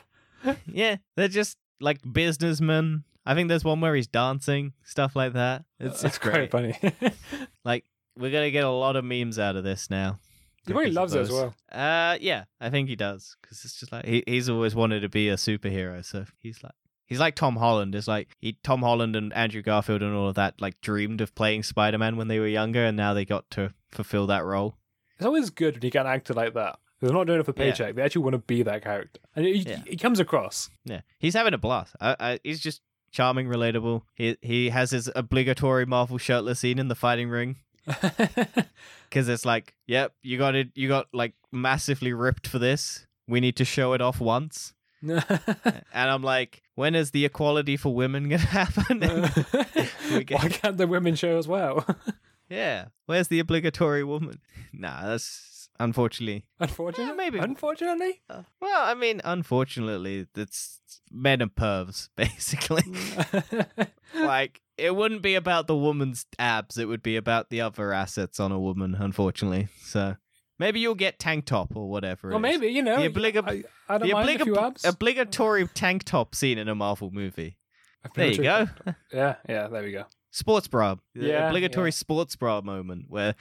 Yeah, 0.66 0.96
they're 1.16 1.28
just 1.28 1.56
like 1.80 2.00
businessmen. 2.10 3.04
I 3.24 3.34
think 3.34 3.48
there's 3.48 3.64
one 3.64 3.80
where 3.80 3.94
he's 3.94 4.06
dancing, 4.06 4.74
stuff 4.82 5.16
like 5.16 5.32
that. 5.32 5.64
It's 5.80 6.04
it's 6.04 6.18
quite 6.18 6.50
great. 6.50 6.50
funny. 6.50 6.78
Like 7.64 7.84
we're 8.18 8.30
gonna 8.30 8.50
get 8.50 8.64
a 8.64 8.70
lot 8.70 8.96
of 8.96 9.04
memes 9.04 9.38
out 9.38 9.56
of 9.56 9.64
this 9.64 9.88
now. 9.88 10.18
he 10.66 10.72
of 10.74 10.92
loves 10.92 11.14
it 11.14 11.20
as 11.20 11.30
well. 11.30 11.54
Uh, 11.72 12.18
yeah, 12.20 12.44
I 12.60 12.68
think 12.68 12.90
he 12.90 12.96
does 12.96 13.36
because 13.40 13.64
it's 13.64 13.80
just 13.80 13.90
like 13.90 14.04
he, 14.04 14.22
he's 14.26 14.50
always 14.50 14.74
wanted 14.74 15.00
to 15.00 15.08
be 15.08 15.30
a 15.30 15.36
superhero, 15.36 16.04
so 16.04 16.26
he's 16.38 16.62
like 16.62 16.74
he's 17.06 17.20
like 17.20 17.34
Tom 17.36 17.56
Holland. 17.56 17.94
It's 17.94 18.06
like 18.08 18.28
he 18.38 18.58
Tom 18.62 18.82
Holland 18.82 19.16
and 19.16 19.32
Andrew 19.32 19.62
Garfield 19.62 20.02
and 20.02 20.14
all 20.14 20.28
of 20.28 20.34
that 20.34 20.60
like 20.60 20.78
dreamed 20.82 21.22
of 21.22 21.34
playing 21.34 21.62
Spider 21.62 21.96
Man 21.96 22.18
when 22.18 22.28
they 22.28 22.38
were 22.38 22.46
younger, 22.46 22.84
and 22.84 22.96
now 22.98 23.14
they 23.14 23.24
got 23.24 23.48
to 23.52 23.72
fulfill 23.90 24.26
that 24.26 24.44
role. 24.44 24.76
It's 25.16 25.26
always 25.26 25.50
good 25.50 25.74
when 25.74 25.82
you 25.82 25.90
get 25.90 26.06
an 26.06 26.12
actor 26.12 26.34
like 26.34 26.54
that. 26.54 26.78
They're 27.00 27.12
not 27.12 27.26
doing 27.26 27.40
it 27.40 27.46
for 27.46 27.52
paycheck. 27.52 27.94
They 27.96 28.02
actually 28.02 28.22
want 28.22 28.32
to 28.34 28.38
be 28.38 28.62
that 28.62 28.82
character, 28.82 29.20
and 29.36 29.44
he, 29.44 29.52
Yeah. 29.58 29.96
comes 29.96 30.20
across. 30.20 30.70
Yeah, 30.84 31.02
he's 31.18 31.34
having 31.34 31.52
a 31.54 31.58
blast. 31.58 31.94
I, 32.00 32.16
I, 32.18 32.40
he's 32.42 32.60
just 32.60 32.80
charming, 33.12 33.46
relatable. 33.46 34.02
He 34.14 34.36
he 34.40 34.70
has 34.70 34.90
his 34.90 35.10
obligatory 35.14 35.84
Marvel 35.86 36.18
shirtless 36.18 36.60
scene 36.60 36.78
in 36.78 36.88
the 36.88 36.94
fighting 36.94 37.28
ring. 37.28 37.56
because 39.08 39.28
it's 39.28 39.44
like, 39.44 39.74
yep, 39.86 40.14
you 40.22 40.38
got 40.38 40.54
it. 40.54 40.70
You 40.74 40.88
got 40.88 41.08
like 41.12 41.34
massively 41.52 42.12
ripped 42.12 42.46
for 42.46 42.58
this. 42.58 43.06
We 43.28 43.40
need 43.40 43.56
to 43.56 43.64
show 43.64 43.92
it 43.92 44.00
off 44.00 44.20
once. 44.20 44.72
And 45.06 46.10
I'm 46.10 46.22
like, 46.22 46.62
when 46.76 46.94
is 46.94 47.10
the 47.10 47.24
equality 47.26 47.76
for 47.76 47.94
women 47.94 48.28
gonna 48.30 48.38
happen? 48.42 49.00
We 50.10 50.24
get- 50.24 50.42
Why 50.42 50.48
can't 50.48 50.76
the 50.78 50.86
women 50.86 51.14
show 51.14 51.36
as 51.38 51.46
well? 51.46 51.84
Yeah, 52.48 52.86
where's 53.06 53.28
the 53.28 53.38
obligatory 53.40 54.04
woman? 54.04 54.40
Nah, 54.76 55.06
that's 55.06 55.68
unfortunately. 55.78 56.44
Unfortunately, 56.58 57.14
maybe. 57.14 57.38
Unfortunately, 57.38 58.20
uh, 58.28 58.42
well, 58.60 58.82
I 58.84 58.94
mean, 58.94 59.20
unfortunately, 59.24 60.26
it's 60.36 60.80
men 61.12 61.40
and 61.40 61.54
pervs 61.54 62.08
basically. 62.16 62.82
like, 64.14 64.60
it 64.76 64.94
wouldn't 64.96 65.22
be 65.22 65.36
about 65.36 65.66
the 65.68 65.76
woman's 65.76 66.26
abs; 66.38 66.76
it 66.78 66.86
would 66.86 67.02
be 67.02 67.16
about 67.16 67.50
the 67.50 67.60
other 67.60 67.92
assets 67.92 68.40
on 68.40 68.50
a 68.52 68.58
woman. 68.58 68.96
Unfortunately, 68.98 69.68
so 69.82 70.16
maybe 70.58 70.80
you'll 70.80 70.94
get 70.96 71.18
tank 71.20 71.44
top 71.46 71.76
or 71.76 71.88
whatever. 71.88 72.32
or 72.32 72.40
maybe 72.40 72.66
you 72.68 72.82
know, 72.82 73.00
The 73.00 73.08
obliga- 73.10 73.48
I, 73.48 73.62
I 73.94 73.98
don't 73.98 74.08
the 74.08 74.14
mind 74.14 74.40
a 74.40 74.44
few 74.44 74.54
obliga- 74.54 74.66
abs. 74.66 74.84
obligatory 74.84 75.68
tank 75.68 76.02
top 76.04 76.34
scene 76.34 76.58
in 76.58 76.68
a 76.68 76.74
Marvel 76.74 77.10
movie. 77.12 77.58
There 78.14 78.26
you 78.28 78.42
go. 78.42 78.68
Yeah, 79.12 79.36
yeah, 79.48 79.68
there 79.68 79.82
we 79.82 79.92
go. 79.92 80.04
Sports 80.34 80.66
bra. 80.68 80.96
The 81.14 81.28
Yeah, 81.28 81.46
obligatory 81.48 81.88
yeah. 81.88 81.92
sports 81.92 82.34
bra 82.34 82.60
moment 82.60 83.06
where 83.08 83.36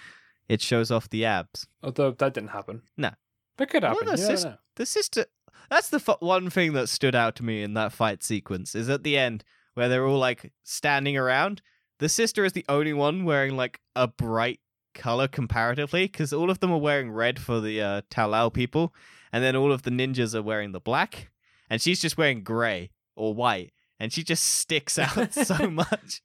it 0.48 0.62
shows 0.62 0.92
off 0.92 1.10
the 1.10 1.26
abs. 1.26 1.68
Although 1.82 2.12
that 2.12 2.34
didn't 2.36 2.50
happen. 2.52 2.84
No. 2.98 3.12
but 3.58 3.70
could 3.70 3.82
Well, 3.84 3.94
happen. 3.94 4.08
the 4.08 4.12
you 4.22 4.28
never 4.28 4.34
sys- 4.38 4.46
know. 4.46 4.58
The 4.76 4.86
sister. 4.86 5.26
That's 5.70 5.90
the 5.90 6.00
fu- 6.00 6.14
one 6.20 6.50
thing 6.50 6.74
that 6.74 6.90
stood 6.90 7.16
out 7.16 7.36
to 7.38 7.44
me 7.44 7.64
in 7.64 7.74
that 7.76 7.94
fight 7.94 8.22
sequence 8.24 8.76
is 8.76 8.90
at 8.90 9.04
the 9.04 9.18
end 9.18 9.44
where 9.74 9.90
they're 9.90 10.06
all 10.06 10.20
like 10.20 10.52
standing 10.64 11.18
around. 11.18 11.62
The 12.00 12.10
sister 12.10 12.46
is 12.46 12.54
the 12.54 12.66
only 12.70 12.94
one 12.94 13.24
wearing 13.26 13.56
like 13.56 13.80
a 13.96 14.08
bright 14.08 14.60
color 14.94 15.28
comparatively 15.28 16.06
because 16.06 16.32
all 16.34 16.50
of 16.52 16.60
them 16.60 16.72
are 16.72 16.78
wearing 16.80 17.12
red 17.12 17.40
for 17.40 17.60
the 17.60 17.82
uh, 17.82 18.02
Ta 18.12 18.26
Lo 18.26 18.50
people, 18.52 18.94
and 19.32 19.44
then 19.44 19.56
all 19.56 19.72
of 19.72 19.82
the 19.84 19.90
ninjas 19.92 20.36
are 20.36 20.44
wearing 20.44 20.72
the 20.74 20.80
black, 20.80 21.32
and 21.70 21.82
she's 21.82 22.02
just 22.02 22.18
wearing 22.18 22.44
gray 22.44 22.92
or 23.16 23.34
white, 23.34 23.72
and 24.04 24.12
she 24.12 24.22
just 24.22 24.44
sticks 24.44 25.00
out 25.00 25.34
so 25.46 25.70
much 25.70 26.22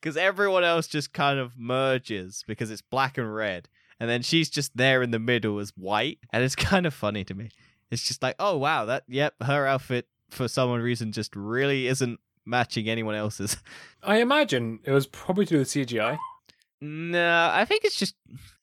because 0.00 0.16
everyone 0.16 0.64
else 0.64 0.86
just 0.86 1.12
kind 1.12 1.38
of 1.38 1.52
merges 1.58 2.42
because 2.46 2.70
it's 2.70 2.80
black 2.80 3.18
and 3.18 3.34
red, 3.34 3.68
and 4.00 4.08
then 4.08 4.22
she's 4.22 4.48
just 4.48 4.74
there 4.74 5.02
in 5.02 5.10
the 5.10 5.18
middle 5.18 5.58
as 5.58 5.70
white, 5.76 6.18
and 6.32 6.42
it's 6.42 6.56
kind 6.56 6.86
of 6.86 6.94
funny 6.94 7.24
to 7.24 7.34
me. 7.34 7.50
It's 7.90 8.02
just 8.02 8.22
like, 8.22 8.34
oh 8.38 8.56
wow, 8.56 8.86
that 8.86 9.04
yep, 9.08 9.34
her 9.42 9.66
outfit 9.66 10.08
for 10.30 10.48
some 10.48 10.72
reason 10.72 11.12
just 11.12 11.36
really 11.36 11.86
isn't 11.86 12.18
matching 12.46 12.88
anyone 12.88 13.14
else's. 13.14 13.58
I 14.02 14.22
imagine 14.22 14.80
it 14.84 14.92
was 14.92 15.06
probably 15.06 15.44
to 15.46 15.54
do 15.54 15.58
with 15.58 15.68
CGI. 15.68 16.16
No, 16.80 17.50
I 17.52 17.66
think 17.66 17.84
it's 17.84 17.98
just 17.98 18.14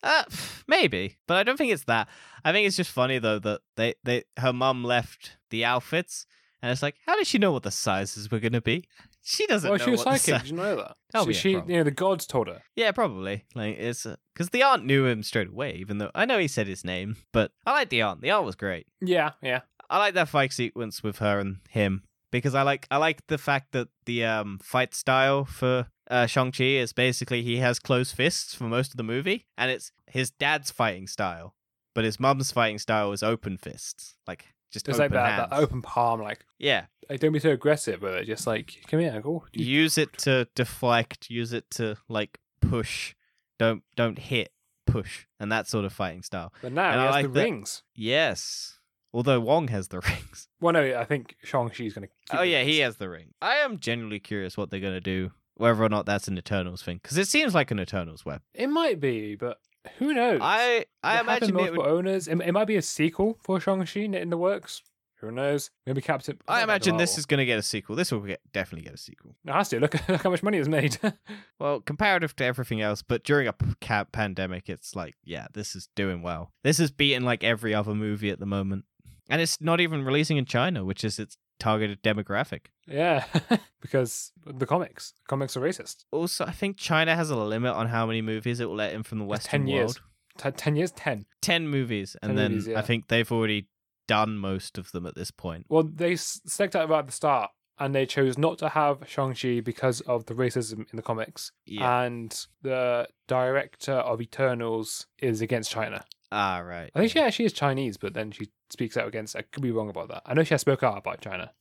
uh, 0.01 0.23
maybe, 0.67 1.17
but 1.27 1.37
I 1.37 1.43
don't 1.43 1.57
think 1.57 1.71
it's 1.71 1.83
that. 1.83 2.07
I 2.43 2.51
think 2.51 2.65
it's 2.65 2.77
just 2.77 2.89
funny 2.89 3.19
though 3.19 3.37
that 3.37 3.61
they 3.75 3.93
they 4.03 4.23
her 4.37 4.53
mum 4.53 4.83
left 4.83 5.37
the 5.51 5.65
outfits, 5.65 6.25
and 6.65 6.71
it's 6.71 6.81
like, 6.81 6.95
how 7.05 7.15
does 7.15 7.27
she 7.27 7.37
know 7.37 7.51
what 7.51 7.63
the 7.63 7.71
sizes 7.71 8.31
were 8.31 8.39
gonna 8.39 8.61
be? 8.61 8.85
She 9.23 9.45
doesn't 9.47 9.69
Well, 9.69 9.77
know 9.79 9.85
she 9.85 9.91
was 9.91 10.03
what 10.05 10.13
the 10.13 10.17
psychic. 10.19 10.41
si- 10.41 10.49
Did 10.49 10.51
you 10.51 10.57
know 10.57 10.75
that? 10.77 10.95
Oh, 11.13 11.23
so 11.23 11.29
yeah, 11.29 11.37
she, 11.37 11.53
probably. 11.53 11.73
you 11.73 11.79
know, 11.79 11.83
the 11.83 11.91
gods 11.91 12.25
told 12.27 12.47
her. 12.47 12.61
Yeah, 12.75 12.91
probably. 12.91 13.45
Like 13.55 13.77
it's 13.77 14.05
because 14.33 14.49
the 14.49 14.63
aunt 14.63 14.85
knew 14.85 15.05
him 15.05 15.23
straight 15.23 15.47
away, 15.49 15.73
even 15.75 15.97
though 15.99 16.11
I 16.15 16.25
know 16.25 16.37
he 16.39 16.47
said 16.47 16.67
his 16.67 16.83
name. 16.83 17.17
But 17.31 17.51
I 17.65 17.71
like 17.71 17.89
the 17.89 18.01
aunt. 18.01 18.21
The 18.21 18.31
aunt 18.31 18.45
was 18.45 18.55
great. 18.55 18.87
Yeah, 19.01 19.31
yeah. 19.41 19.61
I 19.89 19.97
like 19.99 20.13
that 20.15 20.29
fight 20.29 20.51
sequence 20.51 21.03
with 21.03 21.19
her 21.19 21.39
and 21.39 21.57
him 21.69 22.03
because 22.31 22.55
I 22.55 22.63
like 22.63 22.87
I 22.91 22.97
like 22.97 23.25
the 23.27 23.37
fact 23.37 23.71
that 23.73 23.87
the 24.05 24.25
um 24.25 24.59
fight 24.61 24.93
style 24.95 25.45
for 25.45 25.87
uh, 26.09 26.25
Shang 26.27 26.51
Chi 26.51 26.63
is 26.63 26.93
basically 26.93 27.41
he 27.41 27.57
has 27.57 27.79
closed 27.79 28.15
fists 28.15 28.53
for 28.53 28.65
most 28.65 28.91
of 28.91 28.97
the 28.97 29.03
movie, 29.03 29.45
and 29.57 29.71
it's 29.71 29.91
his 30.07 30.29
dad's 30.31 30.69
fighting 30.71 31.07
style, 31.07 31.55
but 31.95 32.03
his 32.03 32.19
mum's 32.19 32.51
fighting 32.51 32.77
style 32.77 33.11
is 33.11 33.23
open 33.23 33.57
fists, 33.57 34.15
like 34.27 34.45
just 34.75 34.87
It's 34.87 34.99
open 34.99 35.15
like 35.17 35.23
that, 35.25 35.33
hands. 35.39 35.49
that 35.49 35.59
open 35.59 35.81
palm, 35.81 36.21
like, 36.21 36.45
Yeah, 36.59 36.85
like, 37.09 37.19
don't 37.19 37.31
be 37.33 37.39
so 37.39 37.49
aggressive 37.49 38.01
with 38.01 38.13
it. 38.13 38.25
Just 38.25 38.45
like, 38.45 38.75
come 38.87 38.99
here, 38.99 39.13
oh, 39.17 39.21
go. 39.21 39.43
use 39.53 39.97
it 39.97 40.15
to 40.19 40.47
deflect, 40.55 41.29
use 41.29 41.51
it 41.53 41.69
to 41.71 41.97
like 42.07 42.39
push. 42.61 43.15
Don't 43.57 43.83
don't 43.95 44.19
hit, 44.19 44.51
push, 44.85 45.25
and 45.39 45.51
that 45.51 45.67
sort 45.67 45.85
of 45.85 45.93
fighting 45.93 46.21
style. 46.23 46.53
But 46.61 46.71
now 46.73 46.91
And 46.91 46.99
he 46.99 47.01
I 47.01 47.05
has 47.05 47.13
like 47.15 47.23
the 47.25 47.31
that- 47.31 47.43
rings. 47.43 47.83
Yes, 47.95 48.79
although 49.13 49.39
Wong 49.39 49.69
has 49.69 49.87
the 49.87 49.99
rings. 50.09 50.47
Well, 50.59 50.73
no, 50.73 50.97
I 50.97 51.05
think 51.05 51.35
Shang-Chi's 51.43 51.93
going 51.93 52.07
to 52.07 52.37
Oh 52.37 52.43
yeah, 52.43 52.63
he 52.63 52.79
has 52.79 52.97
the 52.97 53.09
ring. 53.09 53.33
I 53.41 53.55
am 53.57 53.79
genuinely 53.79 54.19
curious 54.19 54.57
what 54.57 54.69
they're 54.71 54.79
gonna 54.79 54.99
do, 55.01 55.31
whether 55.55 55.81
or 55.83 55.89
not 55.89 56.05
that's 56.05 56.27
an 56.27 56.37
Eternals 56.37 56.83
thing, 56.83 56.99
because 57.01 57.17
it 57.17 57.27
seems 57.27 57.53
like 57.55 57.71
an 57.71 57.79
Eternals 57.79 58.25
web. 58.25 58.41
It 58.53 58.67
might 58.67 58.99
be, 58.99 59.35
but 59.35 59.57
who 59.99 60.13
knows? 60.13 60.39
I 60.41 60.85
I 61.03 61.19
imagine 61.19 61.49
it 61.49 61.53
multiple 61.53 61.83
would. 61.83 61.91
owners. 61.91 62.27
It, 62.27 62.39
it 62.41 62.51
might 62.51 62.65
be 62.65 62.75
a 62.77 62.81
sequel 62.81 63.37
for 63.41 63.59
Shang-Chi 63.59 64.01
in 64.01 64.29
the 64.29 64.37
works. 64.37 64.81
Who 65.21 65.31
knows? 65.31 65.71
Maybe 65.85 66.01
Captain. 66.01 66.37
I 66.47 66.61
imagine 66.61 66.97
this 66.97 67.17
is 67.17 67.25
gonna 67.25 67.45
get 67.45 67.57
a 67.57 67.63
sequel. 67.63 67.95
This 67.95 68.11
will 68.11 68.19
get, 68.19 68.41
definitely 68.53 68.85
get 68.85 68.93
a 68.93 68.97
sequel. 68.97 69.35
It 69.45 69.51
has 69.51 69.69
to. 69.69 69.79
Look, 69.79 69.93
look 70.09 70.21
how 70.21 70.29
much 70.29 70.43
money 70.43 70.57
it's 70.57 70.67
made. 70.67 70.97
Well, 71.57 71.79
comparative 71.79 72.35
to 72.35 72.43
everything 72.43 72.81
else, 72.81 73.01
but 73.01 73.23
during 73.23 73.47
a 73.47 73.53
p- 73.53 74.03
pandemic, 74.11 74.67
it's 74.69 74.93
like, 74.93 75.15
yeah, 75.23 75.47
this 75.53 75.73
is 75.73 75.87
doing 75.95 76.21
well. 76.21 76.51
This 76.63 76.81
is 76.81 76.91
beating 76.91 77.23
like 77.23 77.45
every 77.45 77.73
other 77.73 77.95
movie 77.95 78.29
at 78.29 78.39
the 78.41 78.45
moment, 78.45 78.83
and 79.29 79.41
it's 79.41 79.61
not 79.61 79.79
even 79.79 80.03
releasing 80.03 80.35
in 80.35 80.43
China, 80.45 80.83
which 80.83 81.05
is 81.05 81.17
its 81.17 81.37
targeted 81.59 82.01
demographic. 82.03 82.67
yeah, 82.87 83.25
because 83.81 84.31
the 84.45 84.65
comics, 84.65 85.13
comics 85.27 85.55
are 85.57 85.61
racist. 85.61 86.05
Also, 86.11 86.45
I 86.45 86.51
think 86.51 86.77
China 86.77 87.15
has 87.15 87.29
a 87.29 87.35
limit 87.37 87.73
on 87.73 87.87
how 87.87 88.05
many 88.05 88.21
movies 88.21 88.59
it 88.59 88.67
will 88.69 88.75
let 88.75 88.93
in 88.93 89.03
from 89.03 89.19
the 89.19 89.25
Western 89.25 89.61
10 89.61 89.67
years. 89.67 89.79
world. 89.87 90.01
T- 90.37 90.51
ten 90.51 90.75
years, 90.75 90.91
ten. 90.91 91.25
10 91.41 91.67
movies, 91.69 92.17
and 92.21 92.31
10 92.31 92.35
then 92.35 92.51
movies, 92.51 92.67
yeah. 92.67 92.79
I 92.79 92.81
think 92.81 93.07
they've 93.07 93.31
already 93.31 93.67
done 94.07 94.37
most 94.37 94.77
of 94.77 94.91
them 94.91 95.05
at 95.05 95.15
this 95.15 95.31
point. 95.31 95.65
Well, 95.69 95.83
they 95.83 96.13
s- 96.13 96.41
select 96.45 96.75
out 96.75 96.91
at 96.91 97.05
the 97.05 97.11
start, 97.13 97.51
and 97.79 97.95
they 97.95 98.05
chose 98.05 98.37
not 98.37 98.57
to 98.59 98.69
have 98.69 98.99
Shang-Chi 99.07 99.61
because 99.61 100.01
of 100.01 100.25
the 100.25 100.33
racism 100.33 100.79
in 100.91 100.97
the 100.97 101.01
comics. 101.01 101.51
Yeah. 101.65 102.01
And 102.03 102.37
the 102.61 103.07
director 103.27 103.93
of 103.93 104.21
Eternals 104.21 105.07
is 105.19 105.41
against 105.41 105.71
China. 105.71 106.03
ah, 106.31 106.57
right. 106.59 106.91
I 106.93 106.99
think 106.99 107.11
she 107.13 107.19
actually 107.19 107.45
is 107.45 107.53
Chinese, 107.53 107.95
but 107.97 108.13
then 108.13 108.31
she 108.31 108.49
speaks 108.69 108.97
out 108.97 109.07
against. 109.07 109.35
I 109.35 109.41
could 109.43 109.63
be 109.63 109.71
wrong 109.71 109.89
about 109.89 110.09
that. 110.09 110.23
I 110.25 110.33
know 110.33 110.43
she 110.43 110.53
has 110.53 110.61
spoke 110.61 110.83
out 110.83 110.97
about 110.97 111.21
China. 111.21 111.51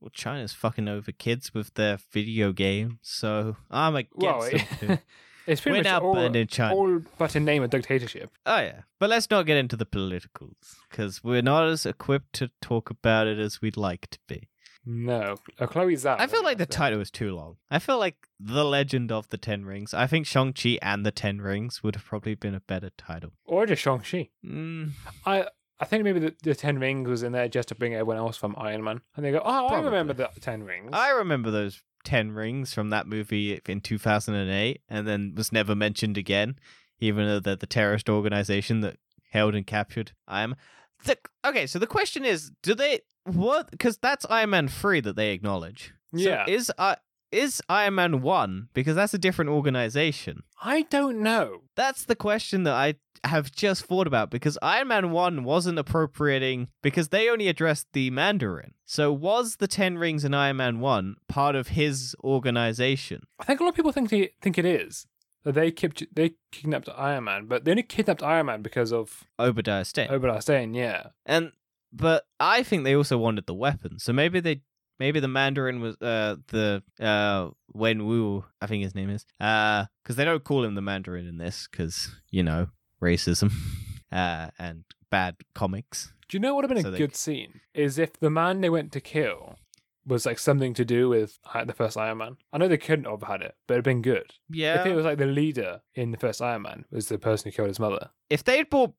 Well, 0.00 0.10
China's 0.12 0.52
fucking 0.52 0.88
over 0.88 1.12
kids 1.12 1.54
with 1.54 1.74
their 1.74 1.98
video 2.10 2.52
games, 2.52 2.98
so 3.02 3.56
I'm 3.70 3.94
against 3.94 4.16
Well, 4.16 4.40
them 4.80 4.98
it's 5.46 5.60
pretty 5.60 5.78
We're 5.78 5.84
much 5.84 6.02
all, 6.02 6.44
China. 6.46 6.74
all 6.74 7.00
but 7.18 7.36
in 7.36 7.44
name 7.44 7.62
a 7.62 7.68
dictatorship. 7.68 8.30
Oh 8.44 8.58
yeah, 8.58 8.80
but 8.98 9.10
let's 9.10 9.30
not 9.30 9.46
get 9.46 9.58
into 9.58 9.76
the 9.76 9.86
politicals 9.86 10.76
because 10.90 11.22
we're 11.22 11.40
not 11.42 11.68
as 11.68 11.86
equipped 11.86 12.32
to 12.34 12.50
talk 12.60 12.90
about 12.90 13.28
it 13.28 13.38
as 13.38 13.62
we'd 13.62 13.76
like 13.76 14.08
to 14.10 14.18
be. 14.26 14.48
No, 14.84 15.36
oh, 15.60 15.66
Chloe 15.68 15.94
Zhao. 15.94 16.16
I 16.18 16.26
feel 16.26 16.42
like 16.42 16.58
the 16.58 16.66
title 16.66 16.98
was 16.98 17.12
too 17.12 17.32
long. 17.36 17.54
I 17.70 17.78
feel 17.78 18.00
like 18.00 18.26
The 18.40 18.64
Legend 18.64 19.12
of 19.12 19.28
the 19.28 19.38
Ten 19.38 19.64
Rings. 19.64 19.94
I 19.94 20.08
think 20.08 20.26
Shang-Chi 20.26 20.76
and 20.82 21.06
the 21.06 21.12
Ten 21.12 21.40
Rings 21.40 21.84
would 21.84 21.94
have 21.94 22.04
probably 22.04 22.34
been 22.34 22.56
a 22.56 22.60
better 22.60 22.90
title. 22.98 23.30
or 23.44 23.64
just 23.66 23.80
Shang 23.82 24.00
Chi. 24.00 24.30
Mm, 24.44 24.90
I 25.24 25.46
I 25.82 25.84
think 25.84 26.04
maybe 26.04 26.20
the, 26.20 26.34
the 26.42 26.54
Ten 26.54 26.78
Rings 26.78 27.08
was 27.08 27.22
in 27.24 27.32
there 27.32 27.48
just 27.48 27.68
to 27.68 27.74
bring 27.74 27.92
everyone 27.94 28.16
else 28.16 28.36
from 28.36 28.54
Iron 28.56 28.84
Man, 28.84 29.00
and 29.16 29.24
they 29.24 29.32
go, 29.32 29.42
"Oh, 29.44 29.66
I 29.66 29.80
remember 29.80 30.12
the 30.12 30.28
Ten 30.40 30.62
Rings." 30.62 30.90
I 30.92 31.10
remember 31.10 31.50
those 31.50 31.82
Ten 32.04 32.30
Rings 32.30 32.72
from 32.72 32.90
that 32.90 33.06
movie 33.06 33.60
in 33.66 33.80
2008 33.80 34.80
and 34.88 35.06
then 35.08 35.34
was 35.36 35.52
never 35.52 35.74
mentioned 35.74 36.16
again, 36.16 36.56
even 37.00 37.26
though 37.26 37.40
they're 37.40 37.56
the 37.56 37.66
terrorist 37.66 38.08
organization 38.08 38.80
that 38.82 38.96
held 39.32 39.54
and 39.54 39.66
captured 39.66 40.12
Iron 40.28 40.50
Man. 40.50 40.58
The, 41.04 41.18
okay, 41.44 41.66
so 41.66 41.78
the 41.80 41.86
question 41.88 42.24
is, 42.24 42.52
do 42.62 42.74
they 42.74 43.00
what? 43.24 43.70
Because 43.70 43.98
that's 43.98 44.24
Iron 44.30 44.50
Man 44.50 44.68
three 44.68 45.00
that 45.00 45.16
they 45.16 45.32
acknowledge. 45.32 45.92
So 46.14 46.20
Yeah. 46.20 46.44
is 46.46 46.70
uh, 46.78 46.96
is 47.32 47.62
Iron 47.68 47.96
Man 47.96 48.22
one 48.22 48.68
because 48.74 48.94
that's 48.94 49.14
a 49.14 49.18
different 49.18 49.50
organization. 49.50 50.42
I 50.62 50.82
don't 50.82 51.20
know. 51.20 51.62
That's 51.74 52.04
the 52.04 52.14
question 52.14 52.62
that 52.64 52.74
I 52.74 52.94
have 53.24 53.52
just 53.52 53.84
thought 53.84 54.06
about 54.06 54.30
because 54.30 54.58
Iron 54.62 54.88
Man 54.88 55.10
1 55.10 55.44
wasn't 55.44 55.78
appropriating 55.78 56.68
because 56.82 57.08
they 57.08 57.28
only 57.28 57.48
addressed 57.48 57.86
the 57.92 58.10
Mandarin. 58.10 58.74
So 58.84 59.12
was 59.12 59.56
the 59.56 59.68
10 59.68 59.98
rings 59.98 60.24
in 60.24 60.34
Iron 60.34 60.56
Man 60.56 60.80
1 60.80 61.16
part 61.28 61.54
of 61.54 61.68
his 61.68 62.16
organization? 62.22 63.22
I 63.38 63.44
think 63.44 63.60
a 63.60 63.64
lot 63.64 63.70
of 63.70 63.76
people 63.76 63.92
think 63.92 64.10
he, 64.10 64.30
think 64.40 64.58
it 64.58 64.64
is 64.64 65.06
that 65.44 65.54
they 65.54 65.70
kept 65.70 66.04
they 66.14 66.34
kidnapped 66.50 66.88
Iron 66.96 67.24
Man, 67.24 67.46
but 67.46 67.64
they 67.64 67.72
only 67.72 67.82
kidnapped 67.82 68.22
Iron 68.22 68.46
Man 68.46 68.62
because 68.62 68.92
of 68.92 69.24
Obadiah 69.38 69.84
Stane. 69.84 70.10
Obadiah 70.10 70.42
Stane. 70.42 70.74
Yeah, 70.74 71.08
and 71.26 71.52
but 71.92 72.24
I 72.40 72.62
think 72.62 72.84
they 72.84 72.94
also 72.94 73.18
wanted 73.18 73.46
the 73.46 73.54
weapon. 73.54 73.98
So 73.98 74.12
maybe 74.12 74.40
they 74.40 74.62
maybe 75.02 75.20
the 75.20 75.28
Mandarin 75.28 75.80
was 75.80 75.94
uh 76.00 76.36
the 76.48 76.82
uh 77.00 77.50
Wen 77.72 78.06
Wu, 78.06 78.44
I 78.60 78.66
think 78.66 78.82
his 78.84 78.94
name 78.94 79.10
is. 79.10 79.26
Uh 79.40 79.86
cuz 80.04 80.16
they 80.16 80.24
don't 80.24 80.44
call 80.44 80.64
him 80.64 80.74
the 80.74 80.82
Mandarin 80.90 81.26
in 81.26 81.38
this 81.38 81.66
cuz 81.66 81.94
you 82.30 82.42
know, 82.42 82.68
racism 83.00 83.50
uh 84.12 84.48
and 84.58 84.84
bad 85.10 85.36
comics. 85.54 86.12
Do 86.28 86.36
you 86.36 86.40
know 86.40 86.54
what 86.54 86.62
would 86.62 86.70
have 86.70 86.76
been 86.76 86.82
So 86.84 86.88
a 86.88 86.92
they- 86.92 86.98
good 87.06 87.16
scene? 87.16 87.60
Is 87.74 87.98
if 87.98 88.12
the 88.24 88.30
man 88.30 88.60
they 88.62 88.70
went 88.70 88.92
to 88.92 89.00
kill 89.00 89.56
was 90.04 90.26
like 90.26 90.38
something 90.38 90.74
to 90.74 90.84
do 90.84 91.08
with 91.08 91.38
uh, 91.54 91.64
the 91.64 91.72
first 91.72 91.96
Iron 91.96 92.18
Man. 92.18 92.36
I 92.52 92.58
know 92.58 92.66
they 92.66 92.76
couldn't 92.88 93.04
have 93.04 93.22
had 93.22 93.40
it, 93.40 93.54
but 93.68 93.74
it'd 93.74 93.84
been 93.84 94.02
good. 94.02 94.32
Yeah. 94.50 94.80
If 94.80 94.86
it 94.86 94.94
was 94.96 95.04
like 95.04 95.18
the 95.18 95.26
leader 95.26 95.80
in 95.94 96.10
the 96.10 96.18
first 96.18 96.42
Iron 96.42 96.62
Man 96.62 96.86
was 96.90 97.06
the 97.08 97.18
person 97.18 97.44
who 97.50 97.54
killed 97.56 97.68
his 97.68 97.78
mother. 97.78 98.10
if 98.28 98.42
they'd 98.42 98.68
brought 98.68 98.94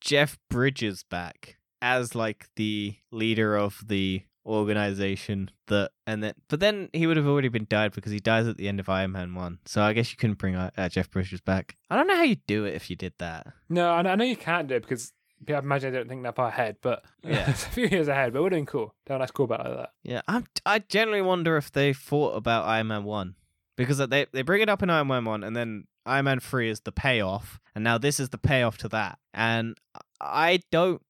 Jeff 0.00 0.38
Bridges 0.48 1.02
back 1.02 1.58
as 1.82 2.14
like 2.14 2.48
the 2.56 2.96
leader 3.10 3.54
of 3.56 3.82
the 3.86 4.22
organization 4.50 5.50
that 5.68 5.90
and 6.06 6.22
then 6.22 6.34
but 6.48 6.60
then 6.60 6.88
he 6.92 7.06
would 7.06 7.16
have 7.16 7.26
already 7.26 7.48
been 7.48 7.66
died 7.68 7.92
because 7.92 8.12
he 8.12 8.18
dies 8.18 8.46
at 8.46 8.56
the 8.56 8.68
end 8.68 8.80
of 8.80 8.88
Iron 8.88 9.12
Man 9.12 9.34
1 9.34 9.58
so 9.64 9.82
I 9.82 9.92
guess 9.92 10.10
you 10.10 10.16
couldn't 10.16 10.38
bring 10.38 10.54
uh, 10.56 10.70
uh, 10.76 10.88
Jeff 10.88 11.10
Bridges 11.10 11.40
back 11.40 11.76
I 11.90 11.96
don't 11.96 12.06
know 12.06 12.16
how 12.16 12.22
you 12.22 12.36
do 12.46 12.64
it 12.64 12.74
if 12.74 12.90
you 12.90 12.96
did 12.96 13.14
that 13.18 13.46
No, 13.68 13.90
I 13.90 14.00
I 14.00 14.14
know 14.16 14.24
you 14.24 14.36
can't 14.36 14.68
do 14.68 14.74
it 14.76 14.80
because 14.82 15.12
I 15.48 15.52
imagine 15.58 15.94
I 15.94 15.98
don't 15.98 16.08
think 16.08 16.22
that 16.24 16.36
far 16.36 16.48
ahead, 16.48 16.76
but 16.82 17.02
Yeah. 17.24 17.48
it's 17.50 17.64
a 17.64 17.70
few 17.70 17.86
years 17.86 18.08
ahead. 18.08 18.32
But 18.34 18.40
it 18.40 18.42
would 18.42 18.52
have 18.52 18.58
been 18.58 18.66
cool. 18.66 18.94
They 19.06 19.14
have 19.14 19.20
a 19.20 19.22
nice 19.22 19.30
callback 19.30 19.64
like 19.64 19.76
that. 19.78 19.90
yeah 20.02 20.20
I'm 20.28 20.44
I 20.66 20.80
generally 20.80 21.22
wonder 21.22 21.56
if 21.56 21.72
they 21.72 21.92
thought 21.94 22.36
about 22.36 22.66
Iron 22.66 22.88
Man 22.88 23.04
1 23.04 23.34
because 23.76 23.98
they 23.98 24.26
they 24.32 24.42
bring 24.42 24.60
it 24.62 24.68
up 24.68 24.82
in 24.82 24.90
Iron 24.90 25.06
Man 25.06 25.24
1 25.24 25.42
and 25.44 25.56
then 25.56 25.84
Iron 26.04 26.24
Man 26.26 26.40
3 26.40 26.68
is 26.70 26.80
the 26.80 26.92
payoff 26.92 27.58
and 27.74 27.84
now 27.84 27.96
this 27.98 28.20
is 28.20 28.28
the 28.30 28.38
payoff 28.38 28.76
to 28.78 28.88
that 28.88 29.18
and 29.32 29.76
I 30.20 30.60
don't 30.70 31.00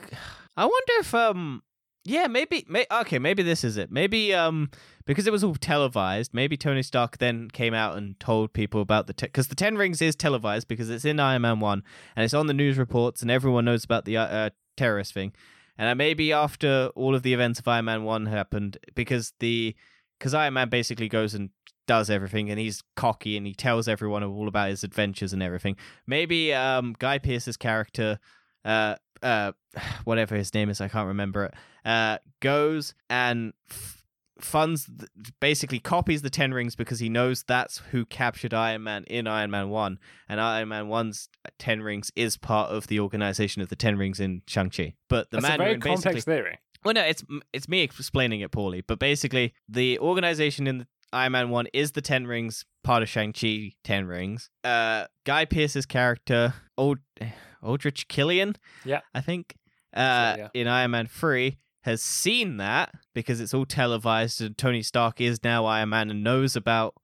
I 0.56 0.64
wonder 0.64 0.92
if 1.00 1.14
um 1.14 1.62
yeah 2.04 2.26
maybe 2.26 2.64
may, 2.68 2.86
okay 2.90 3.18
maybe 3.18 3.42
this 3.42 3.64
is 3.64 3.76
it. 3.76 3.90
Maybe 3.90 4.34
um 4.34 4.70
because 5.06 5.26
it 5.26 5.32
was 5.32 5.44
all 5.44 5.54
televised 5.54 6.32
maybe 6.32 6.56
Tony 6.56 6.82
Stark 6.82 7.18
then 7.18 7.50
came 7.50 7.74
out 7.74 7.96
and 7.96 8.18
told 8.20 8.52
people 8.52 8.80
about 8.80 9.06
the 9.06 9.14
because 9.14 9.48
the 9.48 9.54
Ten 9.54 9.76
Rings 9.76 10.00
is 10.00 10.16
televised 10.16 10.68
because 10.68 10.90
it's 10.90 11.04
in 11.04 11.20
Iron 11.20 11.42
Man 11.42 11.60
1 11.60 11.82
and 12.16 12.24
it's 12.24 12.34
on 12.34 12.46
the 12.46 12.54
news 12.54 12.78
reports 12.78 13.22
and 13.22 13.30
everyone 13.30 13.64
knows 13.64 13.84
about 13.84 14.04
the 14.04 14.16
uh, 14.16 14.24
uh, 14.24 14.50
terrorist 14.76 15.12
thing. 15.14 15.32
And 15.78 15.96
maybe 15.96 16.32
after 16.32 16.90
all 16.94 17.14
of 17.14 17.22
the 17.22 17.32
events 17.32 17.58
of 17.58 17.66
Iron 17.68 17.86
Man 17.86 18.04
1 18.04 18.26
happened 18.26 18.78
because 18.94 19.32
the 19.40 19.74
because 20.18 20.34
Iron 20.34 20.54
Man 20.54 20.68
basically 20.68 21.08
goes 21.08 21.34
and 21.34 21.50
does 21.86 22.10
everything 22.10 22.50
and 22.50 22.60
he's 22.60 22.82
cocky 22.94 23.36
and 23.36 23.46
he 23.46 23.54
tells 23.54 23.88
everyone 23.88 24.22
all 24.22 24.46
about 24.46 24.68
his 24.68 24.84
adventures 24.84 25.32
and 25.32 25.42
everything. 25.42 25.76
Maybe 26.06 26.52
um 26.54 26.94
Guy 26.98 27.18
Pearce's 27.18 27.56
character 27.56 28.18
uh 28.64 28.94
uh 29.22 29.52
whatever 30.04 30.36
his 30.36 30.52
name 30.54 30.68
is 30.70 30.80
i 30.80 30.88
can't 30.88 31.08
remember 31.08 31.44
it 31.46 31.54
uh 31.84 32.18
goes 32.40 32.94
and 33.08 33.52
f- 33.70 34.02
funds 34.38 34.86
th- 34.86 35.10
basically 35.40 35.78
copies 35.78 36.22
the 36.22 36.30
ten 36.30 36.52
rings 36.54 36.74
because 36.74 36.98
he 36.98 37.08
knows 37.08 37.44
that's 37.46 37.78
who 37.90 38.06
captured 38.06 38.54
iron 38.54 38.82
man 38.82 39.04
in 39.04 39.26
iron 39.26 39.50
man 39.50 39.68
1 39.68 39.98
and 40.28 40.40
iron 40.40 40.68
man 40.68 40.86
1's 40.86 41.28
ten 41.58 41.82
rings 41.82 42.10
is 42.16 42.36
part 42.38 42.70
of 42.70 42.86
the 42.86 42.98
organization 43.00 43.60
of 43.60 43.68
the 43.68 43.76
ten 43.76 43.98
rings 43.98 44.18
in 44.18 44.40
shang-chi 44.46 44.94
but 45.08 45.30
the 45.30 45.38
That's 45.40 45.54
a 45.54 45.58
very 45.58 45.72
mandarin 45.72 45.80
complex 45.96 46.24
theory. 46.24 46.58
well, 46.84 46.94
no, 46.94 47.02
it's 47.02 47.22
it's 47.52 47.68
me 47.68 47.82
explaining 47.82 48.40
it 48.40 48.50
poorly, 48.50 48.80
but 48.80 48.98
basically, 48.98 49.52
the 49.68 49.98
organization 49.98 50.66
in 50.66 50.78
the 50.78 50.86
Iron 51.12 51.32
Man 51.32 51.50
one 51.50 51.66
is 51.72 51.92
the 51.92 52.00
Ten 52.00 52.26
Rings, 52.26 52.64
part 52.84 53.02
of 53.02 53.08
Shang 53.08 53.32
Chi 53.32 53.72
Ten 53.84 54.06
Rings. 54.06 54.50
Uh, 54.64 55.06
Guy 55.24 55.44
Pearce's 55.44 55.86
character, 55.86 56.54
Ald- 56.78 56.98
Aldrich 57.62 58.08
Killian, 58.08 58.56
Yeah. 58.84 59.00
I 59.14 59.20
think, 59.20 59.56
uh, 59.94 60.34
yeah. 60.38 60.48
in 60.54 60.66
Iron 60.68 60.92
Man 60.92 61.06
three 61.06 61.58
has 61.82 62.02
seen 62.02 62.58
that 62.58 62.92
because 63.14 63.40
it's 63.40 63.54
all 63.54 63.66
televised, 63.66 64.40
and 64.40 64.56
Tony 64.56 64.82
Stark 64.82 65.20
is 65.20 65.42
now 65.42 65.64
Iron 65.66 65.88
Man 65.90 66.10
and 66.10 66.22
knows 66.22 66.54
about 66.56 66.94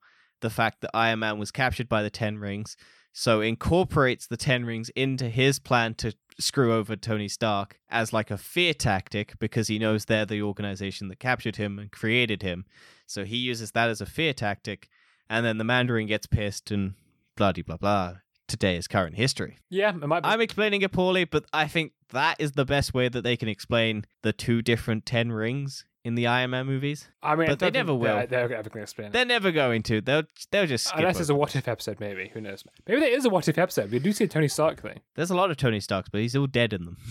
the 0.41 0.49
fact 0.49 0.81
that 0.81 0.91
Iron 0.93 1.19
Man 1.19 1.37
was 1.39 1.51
captured 1.51 1.89
by 1.89 2.03
the 2.03 2.09
Ten 2.11 2.37
Rings. 2.37 2.77
So 3.11 3.41
incorporates 3.41 4.27
the 4.27 4.37
Ten 4.37 4.65
Rings 4.65 4.89
into 4.95 5.29
his 5.29 5.57
plan 5.59 5.95
to 5.95 6.13
screw 6.39 6.73
over 6.73 6.95
Tony 6.95 7.27
Stark 7.27 7.79
as 7.89 8.13
like 8.13 8.31
a 8.31 8.37
fear 8.37 8.73
tactic 8.73 9.37
because 9.39 9.67
he 9.67 9.79
knows 9.79 10.05
they're 10.05 10.25
the 10.25 10.41
organization 10.41 11.07
that 11.07 11.19
captured 11.19 11.55
him 11.55 11.79
and 11.79 11.91
created 11.91 12.41
him. 12.41 12.65
So 13.05 13.23
he 13.25 13.37
uses 13.37 13.71
that 13.71 13.89
as 13.89 14.01
a 14.01 14.05
fear 14.05 14.33
tactic, 14.33 14.89
and 15.29 15.45
then 15.45 15.57
the 15.57 15.63
Mandarin 15.63 16.07
gets 16.07 16.27
pissed 16.27 16.71
and 16.71 16.93
blah 17.35 17.51
de 17.51 17.61
blah 17.61 17.77
blah. 17.77 18.15
Today 18.47 18.77
is 18.77 18.87
current 18.87 19.15
history. 19.15 19.57
Yeah, 19.69 19.89
it 19.89 20.07
might 20.07 20.23
be. 20.23 20.29
I'm 20.29 20.39
explaining 20.39 20.81
it 20.81 20.93
poorly, 20.93 21.25
but 21.25 21.45
I 21.51 21.67
think 21.67 21.91
that 22.11 22.37
is 22.39 22.53
the 22.53 22.63
best 22.63 22.93
way 22.93 23.09
that 23.09 23.23
they 23.23 23.35
can 23.35 23.49
explain 23.49 24.05
the 24.21 24.31
two 24.31 24.61
different 24.61 25.05
Ten 25.05 25.31
Rings 25.31 25.85
in 26.07 26.15
the 26.15 26.25
Iron 26.27 26.51
Man 26.51 26.65
movies. 26.65 27.07
I 27.21 27.35
mean, 27.35 27.49
I 27.49 27.55
they 27.55 27.69
never 27.71 27.93
will. 27.93 28.15
They're, 28.15 28.27
they're 28.27 28.53
ever 28.57 28.69
going 28.69 28.79
to 28.79 28.83
explain 28.83 29.07
it. 29.09 29.13
They're 29.13 29.25
never 29.25 29.51
going 29.51 29.83
to. 29.83 30.01
They'll 30.01 30.23
they'll 30.51 30.65
just 30.65 30.85
skip. 30.87 30.99
Unless 30.99 31.15
over 31.15 31.21
it's 31.21 31.29
a 31.29 31.35
what 31.35 31.55
if 31.55 31.67
episode, 31.67 31.99
maybe. 31.99 32.29
Who 32.33 32.41
knows? 32.41 32.63
Maybe 32.87 32.99
there 33.01 33.09
is 33.17 33.25
a 33.25 33.29
what 33.29 33.47
if 33.47 33.57
episode. 33.57 33.91
We 33.91 33.99
do 33.99 34.11
see 34.13 34.23
a 34.23 34.27
Tony 34.27 34.47
Stark 34.47 34.81
thing. 34.81 34.99
There's 35.15 35.29
a 35.31 35.35
lot 35.35 35.51
of 35.51 35.57
Tony 35.57 35.79
Starks, 35.79 36.09
but 36.09 36.21
he's 36.21 36.35
all 36.35 36.47
dead 36.47 36.73
in 36.73 36.85
them. 36.85 36.97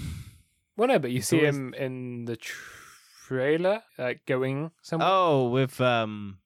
Well, 0.79 0.89
no, 0.89 0.99
but 0.99 1.11
you 1.11 1.21
It's 1.21 1.29
see 1.29 1.39
always- 1.39 1.57
him 1.57 1.73
in 1.73 2.27
the 2.27 2.37
trailer, 3.27 3.83
like 3.99 4.27
going 4.27 4.73
somewhere. 4.83 5.09
Oh, 5.11 5.49
with 5.49 5.81
um, 5.81 6.39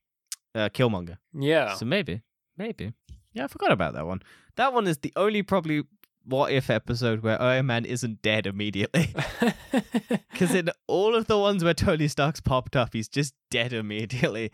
uh, 0.54 0.68
Killmonger. 0.68 1.18
yeah. 1.34 1.74
So 1.74 1.84
maybe, 1.84 2.22
maybe. 2.56 2.92
Yeah, 3.32 3.44
I 3.44 3.46
forgot 3.48 3.72
about 3.72 3.94
that 3.94 4.06
one. 4.06 4.22
That 4.56 4.72
one 4.72 4.86
is 4.86 4.98
the 4.98 5.12
only 5.16 5.42
probably 5.42 5.82
what 6.30 6.52
if 6.52 6.70
episode 6.70 7.22
where 7.22 7.40
Iron 7.40 7.66
Man 7.66 7.84
isn't 7.84 8.22
dead 8.22 8.46
immediately. 8.46 9.14
Because 10.32 10.54
in 10.54 10.70
all 10.86 11.14
of 11.14 11.26
the 11.26 11.36
ones 11.38 11.62
where 11.62 11.74
Tony 11.74 12.08
Stark's 12.08 12.40
popped 12.40 12.74
up, 12.74 12.94
he's 12.94 13.08
just 13.08 13.34
dead 13.50 13.74
immediately. 13.74 14.50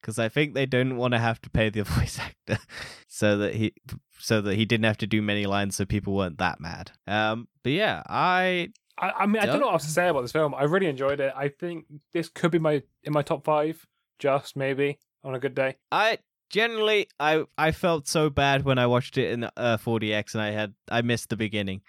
Because 0.00 0.18
I 0.18 0.30
think 0.30 0.54
they 0.54 0.64
didn't 0.64 0.96
want 0.96 1.12
to 1.12 1.18
have 1.18 1.42
to 1.42 1.50
pay 1.50 1.68
the 1.68 1.82
voice 1.84 2.18
actor, 2.18 2.58
so 3.06 3.36
that 3.38 3.54
he, 3.54 3.74
so 4.18 4.40
that 4.40 4.54
he 4.54 4.64
didn't 4.64 4.84
have 4.84 4.96
to 4.98 5.06
do 5.06 5.20
many 5.20 5.44
lines, 5.44 5.76
so 5.76 5.84
people 5.84 6.14
weren't 6.14 6.38
that 6.38 6.58
mad. 6.60 6.92
Um, 7.06 7.48
but 7.62 7.72
yeah, 7.72 8.02
I 8.06 8.70
I, 8.98 9.10
I 9.10 9.26
mean, 9.26 9.42
I 9.42 9.46
don't 9.46 9.54
Don't- 9.54 9.60
know 9.60 9.66
what 9.66 9.72
else 9.74 9.84
to 9.84 9.90
say 9.90 10.08
about 10.08 10.22
this 10.22 10.32
film. 10.32 10.54
I 10.54 10.62
really 10.62 10.86
enjoyed 10.86 11.20
it. 11.20 11.32
I 11.36 11.48
think 11.48 11.84
this 12.14 12.28
could 12.30 12.50
be 12.50 12.58
my 12.58 12.82
in 13.02 13.12
my 13.12 13.22
top 13.22 13.44
five, 13.44 13.84
just 14.18 14.56
maybe 14.56 14.98
on 15.24 15.34
a 15.34 15.38
good 15.40 15.54
day. 15.54 15.76
I 15.92 16.18
generally 16.50 17.08
I 17.18 17.44
I 17.58 17.72
felt 17.72 18.08
so 18.08 18.30
bad 18.30 18.64
when 18.64 18.78
I 18.78 18.86
watched 18.86 19.18
it 19.18 19.32
in 19.32 19.44
uh, 19.44 19.76
4DX 19.78 20.34
and 20.34 20.42
I 20.42 20.50
had 20.50 20.74
I 20.90 21.02
missed 21.02 21.28
the 21.28 21.36
beginning. 21.36 21.82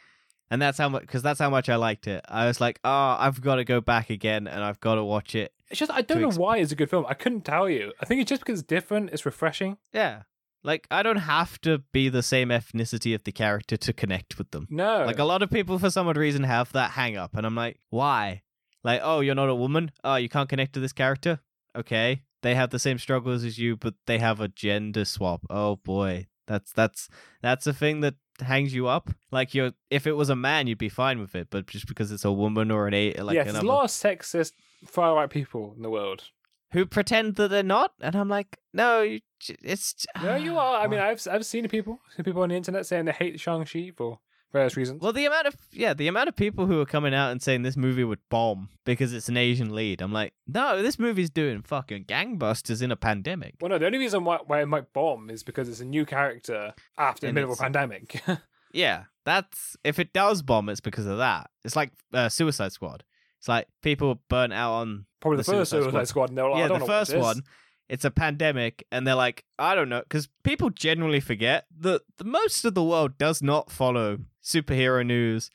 And 0.50 0.62
that's 0.62 0.78
how 0.78 0.88
much 0.88 1.02
because 1.02 1.22
that's 1.22 1.40
how 1.40 1.50
much 1.50 1.68
I 1.68 1.76
liked 1.76 2.08
it. 2.08 2.24
I 2.30 2.46
was 2.48 2.62
like, 2.62 2.80
"Oh, 2.86 3.18
I've 3.20 3.42
got 3.42 3.56
to 3.56 3.66
go 3.66 3.82
back 3.82 4.10
again 4.10 4.48
and 4.48 4.64
I've 4.64 4.80
got 4.80 4.96
to 4.96 5.04
watch 5.04 5.36
it." 5.36 5.52
It's 5.70 5.78
just 5.80 5.92
I 5.92 6.02
don't 6.02 6.22
know 6.22 6.30
ex- 6.30 6.38
why 6.38 6.58
it's 6.58 6.72
a 6.72 6.76
good 6.76 6.90
film. 6.90 7.06
I 7.08 7.16
couldn't 7.16 7.42
tell 7.42 7.70
you. 7.70 7.92
I 8.02 8.06
think 8.06 8.22
it's 8.22 8.30
just 8.30 8.42
because 8.44 8.62
it's 8.62 8.68
different. 8.68 9.10
It's 9.12 9.26
refreshing. 9.26 9.78
Yeah. 9.92 10.22
Like 10.64 10.88
I 10.90 11.04
don't 11.04 11.18
have 11.18 11.60
to 11.62 11.80
be 11.92 12.08
the 12.08 12.24
same 12.24 12.48
ethnicity 12.50 13.14
of 13.14 13.26
the 13.26 13.34
character 13.34 13.76
to 13.76 13.92
connect 13.92 14.38
with 14.38 14.52
them. 14.52 14.68
No, 14.70 15.04
Like 15.06 15.20
a 15.20 15.26
lot 15.26 15.42
of 15.44 15.50
people 15.52 15.80
for 15.80 15.90
some 15.90 16.08
odd 16.08 16.16
reason 16.18 16.44
have 16.44 16.72
that 16.72 16.92
hang 16.92 17.18
up 17.18 17.36
and 17.36 17.46
I'm 17.46 17.56
like, 17.56 17.80
"Why?" 17.90 18.42
Like, 18.86 19.02
"Oh, 19.04 19.20
you're 19.20 19.36
not 19.36 19.50
a 19.50 19.56
woman? 19.56 19.92
Oh, 20.06 20.16
you 20.16 20.30
can't 20.30 20.48
connect 20.48 20.74
to 20.74 20.80
this 20.80 20.94
character?" 20.94 21.42
Okay. 21.76 22.22
They 22.42 22.56
have 22.56 22.70
the 22.70 22.80
same 22.80 23.00
struggles 23.00 23.44
as 23.44 23.58
you, 23.58 23.76
but 23.76 23.96
they 24.06 24.20
have 24.20 24.40
a 24.40 24.48
gender 24.48 25.06
swap. 25.06 25.42
Oh 25.50 25.78
boy. 25.78 26.28
That's 26.48 26.72
that's 26.72 27.10
that's 27.42 27.68
a 27.68 27.74
thing 27.74 28.00
that 28.02 28.16
hangs 28.40 28.74
you 28.74 28.88
up. 28.88 29.12
Like 29.32 29.54
you're, 29.54 29.74
if 29.90 30.08
it 30.08 30.14
was 30.14 30.30
a 30.30 30.36
man, 30.36 30.68
you'd 30.68 30.78
be 30.78 30.90
fine 30.90 31.20
with 31.20 31.36
it, 31.36 31.50
but 31.50 31.68
just 31.68 31.88
because 31.88 32.12
it's 32.12 32.26
a 32.26 32.32
woman 32.32 32.72
or 32.72 32.88
an 32.88 32.94
eight, 32.94 33.22
like 33.22 33.36
yeah, 33.36 33.44
there's 33.44 33.58
a 33.58 33.62
lot 33.62 33.84
of 33.84 33.90
sexist 33.90 34.54
far 34.86 35.16
right 35.16 35.30
people 35.30 35.74
in 35.76 35.84
the 35.84 35.90
world. 35.90 36.24
who 36.72 36.86
pretend 36.86 37.36
that 37.36 37.50
they're 37.50 37.64
not, 37.64 37.94
and 38.02 38.16
I'm 38.16 38.30
like, 38.30 38.58
no, 38.74 39.02
you, 39.02 39.20
it's 39.62 40.06
no, 40.22 40.36
you 40.36 40.58
are. 40.60 40.82
I 40.82 40.88
mean, 40.88 41.02
I've 41.02 41.26
I've 41.30 41.46
seen 41.46 41.68
people, 41.68 42.00
seen 42.16 42.24
people 42.24 42.44
on 42.44 42.50
the 42.50 42.56
internet 42.56 42.86
saying 42.86 43.06
they 43.06 43.12
hate 43.12 43.40
Shang 43.40 43.66
Chi 43.66 43.92
for 43.96 44.20
various 44.52 44.78
reasons. 44.78 45.02
Well, 45.02 45.14
the 45.14 45.26
amount 45.26 45.48
of 45.48 45.56
yeah, 45.72 45.94
the 45.94 46.08
amount 46.08 46.30
of 46.30 46.36
people 46.36 46.66
who 46.66 46.80
are 46.80 46.86
coming 46.86 47.14
out 47.14 47.32
and 47.32 47.42
saying 47.42 47.64
this 47.64 47.78
movie 47.78 48.04
would 48.04 48.20
bomb 48.30 48.70
because 48.86 49.14
it's 49.14 49.30
an 49.30 49.38
Asian 49.38 49.74
lead. 49.76 50.02
I'm 50.02 50.14
like, 50.14 50.34
no, 50.48 50.82
this 50.82 50.98
movie's 51.00 51.30
doing 51.30 51.62
fucking 51.62 52.06
gangbusters 52.06 52.82
in 52.82 52.92
a 52.92 52.96
pandemic. 52.96 53.56
Well, 53.62 53.70
no, 53.70 53.78
the 53.78 53.86
only 53.86 54.00
reason 54.00 54.24
why, 54.24 54.40
why 54.46 54.62
it 54.62 54.68
might 54.68 54.94
bomb 54.94 55.30
is 55.30 55.44
because 55.44 55.70
it's 55.70 55.80
a 55.82 55.86
new 55.86 56.06
character 56.06 56.74
after 56.98 57.28
the 57.28 57.34
middle 57.34 57.52
of 57.52 57.60
a 57.60 57.62
pandemic. 57.62 58.22
Yeah, 58.74 59.06
that's 59.26 59.78
if 59.86 59.98
it 59.98 60.12
does 60.14 60.42
bomb, 60.42 60.68
it's 60.70 60.82
because 60.82 61.06
of 61.06 61.18
that. 61.20 61.50
It's 61.64 61.76
like 61.76 61.92
uh, 62.14 62.28
Suicide 62.30 62.74
Squad. 62.74 63.04
It's 63.40 63.48
like 63.48 63.68
people 63.82 64.22
burn 64.30 64.52
out 64.52 64.74
on 64.74 65.06
Probably 65.22 65.38
the, 65.38 65.44
The 65.44 65.52
first 65.60 65.72
Suicide 65.72 65.84
Suicide 65.92 66.08
Squad. 66.10 66.30
Squad. 66.30 66.30
and 66.30 66.38
they 66.38 66.42
were 66.44 66.50
like, 66.50 66.60
yeah 66.60 66.66
I 66.66 66.68
don't 66.68 66.80
the 66.80 66.86
know 66.86 66.86
what 66.86 67.00
first 67.00 67.12
this 67.12 67.18
is. 67.20 67.24
one. 67.24 67.42
It's 67.90 68.04
a 68.06 68.12
pandemic, 68.12 68.86
and 68.92 69.08
they're 69.08 69.16
like, 69.16 69.46
I 69.58 69.74
don't 69.74 69.88
know, 69.88 70.02
because 70.02 70.28
people 70.44 70.70
generally 70.70 71.22
forget 71.22 71.66
that 71.80 72.02
the 72.18 72.26
most 72.26 72.66
of 72.66 72.74
the 72.74 72.84
world 72.84 73.18
does 73.18 73.42
not 73.42 73.72
follow 73.72 74.18
superhero 74.48 75.06
news, 75.06 75.50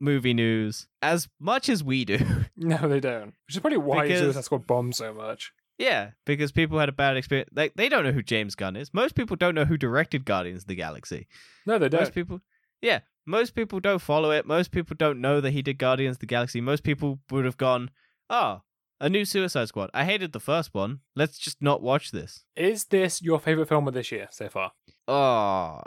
movie 0.00 0.34
news 0.34 0.86
as 1.02 1.28
much 1.40 1.68
as 1.68 1.82
we 1.84 2.04
do. 2.04 2.18
No, 2.56 2.88
they 2.88 3.00
don't. 3.00 3.34
Which 3.46 3.56
is 3.56 3.60
probably 3.60 3.76
why 3.78 4.04
Because- 4.04 4.20
Suicide 4.20 4.44
Squad 4.44 4.66
bombed 4.66 4.94
so 4.94 5.12
much. 5.12 5.52
Yeah, 5.78 6.12
because 6.24 6.52
people 6.52 6.78
had 6.78 6.88
a 6.88 6.92
bad 6.92 7.18
experience. 7.18 7.50
Like 7.54 7.74
they 7.74 7.90
don't 7.90 8.02
know 8.04 8.12
who 8.12 8.22
James 8.22 8.54
Gunn 8.54 8.76
is. 8.76 8.94
Most 8.94 9.14
people 9.14 9.36
don't 9.36 9.54
know 9.54 9.66
who 9.66 9.76
directed 9.76 10.24
Guardians 10.24 10.62
of 10.62 10.68
the 10.68 10.74
Galaxy. 10.74 11.26
No, 11.66 11.78
they 11.78 11.90
don't. 11.90 12.00
Most 12.00 12.14
people, 12.14 12.40
yeah, 12.80 13.00
most 13.26 13.54
people 13.54 13.78
don't 13.80 13.98
follow 14.00 14.30
it. 14.30 14.46
Most 14.46 14.70
people 14.70 14.96
don't 14.98 15.20
know 15.20 15.42
that 15.42 15.50
he 15.50 15.60
did 15.60 15.76
Guardians 15.76 16.16
of 16.16 16.20
the 16.20 16.26
Galaxy. 16.26 16.62
Most 16.62 16.82
people 16.82 17.18
would 17.30 17.44
have 17.44 17.58
gone, 17.58 17.90
"Oh, 18.30 18.62
a 19.02 19.10
new 19.10 19.26
Suicide 19.26 19.68
Squad. 19.68 19.90
I 19.92 20.06
hated 20.06 20.32
the 20.32 20.40
first 20.40 20.72
one. 20.72 21.00
Let's 21.14 21.36
just 21.38 21.60
not 21.60 21.82
watch 21.82 22.10
this." 22.10 22.44
Is 22.56 22.86
this 22.86 23.20
your 23.20 23.38
favorite 23.38 23.68
film 23.68 23.86
of 23.86 23.92
this 23.92 24.10
year 24.10 24.28
so 24.30 24.48
far? 24.48 24.72
Oh, 25.06 25.82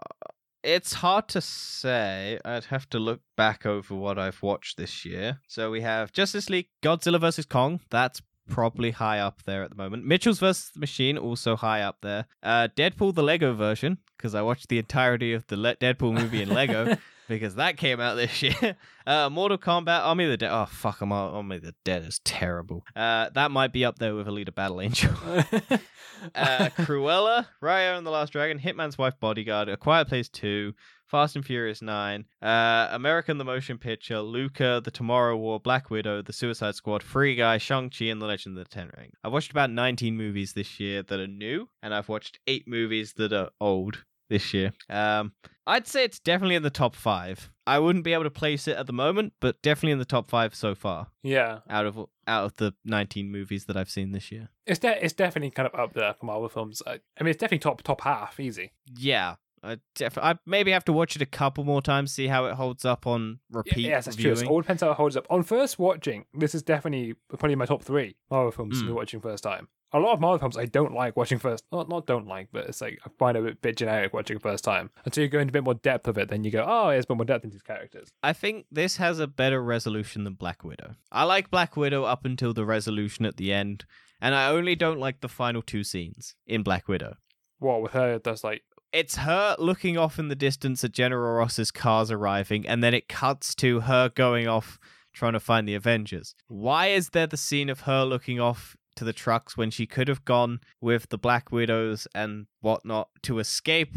it's 0.64 0.93
hard 0.93 1.28
to 1.30 1.41
say. 1.41 2.39
I'd 2.43 2.66
have 2.66 2.89
to 2.89 2.99
look 2.99 3.22
back 3.38 3.66
over 3.66 3.95
what 3.95 4.18
I've 4.20 4.41
watched 4.41 4.78
this 4.78 5.05
year. 5.05 5.39
So 5.47 5.72
we 5.72 5.82
have 5.82 6.12
Justice 6.12 6.49
League, 6.49 6.68
Godzilla 6.84 7.20
vs 7.20 7.45
Kong. 7.45 7.80
That's 7.89 8.22
probably 8.49 8.91
high 8.91 9.20
up 9.20 9.43
there 9.43 9.64
at 9.64 9.70
the 9.70 9.76
moment. 9.76 10.05
Mitchell's 10.05 10.39
vs 10.39 10.72
Machine 10.76 11.18
also 11.18 11.55
high 11.55 11.82
up 11.82 11.97
there. 12.01 12.26
Uh, 12.43 12.68
Deadpool 12.76 13.14
the 13.14 13.24
Lego 13.24 13.53
version 13.53 13.99
because 14.18 14.36
I 14.36 14.41
watched 14.41 14.70
the 14.70 14.80
entirety 14.80 15.34
of 15.34 15.45
the 15.47 15.57
Le- 15.57 15.76
Deadpool 15.76 16.14
movie 16.14 16.41
in 16.41 16.49
Lego 16.49 16.97
because 17.30 17.55
that 17.55 17.77
came 17.77 17.99
out 18.01 18.15
this 18.15 18.41
year. 18.43 18.75
Uh, 19.07 19.30
Mortal 19.30 19.57
Kombat, 19.57 20.01
Army 20.05 20.25
of 20.25 20.32
the 20.32 20.38
Dead. 20.38 20.51
Oh 20.51 20.65
fuck, 20.65 21.01
I'm 21.01 21.11
Army 21.11 21.57
of 21.57 21.63
the 21.63 21.75
Dead 21.86 22.03
is 22.03 22.19
terrible. 22.25 22.86
Uh, 22.95 23.30
that 23.34 23.51
might 23.51 23.71
be 23.71 23.86
up 23.86 23.99
there 23.99 24.15
with 24.15 24.27
Alita 24.27 24.53
Battle 24.53 24.82
Angel. 24.82 25.11
uh, 26.36 26.69
Cruella, 26.80 27.47
Raya 27.63 27.97
and 27.97 28.05
the 28.05 28.11
Last 28.11 28.34
Dragon, 28.34 28.59
Hitman's 28.59 28.97
Wife 28.97 29.19
Bodyguard, 29.19 29.69
A 29.69 29.77
Quiet 29.77 30.07
Place 30.07 30.30
2, 30.30 30.73
Fast 31.05 31.36
and 31.36 31.45
Furious 31.45 31.82
9, 31.82 32.25
uh, 32.41 32.88
America 32.91 33.34
the 33.34 33.43
Motion 33.43 33.77
Picture, 33.80 34.19
Luca, 34.19 34.82
The 34.84 34.91
Tomorrow 34.91 35.38
War, 35.38 35.59
Black 35.59 35.89
Widow, 35.89 36.21
The 36.21 36.34
Suicide 36.34 36.75
Squad, 36.75 37.01
Free 37.01 37.36
Guy, 37.36 37.57
Shang-Chi, 37.57 38.05
and 38.05 38.21
The 38.21 38.27
Legend 38.27 38.57
of 38.57 38.65
the 38.65 38.69
Ten 38.69 38.91
Ring. 38.95 39.11
I've 39.23 39.34
watched 39.34 39.51
about 39.51 39.71
19 39.71 40.15
movies 40.15 40.53
this 40.53 40.80
year 40.80 41.01
that 41.03 41.19
are 41.19 41.27
new, 41.27 41.69
and 41.82 41.93
I've 41.95 42.09
watched 42.09 42.39
8 42.45 42.67
movies 42.67 43.13
that 43.13 43.34
are 43.34 43.49
old 43.59 44.03
this 44.30 44.53
year. 44.53 44.71
Um, 44.89 45.34
I'd 45.67 45.86
say 45.88 46.03
it's 46.03 46.19
definitely 46.19 46.55
in 46.55 46.63
the 46.63 46.69
top 46.71 46.95
5. 46.95 47.51
I 47.67 47.77
wouldn't 47.77 48.03
be 48.03 48.13
able 48.13 48.23
to 48.23 48.32
place 48.32 48.67
it 48.67 48.75
at 48.77 48.88
the 48.88 48.93
moment, 48.93 49.34
but 49.39 49.61
definitely 49.61 49.91
in 49.91 49.99
the 49.99 50.05
top 50.05 50.27
5 50.30 50.55
so 50.55 50.73
far 50.73 51.07
yeah, 51.21 51.59
out 51.69 51.86
of 51.86 51.97
out 52.27 52.45
of 52.45 52.55
the 52.57 52.73
19 52.86 53.32
movies 53.32 53.65
that 53.65 53.77
I've 53.77 53.89
seen 53.89 54.11
this 54.11 54.32
year. 54.32 54.49
it's 54.65 54.80
de- 54.80 55.03
it's 55.05 55.13
definitely 55.13 55.51
kind 55.51 55.67
of 55.71 55.80
up 55.80 55.93
there 55.93 56.13
for 56.15 56.25
Marvel 56.25 56.49
films. 56.49 56.82
I, 56.88 56.93
I 57.19 57.23
mean, 57.23 57.30
it's 57.32 57.39
definitely 57.39 57.59
top 57.59 57.84
top 57.84 58.01
half, 58.01 58.39
easy. 58.39 58.71
Yeah, 58.97 59.36
I, 59.61 59.77
def- 59.93 60.17
I 60.17 60.36
maybe 60.47 60.71
have 60.71 60.86
to 60.86 60.93
watch 60.93 61.15
it 61.15 61.21
a 61.21 61.27
couple 61.27 61.63
more 61.63 61.82
times, 61.84 62.11
see 62.11 62.25
how 62.27 62.45
it 62.45 62.55
holds 62.55 62.86
up 62.86 63.05
on 63.05 63.39
repeat 63.51 63.86
yes, 63.86 64.05
that's 64.05 64.17
true. 64.17 64.34
viewing. 64.34 64.47
It 64.47 64.51
all 64.51 64.61
depends 64.61 64.82
how 64.82 64.89
it 64.89 64.95
holds 64.97 65.15
up. 65.15 65.27
On 65.30 65.43
first 65.43 65.77
watching, 65.77 66.25
this 66.34 66.55
is 66.55 66.63
definitely 66.63 67.13
probably 67.38 67.55
my 67.55 67.65
top 67.65 67.84
three 67.84 68.15
Marvel 68.32 68.51
films 68.51 68.80
to 68.80 68.86
be 68.88 68.91
Mm. 68.91 68.95
watching 68.95 69.21
first 69.21 69.43
time. 69.43 69.67
A 69.92 70.00
lot 70.00 70.14
of 70.14 70.20
Marvel 70.20 70.38
films 70.40 70.58
I 70.58 70.66
don't 70.66 70.94
like 70.94 71.18
watching 71.18 71.40
first. 71.40 71.64
Not 71.72 71.90
not 71.90 72.06
don't 72.06 72.28
like, 72.28 72.50
but 72.52 72.68
it's 72.68 72.82
like 72.82 73.00
I 73.06 73.10
find 73.18 73.36
it 73.36 73.46
a 73.46 73.56
bit, 73.56 73.78
generic 73.78 74.14
watching 74.14 74.38
first 74.38 74.64
time. 74.64 74.92
Until 75.04 75.24
you 75.24 75.30
go 75.30 75.40
into 75.40 75.52
a 75.52 75.54
bit 75.54 75.64
more 75.64 75.74
depth 75.74 76.08
of 76.08 76.18
it, 76.18 76.30
then 76.30 76.44
you 76.44 76.52
go, 76.52 76.64
oh, 76.68 76.90
there's 76.90 77.06
a 77.06 77.08
bit 77.08 77.18
more 77.18 77.26
depth 77.26 77.44
into 77.44 77.56
these 77.56 77.64
characters. 77.64 78.10
I 78.22 78.34
think 78.34 78.68
this 78.72 78.98
has 78.98 79.20
a 79.20 79.28
better 79.28 79.64
resolution 79.64 80.26
than 80.26 80.34
Black 80.34 80.64
Widow. 80.64 80.96
I 81.12 81.24
like 81.24 81.50
Black 81.50 81.76
Widow 81.76 82.04
up 82.04 82.24
until 82.24 82.54
the 82.54 82.66
resolution 82.66 83.26
at 83.26 83.38
the 83.38 83.52
end, 83.52 83.86
and 84.22 84.36
I 84.36 84.50
only 84.50 84.76
don't 84.76 85.00
like 85.00 85.22
the 85.22 85.28
final 85.28 85.62
two 85.64 85.84
scenes 85.84 86.36
in 86.46 86.62
Black 86.62 86.88
Widow. 86.88 87.16
What 87.58 87.82
with 87.82 87.94
her? 87.94 88.20
That's 88.20 88.44
like 88.44 88.62
It's 88.94 89.18
her 89.18 89.56
looking 89.58 89.98
off 89.98 90.20
in 90.20 90.28
the 90.28 90.36
distance 90.36 90.84
at 90.84 90.92
General 90.92 91.38
Ross's 91.38 91.72
cars 91.72 92.12
arriving, 92.12 92.68
and 92.68 92.84
then 92.84 92.94
it 92.94 93.10
cuts 93.10 93.56
to 93.56 93.82
her 93.82 94.10
going 94.10 94.48
off 94.48 94.78
trying 95.14 95.34
to 95.34 95.40
find 95.40 95.68
the 95.68 95.76
Avengers. 95.76 96.36
Why 96.48 96.88
is 96.88 97.10
there 97.10 97.28
the 97.28 97.38
scene 97.38 97.70
of 97.70 97.82
her 97.82 98.04
looking 98.06 98.40
off 98.40 98.78
to 98.96 99.04
the 99.04 99.14
trucks 99.14 99.56
when 99.58 99.72
she 99.72 99.86
could 99.86 100.08
have 100.08 100.26
gone 100.26 100.60
with 100.82 101.10
the 101.10 101.18
Black 101.18 101.52
Widows 101.52 102.08
and 102.14 102.48
whatnot 102.62 103.10
to 103.24 103.40
escape? 103.40 103.96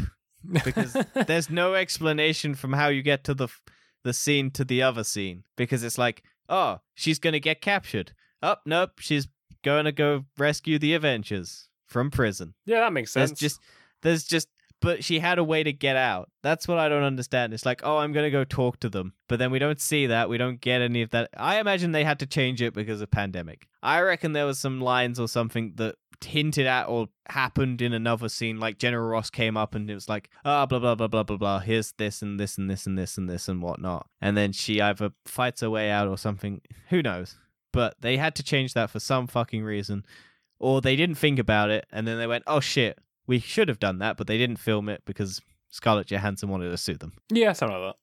Because 0.65 0.97
There's 1.27 1.51
no 1.51 1.75
explanation 1.75 2.55
from 2.55 2.73
how 2.73 2.89
you 2.89 3.03
get 3.03 3.25
to 3.25 3.35
the 3.35 3.45
f- 3.45 3.61
the 4.05 4.13
scene 4.13 4.51
to 4.53 4.65
the 4.65 4.83
other 4.83 5.05
scene 5.05 5.45
because 5.57 5.85
it's 5.85 5.99
like, 5.99 6.23
oh, 6.49 6.81
she's 6.95 7.19
gonna 7.21 7.39
get 7.39 7.61
captured. 7.61 8.13
Oh, 8.43 8.57
nope, 8.67 8.99
she's 8.99 9.29
gonna 9.63 9.93
go 9.93 10.25
rescue 10.37 10.79
the 10.79 10.95
Avengers 10.95 11.69
from 11.87 12.11
prison. 12.11 12.55
yeah, 12.67 12.81
that 12.81 12.93
makes 12.93 13.13
sense. 13.13 13.31
There's 13.31 13.39
just 13.39 13.61
there's 14.03 14.25
just 14.25 14.49
but 14.83 15.05
she 15.05 15.21
had 15.21 15.39
a 15.39 15.45
way 15.45 15.63
to 15.63 15.73
get 15.73 15.97
out. 15.97 16.29
That's 16.43 16.67
what 16.67 16.79
I 16.79 16.89
don't 16.89 17.05
understand. 17.05 17.55
It's 17.55 17.65
like, 17.65 17.81
oh, 17.85 17.99
I'm 17.99 18.13
gonna 18.13 18.31
go 18.31 18.45
talk 18.45 18.81
to 18.81 18.91
them, 18.91 19.15
but 19.29 19.39
then 19.39 19.53
we 19.53 19.61
don't 19.61 19.81
see 19.81 20.09
that. 20.09 20.29
We 20.29 20.37
don't 20.37 20.61
get 20.61 20.83
any 20.83 21.03
of 21.03 21.11
that. 21.11 21.31
I 21.37 21.61
imagine 21.61 21.93
they 21.93 22.05
had 22.05 22.19
to 22.19 22.27
change 22.27 22.61
it 22.61 22.75
because 22.75 23.01
of 23.01 23.11
pandemic. 23.11 23.69
I 23.83 24.01
reckon 24.01 24.33
there 24.33 24.45
was 24.45 24.59
some 24.59 24.81
lines 24.81 25.19
or 25.21 25.29
something 25.29 25.75
that 25.77 25.95
hinted 26.25 26.67
at 26.67 26.89
or 26.89 27.09
happened 27.29 27.81
in 27.81 27.93
another 27.93 28.29
scene. 28.29 28.59
Like 28.59 28.79
General 28.79 29.09
Ross 29.09 29.31
came 29.31 29.57
up 29.57 29.75
and 29.75 29.89
it 29.89 29.95
was 29.95 30.09
like, 30.09 30.31
ah, 30.45 30.67
blah 30.67 30.81
blah 30.81 30.97
blah 30.97 31.07
blah 31.09 31.23
blah 31.23 31.37
blah. 31.37 31.59
Here's 31.61 31.93
this 31.93 32.21
and 32.21 32.39
this 32.39 32.59
and 32.59 32.69
this 32.69 32.87
and 32.87 32.99
this 32.99 33.17
and 33.17 33.31
this 33.31 33.49
and 33.49 33.63
whatnot. 33.63 34.09
And 34.21 34.37
then 34.37 34.53
she 34.53 34.81
either 34.81 35.13
fights 35.25 35.61
her 35.61 35.71
way 35.71 35.91
out 35.91 36.09
or 36.09 36.19
something. 36.19 36.61
Who 36.91 37.03
knows? 37.03 37.37
But 37.73 37.95
they 38.01 38.17
had 38.17 38.35
to 38.35 38.43
change 38.43 38.75
that 38.75 38.91
for 38.91 38.99
some 39.01 39.29
fucking 39.29 39.63
reason 39.63 40.05
or 40.59 40.81
they 40.81 40.97
didn't 40.97 41.17
think 41.17 41.39
about 41.39 41.71
it 41.71 41.87
and 41.93 42.07
then 42.07 42.19
they 42.19 42.27
went, 42.27 42.45
"Oh 42.47 42.61
shit, 42.61 42.99
we 43.27 43.39
should 43.39 43.69
have 43.69 43.79
done 43.79 43.99
that," 43.99 44.17
but 44.17 44.27
they 44.27 44.39
didn't 44.39 44.57
film 44.59 44.89
it 44.89 45.03
because 45.05 45.41
Scarlett 45.71 46.07
Johansson 46.11 46.49
wanted 46.49 46.71
to 46.71 46.77
sue 46.79 46.97
them. 46.97 47.13
yeah, 47.31 47.53
something 47.53 47.77
like 47.79 47.93
that. 47.93 47.97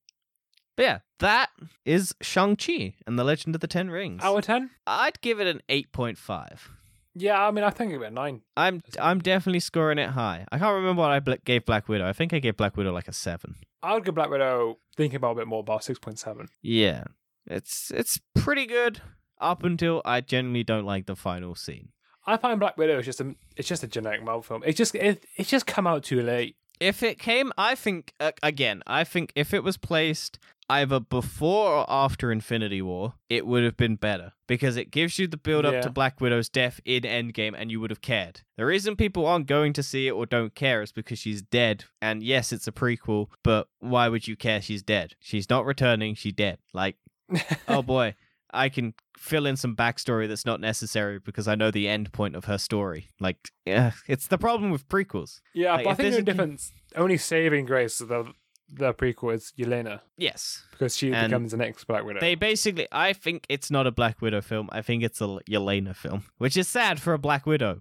But 0.76 0.84
yeah, 0.84 1.00
that 1.20 1.50
is 1.86 2.16
Shang 2.22 2.56
Chi 2.56 2.96
and 3.06 3.20
the 3.20 3.24
Legend 3.26 3.54
of 3.54 3.62
the 3.62 3.68
Ten 3.68 3.90
Rings. 3.90 4.24
Out 4.24 4.38
of 4.38 4.46
ten? 4.46 4.70
I'd 4.88 5.20
give 5.22 5.40
it 5.42 5.48
an 5.48 5.62
eight 5.68 5.92
point 5.92 6.18
five. 6.18 6.70
Yeah, 7.16 7.46
I 7.46 7.52
mean, 7.52 7.64
I 7.66 7.70
think 7.70 7.92
it 7.92 8.02
a 8.02 8.10
nine. 8.10 8.44
I'm 8.56 8.82
I'm 9.00 9.20
definitely 9.20 9.60
scoring 9.60 9.98
it 9.98 10.12
high. 10.12 10.46
I 10.52 10.58
can't 10.60 10.74
remember 10.76 11.02
what 11.02 11.12
I 11.12 11.20
bl- 11.20 11.34
gave 11.44 11.66
Black 11.66 11.90
Widow. 11.90 12.08
I 12.08 12.14
think 12.14 12.34
I 12.34 12.40
gave 12.40 12.56
Black 12.56 12.78
Widow 12.78 12.94
like 12.94 13.08
a 13.10 13.14
seven. 13.14 13.56
I 13.84 13.94
would 13.94 14.06
give 14.06 14.16
Black 14.16 14.30
Widow 14.30 14.78
thinking 14.96 15.18
about 15.18 15.32
a 15.32 15.36
bit 15.36 15.48
more 15.48 15.60
about 15.60 15.84
six 15.84 16.00
point 16.00 16.18
seven. 16.20 16.48
Yeah, 16.62 17.04
it's 17.46 17.92
it's 17.94 18.20
pretty 18.36 18.66
good 18.66 19.02
up 19.42 19.64
until 19.64 20.02
I 20.06 20.22
generally 20.22 20.64
don't 20.64 20.86
like 20.86 21.08
the 21.08 21.16
final 21.16 21.56
scene. 21.56 21.90
I 22.26 22.38
find 22.38 22.60
Black 22.60 22.78
Widow 22.78 23.00
is 23.00 23.06
just 23.06 23.22
a 23.22 23.36
it's 23.56 23.68
just 23.68 23.84
a 23.84 23.88
generic 23.88 24.24
Marvel 24.24 24.42
film. 24.42 24.64
It 24.66 24.74
just 24.76 24.96
it, 24.96 25.26
it's 25.36 25.50
just 25.50 25.66
come 25.66 25.88
out 25.88 26.04
too 26.04 26.22
late. 26.22 26.56
If 26.80 27.04
it 27.04 27.20
came, 27.20 27.52
I 27.58 27.76
think 27.76 28.14
uh, 28.20 28.32
again, 28.42 28.84
I 28.88 29.04
think 29.04 29.32
if 29.36 29.54
it 29.54 29.64
was 29.64 29.76
placed 29.78 30.40
either 30.72 31.00
before 31.00 31.72
or 31.78 31.86
after 31.90 32.32
Infinity 32.32 32.82
War, 32.82 33.16
it 33.28 33.48
would 33.48 33.64
have 33.64 33.76
been 33.76 33.96
better 33.96 34.34
because 34.48 34.78
it 34.78 34.92
gives 34.92 35.18
you 35.18 35.28
the 35.28 35.36
build 35.36 35.66
up 35.66 35.74
Yeah. 35.74 35.82
to 35.82 35.90
Black 35.90 36.22
Widow's 36.22 36.48
death 36.48 36.80
in 36.86 37.02
Endgame 37.04 37.56
and 37.58 37.72
you 37.72 37.80
would 37.82 37.90
have 37.90 38.02
cared. 38.02 38.42
The 38.56 38.66
reason 38.68 38.96
people 38.96 39.26
aren't 39.26 39.48
going 39.48 39.74
to 39.74 39.82
see 39.84 40.08
it 40.08 40.12
or 40.12 40.28
don't 40.28 40.54
care 40.54 40.84
is 40.84 40.92
because 40.92 41.18
she's 41.18 41.42
dead. 41.42 41.86
And 42.04 42.22
yes, 42.22 42.54
it's 42.54 42.68
a 42.68 42.72
prequel, 42.72 43.28
but 43.44 43.68
why 43.80 44.08
would 44.10 44.28
you 44.28 44.36
care 44.36 44.62
she's 44.62 44.84
dead? 44.84 45.16
She's 45.20 45.50
not 45.50 45.66
returning, 45.66 46.14
she's 46.14 46.34
dead. 46.34 46.60
Like, 46.72 46.98
oh 47.68 47.82
boy, 47.82 48.14
I 48.54 48.70
can 48.70 48.94
fill 49.18 49.46
in 49.46 49.56
some 49.58 49.76
backstory 49.76 50.28
that's 50.28 50.46
not 50.46 50.60
necessary 50.62 51.20
because 51.20 51.48
I 51.48 51.56
know 51.56 51.72
the 51.72 51.88
end 51.88 52.12
point 52.14 52.36
of 52.36 52.46
her 52.46 52.58
story. 52.58 53.10
Like, 53.20 53.38
yeah, 53.66 53.92
it's 54.08 54.28
the 54.28 54.38
problem 54.38 54.72
with 54.72 54.88
prequels. 54.88 55.42
yeah, 55.54 55.74
Like, 55.76 55.84
but 55.86 55.90
I 55.92 55.94
think 55.96 56.04
there's 56.12 56.16
the 56.16 56.22
a- 56.22 56.24
difference 56.34 56.72
only 56.96 57.18
saving 57.18 57.66
grace 57.66 58.02
of 58.02 58.08
the 58.10 58.32
the 58.72 58.94
prequel 58.94 59.34
is 59.34 59.52
Yelena 59.58 60.02
Yes, 60.16 60.64
because 60.72 60.96
she 60.96 61.12
And 61.12 61.32
becomes 61.32 61.52
the 61.52 61.58
next 61.58 61.86
Black 61.86 62.04
Widow. 62.06 62.20
They 62.20 62.36
basically, 62.36 62.88
I 62.92 63.14
think 63.14 63.48
it's 63.50 63.72
not 63.72 63.88
a 63.88 63.92
Black 63.92 64.22
Widow 64.22 64.42
film. 64.42 64.70
I 64.72 64.84
think 64.84 65.02
it's 65.02 65.20
a 65.22 65.40
Yelena 65.50 65.96
film, 65.96 66.26
which 66.38 66.56
is 66.56 66.68
sad 66.68 67.02
for 67.02 67.14
a 67.14 67.18
Black 67.18 67.48
Widow 67.48 67.80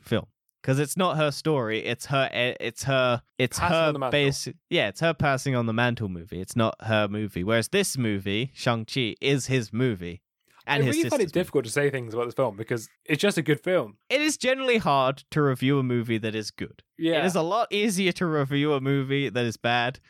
film. 0.00 0.26
Because 0.62 0.78
it's 0.78 0.96
not 0.96 1.16
her 1.16 1.30
story. 1.30 1.84
It's 1.84 2.06
her. 2.06 2.28
It's 2.32 2.84
her. 2.84 3.22
It's 3.38 3.58
Passing 3.58 4.00
her 4.00 4.10
basic. 4.10 4.56
Yeah, 4.70 4.88
it's 4.88 5.00
her 5.00 5.14
passing 5.14 5.54
on 5.54 5.66
the 5.66 5.72
mantle 5.72 6.08
movie. 6.08 6.40
It's 6.40 6.56
not 6.56 6.74
her 6.82 7.08
movie. 7.08 7.44
Whereas 7.44 7.68
this 7.68 7.96
movie, 7.98 8.50
Shang 8.54 8.84
Chi, 8.84 9.14
is 9.20 9.46
his 9.46 9.72
movie, 9.72 10.20
and 10.66 10.82
I 10.82 10.86
his 10.86 10.96
really 10.96 11.08
find 11.10 11.20
it 11.22 11.24
sister's 11.24 11.34
movie. 11.36 11.40
difficult 11.40 11.64
to 11.66 11.70
say 11.70 11.90
things 11.90 12.14
about 12.14 12.26
this 12.26 12.34
film 12.34 12.56
because 12.56 12.88
it's 13.04 13.20
just 13.22 13.38
a 13.38 13.42
good 13.42 13.60
film. 13.60 13.96
It 14.10 14.20
is 14.20 14.36
generally 14.36 14.78
hard 14.78 15.24
to 15.30 15.42
review 15.42 15.78
a 15.78 15.82
movie 15.82 16.18
that 16.18 16.34
is 16.34 16.50
good. 16.50 16.82
Yeah, 16.98 17.20
It 17.20 17.26
is 17.26 17.34
a 17.36 17.42
lot 17.42 17.68
easier 17.72 18.12
to 18.12 18.26
review 18.26 18.72
a 18.74 18.80
movie 18.80 19.28
that 19.28 19.44
is 19.44 19.56
bad, 19.56 20.00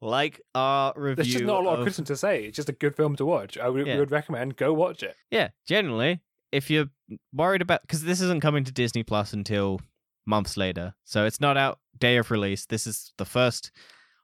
like 0.00 0.40
our 0.54 0.92
review. 0.96 1.16
there's 1.16 1.28
just 1.34 1.44
not 1.44 1.60
a 1.60 1.64
lot 1.66 1.74
of 1.74 1.78
of 1.80 1.84
criticism 1.84 2.04
to 2.06 2.16
say. 2.16 2.44
It's 2.44 2.56
just 2.56 2.68
a 2.68 2.72
good 2.72 2.96
film 2.96 3.16
to 3.16 3.26
watch. 3.26 3.58
I 3.58 3.68
would, 3.68 3.86
Yeah. 3.86 3.94
we 3.94 4.00
would 4.00 4.10
recommend 4.10 4.56
go 4.56 4.72
watch 4.72 5.02
it. 5.02 5.14
Yeah, 5.30 5.48
generally, 5.66 6.20
if 6.50 6.70
you're 6.70 6.86
worried 7.32 7.60
about 7.62 7.82
because 7.82 8.02
this 8.04 8.20
isn't 8.22 8.40
coming 8.40 8.64
to 8.64 8.72
Disney 8.72 9.02
Plus 9.02 9.32
until 9.34 9.80
months 10.28 10.56
later, 10.56 10.94
so 11.04 11.24
it's 11.24 11.40
not 11.40 11.56
out 11.56 11.78
day 11.98 12.16
of 12.18 12.30
release. 12.30 12.66
This 12.66 12.86
is 12.86 13.12
the 13.16 13.24
first 13.24 13.72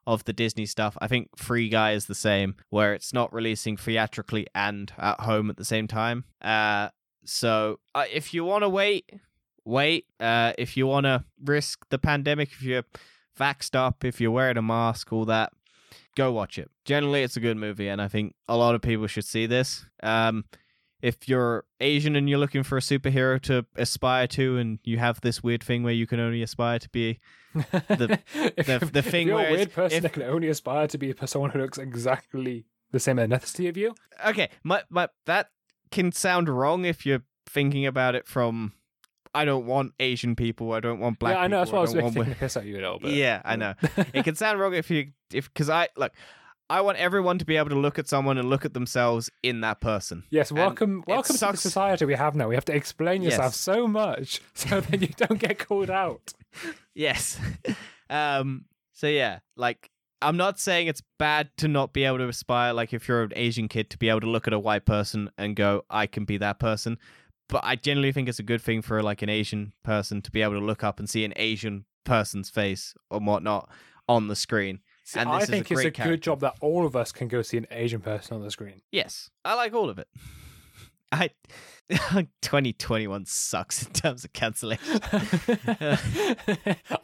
of 0.07 0.25
the 0.25 0.33
Disney 0.33 0.67
stuff. 0.67 0.97
I 1.01 1.09
think 1.09 1.31
Free 1.37 1.69
Guy 1.69 1.93
is 1.93 2.07
the 2.07 2.15
same, 2.15 2.57
where 2.71 2.95
it's 2.95 3.13
not 3.13 3.33
releasing 3.33 3.77
theatrically 3.77 4.47
and 4.55 4.93
at 4.99 5.21
home 5.21 5.51
at 5.51 5.57
the 5.57 5.65
same 5.65 5.89
time. 5.89 6.25
Uh, 6.43 6.91
so 7.25 7.81
uh, 7.95 8.05
if 8.13 8.35
you 8.35 8.45
want 8.45 8.63
to 8.63 8.69
wait, 8.69 9.11
wait. 9.65 10.07
Uh, 10.21 10.53
if 10.59 10.77
you 10.77 10.87
want 10.87 11.05
to 11.05 11.25
risk 11.43 11.87
the 11.89 11.99
pandemic, 11.99 12.53
if 12.53 12.63
you're 12.63 12.85
vaxxed 13.39 13.75
up, 13.75 14.05
if 14.05 14.21
you're 14.21 14.31
wearing 14.31 14.59
a 14.59 14.63
mask, 14.63 15.13
all 15.13 15.25
that, 15.25 15.53
go 16.17 16.33
watch 16.33 16.59
it. 16.59 16.71
Generally, 16.85 17.23
it's 17.23 17.37
a 17.37 17.41
good 17.41 17.57
movie, 17.57 17.89
and 17.89 18.01
I 18.01 18.09
think 18.09 18.35
a 18.49 18.57
lot 18.57 18.75
of 18.75 18.83
people 18.83 19.07
should 19.07 19.25
see 19.25 19.47
this. 19.47 19.85
Um, 20.03 20.45
if 21.11 21.29
you're 21.29 21.65
Asian 21.81 22.17
and 22.17 22.29
you're 22.31 22.39
looking 22.39 22.63
for 22.63 22.79
a 22.79 22.81
superhero 22.81 23.39
to 23.43 23.67
aspire 23.77 24.27
to, 24.29 24.57
and 24.57 24.79
you 24.85 24.97
have 24.99 25.21
this 25.21 25.43
weird 25.43 25.63
thing 25.63 25.83
where 25.83 25.93
you 25.93 26.07
can 26.07 26.19
only 26.19 26.43
aspire 26.43 26.79
to 26.79 26.89
be, 26.89 27.19
The- 27.55 28.19
if, 28.57 28.67
the- 28.67 28.91
the 28.93 28.99
if 29.01 29.13
you're 29.13 29.35
where 29.37 29.49
a 29.49 29.53
weird 29.53 29.73
person 29.73 29.97
if- 29.99 30.03
that 30.03 30.13
can 30.15 30.23
only 30.23 30.49
aspire 30.49 30.87
to 30.89 30.97
be 30.99 31.11
a 31.11 31.15
person 31.15 31.51
who 31.51 31.59
looks 31.59 31.79
exactly 31.79 32.65
the 32.91 32.99
same 33.01 33.17
ethnicity 33.19 33.69
of 33.69 33.77
you. 33.77 33.95
okay, 34.27 34.49
my, 34.63 34.83
my 34.89 35.09
that 35.27 35.51
can 35.91 36.11
sound 36.13 36.49
wrong 36.49 36.85
if 36.85 37.05
you're 37.05 37.23
thinking 37.47 37.85
about 37.87 38.15
it 38.15 38.27
from, 38.27 38.73
I 39.35 39.45
don't 39.45 39.67
want 39.67 39.93
Asian 40.01 40.35
people, 40.37 40.73
I 40.73 40.81
don't 40.81 41.01
want 41.01 41.19
black. 41.19 41.35
yeah, 41.35 41.41
I 41.43 41.49
know. 41.49 41.59
That's 41.59 41.71
why 41.73 41.79
I 41.79 41.83
was 41.83 41.93
taking 41.93 42.25
the 42.25 42.35
piss 42.35 42.57
of 42.57 42.65
you 42.65 42.77
a 42.77 42.81
little 42.81 42.99
bit. 42.99 43.11
Yeah, 43.15 43.43
I 43.45 43.57
know. 43.57 43.75
it 44.15 44.25
can 44.25 44.37
sound 44.37 44.59
wrong 44.61 44.75
if 44.75 44.91
you 44.91 45.13
if 45.33 45.53
because 45.53 45.69
I 45.69 45.89
look. 45.97 46.13
I 46.71 46.81
want 46.81 46.97
everyone 46.99 47.39
to 47.39 47.45
be 47.45 47.57
able 47.57 47.69
to 47.71 47.79
look 47.79 47.99
at 47.99 48.09
someone 48.09 48.39
and 48.39 48.49
look 48.49 48.65
at 48.65 48.73
themselves 48.73 49.31
in 49.43 49.61
that 49.61 49.81
person. 49.81 50.25
Yes, 50.31 50.51
welcome, 50.51 51.05
it 51.07 51.11
welcome 51.11 51.37
to 51.37 51.47
the 51.53 51.57
society 51.57 52.05
we 52.07 52.15
have 52.15 52.35
now. 52.35 52.49
We 52.49 52.55
have 52.55 52.65
to 52.67 52.75
explain 52.75 53.23
yourself 53.23 53.53
Yes. 53.53 53.57
so 53.57 53.87
much 53.87 54.41
so 54.55 54.81
that 54.81 55.01
you 55.01 55.09
don't 55.09 55.39
get 55.39 55.59
called 55.59 55.91
out. 55.91 56.33
Yes. 56.97 57.41
um. 58.11 58.67
So 58.93 59.09
yeah, 59.09 59.41
like 59.57 59.91
I'm 60.23 60.37
not 60.37 60.61
saying 60.61 60.87
it's 60.87 61.03
bad 61.19 61.51
to 61.57 61.67
not 61.67 61.93
be 61.93 62.05
able 62.05 62.19
to 62.19 62.29
aspire. 62.29 62.73
Like 62.73 62.93
if 62.95 63.09
you're 63.09 63.25
an 63.25 63.33
Asian 63.35 63.67
kid 63.67 63.91
to 63.91 63.99
be 63.99 64.09
able 64.09 64.21
to 64.21 64.31
look 64.31 64.47
at 64.47 64.53
a 64.53 64.59
white 64.61 64.85
person 64.87 65.29
and 65.37 65.57
go, 65.57 65.85
I 65.91 66.07
can 66.07 66.25
be 66.25 66.37
that 66.39 66.61
person. 66.61 66.99
But 67.49 67.63
I 67.65 67.75
generally 67.75 68.13
think 68.13 68.29
it's 68.29 68.39
a 68.39 68.45
good 68.45 68.63
thing 68.63 68.81
for 68.81 69.03
like 69.03 69.23
an 69.23 69.29
Asian 69.29 69.73
person 69.83 70.23
to 70.23 70.31
be 70.31 70.41
able 70.41 70.55
to 70.55 70.65
look 70.65 70.85
up 70.85 71.01
and 71.01 71.11
see 71.11 71.25
an 71.25 71.33
Asian 71.35 71.85
person's 72.05 72.49
face 72.49 72.95
or 73.11 73.19
whatnot 73.19 73.69
on 74.09 74.29
the 74.29 74.37
screen. 74.37 74.79
See, 75.07 75.21
And 75.21 75.29
I 75.29 75.41
this 75.41 75.45
is 75.45 75.49
a 75.49 75.53
think 75.53 75.71
it's 75.71 75.81
a 75.81 75.91
great 75.91 75.95
good 76.09 76.23
job 76.23 76.41
that 76.41 76.55
all 76.61 76.87
of 76.87 76.97
us 76.97 77.13
can 77.13 77.29
go 77.29 77.43
see 77.43 77.59
an 77.59 77.67
Asian 77.71 78.01
person 78.01 78.37
on 78.37 78.43
the 78.43 78.51
screen. 78.51 78.81
Yes, 78.91 79.31
I 79.45 79.55
like 79.55 79.75
all 79.75 79.91
of 79.91 79.99
it. 79.99 80.09
I 81.13 81.31
2021 82.41 83.27
sucks 83.27 83.87
in 83.87 83.93
terms 83.93 84.25
of 84.25 84.33
cancellation. 84.33 85.01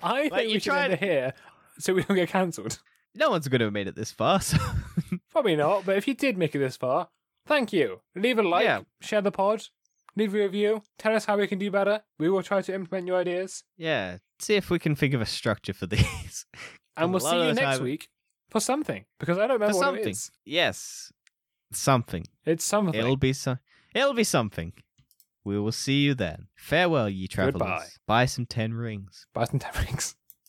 I 0.03 0.29
think 0.29 0.49
you 0.49 0.55
we 0.55 0.59
should 0.61 0.73
end 0.75 0.93
it 0.95 0.99
here 1.01 1.35
so 1.79 1.95
we 1.95 2.03
don't 2.03 2.17
get 2.17 2.29
cancelled. 2.29 2.81
no 3.15 3.31
one's 3.31 3.49
going 3.49 3.59
to 3.61 3.67
have 3.67 3.73
made 3.75 3.87
it 3.89 3.97
this 3.97 4.11
far. 4.11 4.41
So 4.41 4.57
Probably 5.31 5.57
not, 5.57 5.85
but 5.85 5.97
if 5.97 6.09
you 6.09 6.15
did 6.15 6.37
make 6.39 6.55
it 6.55 6.59
this 6.59 6.77
far, 6.77 7.09
thank 7.47 7.73
you. 7.73 8.01
Leave 8.17 8.39
a 8.39 8.43
like, 8.43 8.65
Yeah. 8.65 8.81
share 9.01 9.21
the 9.21 9.31
pod, 9.31 9.63
leave 10.17 10.35
a 10.35 10.39
review, 10.39 10.83
tell 10.99 11.15
us 11.15 11.25
how 11.27 11.37
we 11.37 11.47
can 11.47 11.59
do 11.59 11.71
better. 11.71 12.03
We 12.19 12.29
will 12.31 12.43
try 12.43 12.63
to 12.63 12.75
implement 12.75 13.07
your 13.07 13.19
ideas. 13.21 13.63
yeah, 13.77 14.19
see 14.39 14.55
if 14.57 14.71
we 14.71 14.79
can 14.79 14.97
think 14.97 15.15
of 15.15 15.21
a 15.21 15.27
structure 15.27 15.73
for 15.75 15.87
these. 15.87 16.47
And 16.97 17.11
we'll 17.13 17.21
see 17.21 17.37
you 17.47 17.53
next 17.55 17.77
time- 17.79 17.83
week 17.83 18.09
for 18.51 18.61
something. 18.61 19.05
Because 19.19 19.39
I 19.39 19.43
don't 19.47 19.61
remember 19.61 19.73
For 19.75 19.79
what 19.79 19.95
it 19.95 19.97
something. 19.99 20.11
is. 20.13 20.31
Yes, 20.45 21.13
something. 21.73 22.25
It's 22.45 22.65
something. 22.65 22.95
It'll 22.99 23.17
be 23.17 23.33
some. 23.33 23.59
It'll 23.95 24.15
be 24.15 24.25
something. 24.25 24.73
We 25.45 25.59
will 25.59 25.73
see 25.73 26.01
you 26.03 26.15
then. 26.15 26.49
Farewell, 26.57 27.09
ye 27.09 27.27
travelers. 27.27 27.53
Goodbye. 27.55 27.87
Buy 28.07 28.27
some 28.27 28.47
ten 28.47 28.75
rings. 28.75 29.27
Buy 29.33 29.45
some 29.45 29.59
ten 29.65 29.73
rings. 29.85 30.15